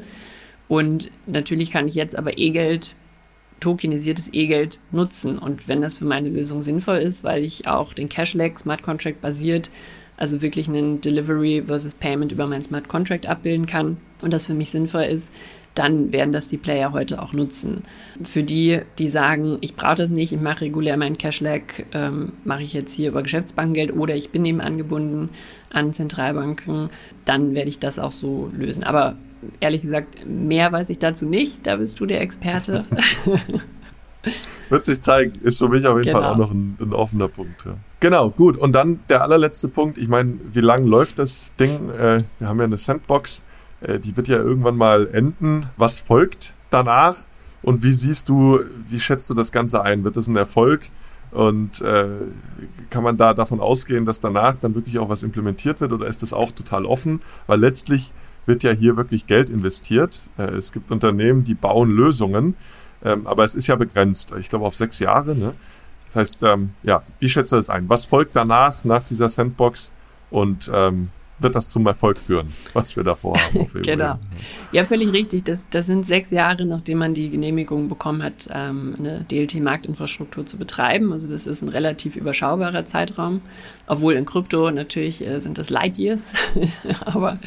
Und 0.68 1.10
natürlich 1.26 1.72
kann 1.72 1.88
ich 1.88 1.96
jetzt 1.96 2.16
aber 2.16 2.38
E-Geld, 2.38 2.94
tokenisiertes 3.58 4.30
E-Geld 4.32 4.80
nutzen. 4.92 5.38
Und 5.38 5.66
wenn 5.66 5.80
das 5.80 5.98
für 5.98 6.04
meine 6.04 6.28
Lösung 6.28 6.62
sinnvoll 6.62 6.98
ist, 6.98 7.24
weil 7.24 7.42
ich 7.42 7.66
auch 7.66 7.92
den 7.92 8.08
Cash-Lag 8.08 8.54
Smart 8.54 8.82
Contract 8.82 9.20
basiert, 9.20 9.70
also 10.16 10.42
wirklich 10.42 10.68
einen 10.68 11.00
Delivery 11.00 11.64
versus 11.66 11.94
Payment 11.94 12.30
über 12.30 12.46
mein 12.46 12.62
Smart 12.62 12.88
Contract 12.88 13.26
abbilden 13.26 13.66
kann 13.66 13.96
und 14.20 14.32
das 14.32 14.46
für 14.46 14.54
mich 14.54 14.70
sinnvoll 14.70 15.04
ist, 15.04 15.32
dann 15.74 16.12
werden 16.12 16.32
das 16.32 16.48
die 16.48 16.56
Player 16.56 16.92
heute 16.92 17.22
auch 17.22 17.32
nutzen. 17.32 17.82
Für 18.22 18.42
die, 18.42 18.80
die 18.98 19.08
sagen, 19.08 19.58
ich 19.60 19.76
brauche 19.76 19.94
das 19.94 20.10
nicht, 20.10 20.32
ich 20.32 20.40
mache 20.40 20.62
regulär 20.62 20.96
meinen 20.96 21.18
Cashlag, 21.18 21.86
ähm, 21.92 22.32
mache 22.44 22.62
ich 22.62 22.72
jetzt 22.72 22.92
hier 22.92 23.10
über 23.10 23.22
Geschäftsbankengeld 23.22 23.94
oder 23.94 24.16
ich 24.16 24.30
bin 24.30 24.44
eben 24.44 24.60
angebunden 24.60 25.28
an 25.70 25.92
Zentralbanken, 25.92 26.90
dann 27.24 27.54
werde 27.54 27.68
ich 27.68 27.78
das 27.78 27.98
auch 27.98 28.12
so 28.12 28.50
lösen. 28.56 28.82
Aber 28.82 29.16
ehrlich 29.60 29.82
gesagt, 29.82 30.26
mehr 30.26 30.72
weiß 30.72 30.90
ich 30.90 30.98
dazu 30.98 31.26
nicht, 31.26 31.66
da 31.66 31.76
bist 31.76 32.00
du 32.00 32.06
der 32.06 32.20
Experte. 32.22 32.84
Wird 34.68 34.84
sich 34.84 35.00
zeigen, 35.00 35.32
ist 35.42 35.58
für 35.58 35.68
mich 35.68 35.86
auf 35.86 35.96
jeden 35.96 36.08
genau. 36.08 36.20
Fall 36.20 36.32
auch 36.32 36.36
noch 36.36 36.50
ein, 36.50 36.76
ein 36.80 36.92
offener 36.92 37.28
Punkt. 37.28 37.64
Ja. 37.64 37.76
Genau, 38.00 38.30
gut. 38.30 38.56
Und 38.56 38.72
dann 38.72 39.00
der 39.08 39.22
allerletzte 39.22 39.68
Punkt. 39.68 39.96
Ich 39.96 40.08
meine, 40.08 40.34
wie 40.50 40.60
lange 40.60 40.86
läuft 40.86 41.18
das 41.18 41.52
Ding? 41.58 41.90
Äh, 41.90 42.24
wir 42.38 42.48
haben 42.48 42.58
ja 42.58 42.64
eine 42.64 42.76
Sandbox 42.76 43.42
äh, 43.80 43.98
die 43.98 44.16
wird 44.16 44.28
ja 44.28 44.36
irgendwann 44.36 44.76
mal 44.76 45.08
enden. 45.08 45.66
Was 45.76 46.00
folgt 46.00 46.54
danach? 46.70 47.16
Und 47.62 47.82
wie 47.82 47.92
siehst 47.92 48.28
du, 48.28 48.60
wie 48.88 49.00
schätzt 49.00 49.28
du 49.30 49.34
das 49.34 49.52
Ganze 49.52 49.82
ein? 49.82 50.04
Wird 50.04 50.16
das 50.16 50.28
ein 50.28 50.36
Erfolg? 50.36 50.82
Und 51.30 51.82
äh, 51.82 52.08
kann 52.88 53.02
man 53.02 53.16
da 53.16 53.34
davon 53.34 53.60
ausgehen, 53.60 54.06
dass 54.06 54.20
danach 54.20 54.56
dann 54.56 54.74
wirklich 54.74 54.98
auch 54.98 55.08
was 55.08 55.22
implementiert 55.22 55.80
wird 55.80 55.92
oder 55.92 56.06
ist 56.06 56.22
das 56.22 56.32
auch 56.32 56.52
total 56.52 56.86
offen? 56.86 57.20
Weil 57.46 57.60
letztlich 57.60 58.12
wird 58.46 58.62
ja 58.62 58.70
hier 58.72 58.96
wirklich 58.96 59.26
Geld 59.26 59.50
investiert. 59.50 60.30
Äh, 60.38 60.54
es 60.54 60.72
gibt 60.72 60.90
Unternehmen, 60.90 61.44
die 61.44 61.54
bauen 61.54 61.90
Lösungen, 61.90 62.56
ähm, 63.04 63.26
aber 63.26 63.44
es 63.44 63.54
ist 63.54 63.66
ja 63.66 63.76
begrenzt. 63.76 64.32
Ich 64.40 64.48
glaube 64.48 64.64
auf 64.64 64.74
sechs 64.74 65.00
Jahre. 65.00 65.34
Ne? 65.34 65.54
Das 66.06 66.16
heißt, 66.16 66.38
ähm, 66.42 66.70
ja, 66.82 67.02
wie 67.18 67.28
schätzt 67.28 67.52
du 67.52 67.56
das 67.56 67.68
ein? 67.68 67.88
Was 67.90 68.06
folgt 68.06 68.34
danach, 68.34 68.84
nach 68.84 69.02
dieser 69.02 69.28
Sandbox? 69.28 69.92
Und 70.30 70.70
ähm, 70.72 71.10
wird 71.40 71.54
das 71.54 71.70
zum 71.70 71.86
Erfolg 71.86 72.18
führen, 72.18 72.52
was 72.72 72.96
wir 72.96 73.04
davor 73.04 73.36
haben. 73.36 73.66
genau. 73.82 74.18
Ja, 74.72 74.84
völlig 74.84 75.12
richtig. 75.12 75.44
Das, 75.44 75.66
das 75.70 75.86
sind 75.86 76.06
sechs 76.06 76.30
Jahre, 76.30 76.64
nachdem 76.66 76.98
man 76.98 77.14
die 77.14 77.30
Genehmigung 77.30 77.88
bekommen 77.88 78.22
hat, 78.22 78.48
ähm, 78.52 78.96
eine 78.98 79.24
DLT-Marktinfrastruktur 79.24 80.46
zu 80.46 80.56
betreiben. 80.56 81.12
Also 81.12 81.28
das 81.28 81.46
ist 81.46 81.62
ein 81.62 81.68
relativ 81.68 82.16
überschaubarer 82.16 82.84
Zeitraum. 82.84 83.40
Obwohl 83.86 84.14
in 84.14 84.24
Krypto 84.24 84.70
natürlich 84.70 85.26
äh, 85.26 85.40
sind 85.40 85.58
das 85.58 85.70
Light 85.70 85.98
Years. 85.98 86.32
Aber 87.04 87.38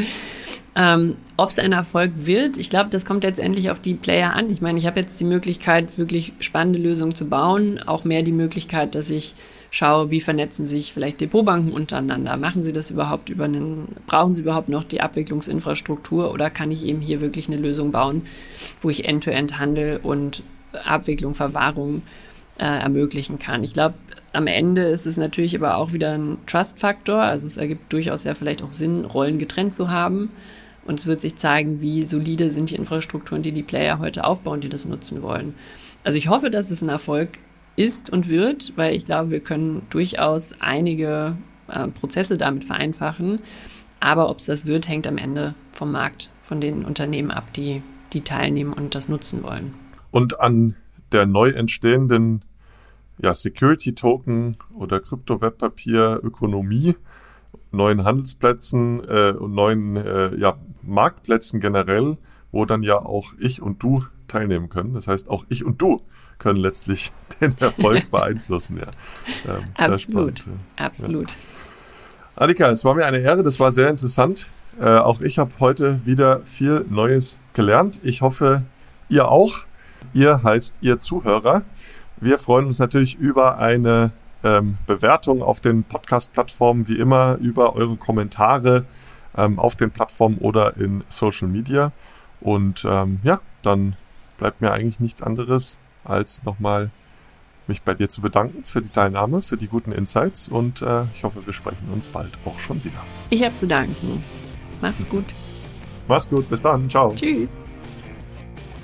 ähm, 0.75 1.17
Ob 1.37 1.49
es 1.49 1.59
ein 1.59 1.73
Erfolg 1.73 2.11
wird, 2.15 2.57
ich 2.57 2.69
glaube, 2.69 2.89
das 2.89 3.05
kommt 3.05 3.23
letztendlich 3.23 3.69
auf 3.69 3.79
die 3.79 3.93
Player 3.93 4.33
an. 4.33 4.49
Ich 4.49 4.61
meine, 4.61 4.79
ich 4.79 4.87
habe 4.87 4.99
jetzt 4.99 5.19
die 5.19 5.25
Möglichkeit, 5.25 5.97
wirklich 5.97 6.33
spannende 6.39 6.79
Lösungen 6.79 7.13
zu 7.13 7.25
bauen. 7.25 7.79
Auch 7.85 8.03
mehr 8.05 8.23
die 8.23 8.31
Möglichkeit, 8.31 8.95
dass 8.95 9.09
ich 9.09 9.33
schaue, 9.71 10.11
wie 10.11 10.21
vernetzen 10.21 10.67
sich 10.67 10.93
vielleicht 10.93 11.21
Depotbanken 11.21 11.71
untereinander. 11.71 12.37
Machen 12.37 12.63
sie 12.63 12.73
das 12.73 12.91
überhaupt 12.91 13.29
über 13.29 13.45
einen, 13.45 13.87
brauchen 14.05 14.35
sie 14.35 14.41
überhaupt 14.41 14.69
noch 14.69 14.83
die 14.83 15.01
Abwicklungsinfrastruktur 15.01 16.31
oder 16.31 16.49
kann 16.49 16.71
ich 16.71 16.85
eben 16.85 16.99
hier 16.99 17.21
wirklich 17.21 17.47
eine 17.47 17.57
Lösung 17.57 17.91
bauen, 17.91 18.23
wo 18.81 18.89
ich 18.89 19.05
End-to-End-Handel 19.05 20.01
und 20.03 20.43
Abwicklung, 20.85 21.33
Verwahrung 21.33 22.01
äh, 22.59 22.65
ermöglichen 22.65 23.39
kann. 23.39 23.63
Ich 23.63 23.71
glaube, 23.71 23.95
am 24.33 24.45
Ende 24.45 24.83
ist 24.83 25.07
es 25.07 25.15
natürlich 25.15 25.55
aber 25.55 25.77
auch 25.77 25.93
wieder 25.93 26.13
ein 26.13 26.37
Trust-Faktor. 26.47 27.21
Also 27.21 27.47
es 27.47 27.55
ergibt 27.55 27.91
durchaus 27.93 28.25
ja 28.25 28.35
vielleicht 28.35 28.61
auch 28.61 28.71
Sinn, 28.71 29.05
Rollen 29.05 29.39
getrennt 29.39 29.73
zu 29.73 29.89
haben. 29.89 30.31
Und 30.85 30.99
es 30.99 31.05
wird 31.05 31.21
sich 31.21 31.37
zeigen, 31.37 31.79
wie 31.79 32.03
solide 32.03 32.51
sind 32.51 32.71
die 32.71 32.75
Infrastrukturen, 32.75 33.43
die 33.43 33.51
die 33.51 33.63
Player 33.63 33.99
heute 33.99 34.25
aufbauen, 34.25 34.61
die 34.61 34.69
das 34.69 34.85
nutzen 34.85 35.21
wollen. 35.21 35.53
Also 36.03 36.17
ich 36.17 36.27
hoffe, 36.27 36.49
dass 36.49 36.71
es 36.71 36.81
ein 36.81 36.89
Erfolg 36.89 37.29
ist 37.83 38.09
und 38.09 38.29
wird, 38.29 38.73
weil 38.75 38.95
ich 38.95 39.05
glaube, 39.05 39.31
wir 39.31 39.39
können 39.39 39.81
durchaus 39.89 40.53
einige 40.59 41.37
äh, 41.67 41.87
Prozesse 41.87 42.37
damit 42.37 42.63
vereinfachen. 42.63 43.41
Aber 43.99 44.29
ob 44.29 44.39
es 44.39 44.45
das 44.45 44.65
wird, 44.65 44.87
hängt 44.87 45.07
am 45.07 45.17
Ende 45.17 45.55
vom 45.71 45.91
Markt, 45.91 46.31
von 46.43 46.61
den 46.61 46.85
Unternehmen 46.85 47.31
ab, 47.31 47.53
die, 47.53 47.81
die 48.13 48.21
teilnehmen 48.21 48.73
und 48.73 48.95
das 48.95 49.09
nutzen 49.09 49.43
wollen. 49.43 49.73
Und 50.11 50.39
an 50.39 50.75
der 51.11 51.25
neu 51.25 51.49
entstehenden 51.49 52.43
ja, 53.21 53.33
Security-Token 53.33 54.57
oder 54.75 54.99
Kryptowertpapier-Ökonomie, 54.99 56.95
neuen 57.71 58.03
Handelsplätzen 58.03 59.01
äh, 59.07 59.33
und 59.37 59.53
neuen 59.53 59.95
äh, 59.95 60.35
ja, 60.35 60.57
Marktplätzen 60.81 61.59
generell, 61.59 62.17
wo 62.51 62.65
dann 62.65 62.83
ja 62.83 62.97
auch 62.97 63.33
ich 63.39 63.61
und 63.61 63.81
du 63.83 64.03
teilnehmen 64.27 64.69
können. 64.69 64.93
Das 64.93 65.07
heißt, 65.07 65.29
auch 65.29 65.45
ich 65.49 65.63
und 65.63 65.81
du 65.81 66.01
können 66.41 66.59
letztlich 66.59 67.11
den 67.41 67.55
Erfolg 67.59 68.09
beeinflussen. 68.11 68.77
Ja. 68.77 68.87
Ähm, 69.53 69.63
Absolut. 69.77 70.01
Spannend, 70.01 70.45
ja. 70.47 70.85
Absolut. 70.85 71.27
Annika, 72.35 72.69
es 72.71 72.83
war 72.83 72.95
mir 72.95 73.05
eine 73.05 73.19
Ehre, 73.19 73.43
das 73.43 73.59
war 73.59 73.71
sehr 73.71 73.89
interessant. 73.89 74.49
Äh, 74.79 74.97
auch 74.97 75.21
ich 75.21 75.37
habe 75.37 75.51
heute 75.59 76.05
wieder 76.05 76.43
viel 76.45 76.85
Neues 76.89 77.39
gelernt. 77.53 77.99
Ich 78.03 78.21
hoffe, 78.21 78.63
ihr 79.09 79.27
auch. 79.27 79.65
Ihr 80.13 80.41
heißt 80.41 80.75
ihr 80.81 80.99
Zuhörer. 80.99 81.63
Wir 82.19 82.39
freuen 82.39 82.65
uns 82.65 82.79
natürlich 82.79 83.17
über 83.17 83.59
eine 83.59 84.11
ähm, 84.43 84.77
Bewertung 84.87 85.43
auf 85.43 85.61
den 85.61 85.83
Podcast-Plattformen, 85.83 86.87
wie 86.87 86.97
immer, 86.97 87.37
über 87.39 87.75
eure 87.75 87.97
Kommentare 87.97 88.85
ähm, 89.37 89.59
auf 89.59 89.75
den 89.75 89.91
Plattformen 89.91 90.37
oder 90.39 90.77
in 90.77 91.03
Social 91.09 91.47
Media. 91.47 91.91
Und 92.39 92.85
ähm, 92.89 93.19
ja, 93.23 93.39
dann 93.61 93.95
bleibt 94.37 94.61
mir 94.61 94.71
eigentlich 94.71 94.99
nichts 94.99 95.21
anderes, 95.21 95.77
als 96.03 96.43
nochmal 96.43 96.89
mich 97.67 97.81
bei 97.81 97.93
dir 97.93 98.09
zu 98.09 98.21
bedanken 98.21 98.63
für 98.65 98.81
die 98.81 98.89
Teilnahme, 98.89 99.41
für 99.41 99.57
die 99.57 99.67
guten 99.67 99.91
Insights 99.91 100.47
und 100.47 100.81
äh, 100.81 101.03
ich 101.15 101.23
hoffe, 101.23 101.45
wir 101.45 101.53
sprechen 101.53 101.89
uns 101.93 102.09
bald 102.09 102.31
auch 102.45 102.59
schon 102.59 102.83
wieder. 102.83 102.99
Ich 103.29 103.43
habe 103.43 103.55
zu 103.55 103.67
danken. 103.67 104.23
Macht's 104.81 105.07
gut. 105.07 105.25
Mach's 106.07 106.29
gut, 106.29 106.49
bis 106.49 106.61
dann, 106.61 106.89
ciao. 106.89 107.13
Tschüss. 107.15 107.49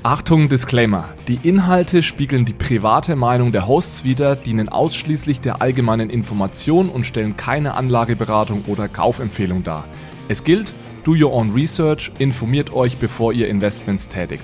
Achtung, 0.03 0.47
Disclaimer. 0.47 1.09
Die 1.27 1.39
Inhalte 1.43 2.01
spiegeln 2.01 2.45
die 2.45 2.53
private 2.53 3.15
Meinung 3.17 3.51
der 3.51 3.67
Hosts 3.67 4.05
wider, 4.05 4.35
dienen 4.35 4.69
ausschließlich 4.69 5.41
der 5.41 5.61
allgemeinen 5.61 6.09
Information 6.09 6.87
und 6.87 7.03
stellen 7.03 7.35
keine 7.35 7.73
Anlageberatung 7.73 8.63
oder 8.67 8.87
Kaufempfehlung 8.87 9.63
dar. 9.63 9.83
Es 10.29 10.43
gilt, 10.43 10.71
do 11.03 11.11
your 11.11 11.33
own 11.33 11.51
research, 11.51 12.11
informiert 12.19 12.71
euch, 12.71 12.97
bevor 12.97 13.33
ihr 13.33 13.49
Investments 13.49 14.07
tätigt. 14.07 14.43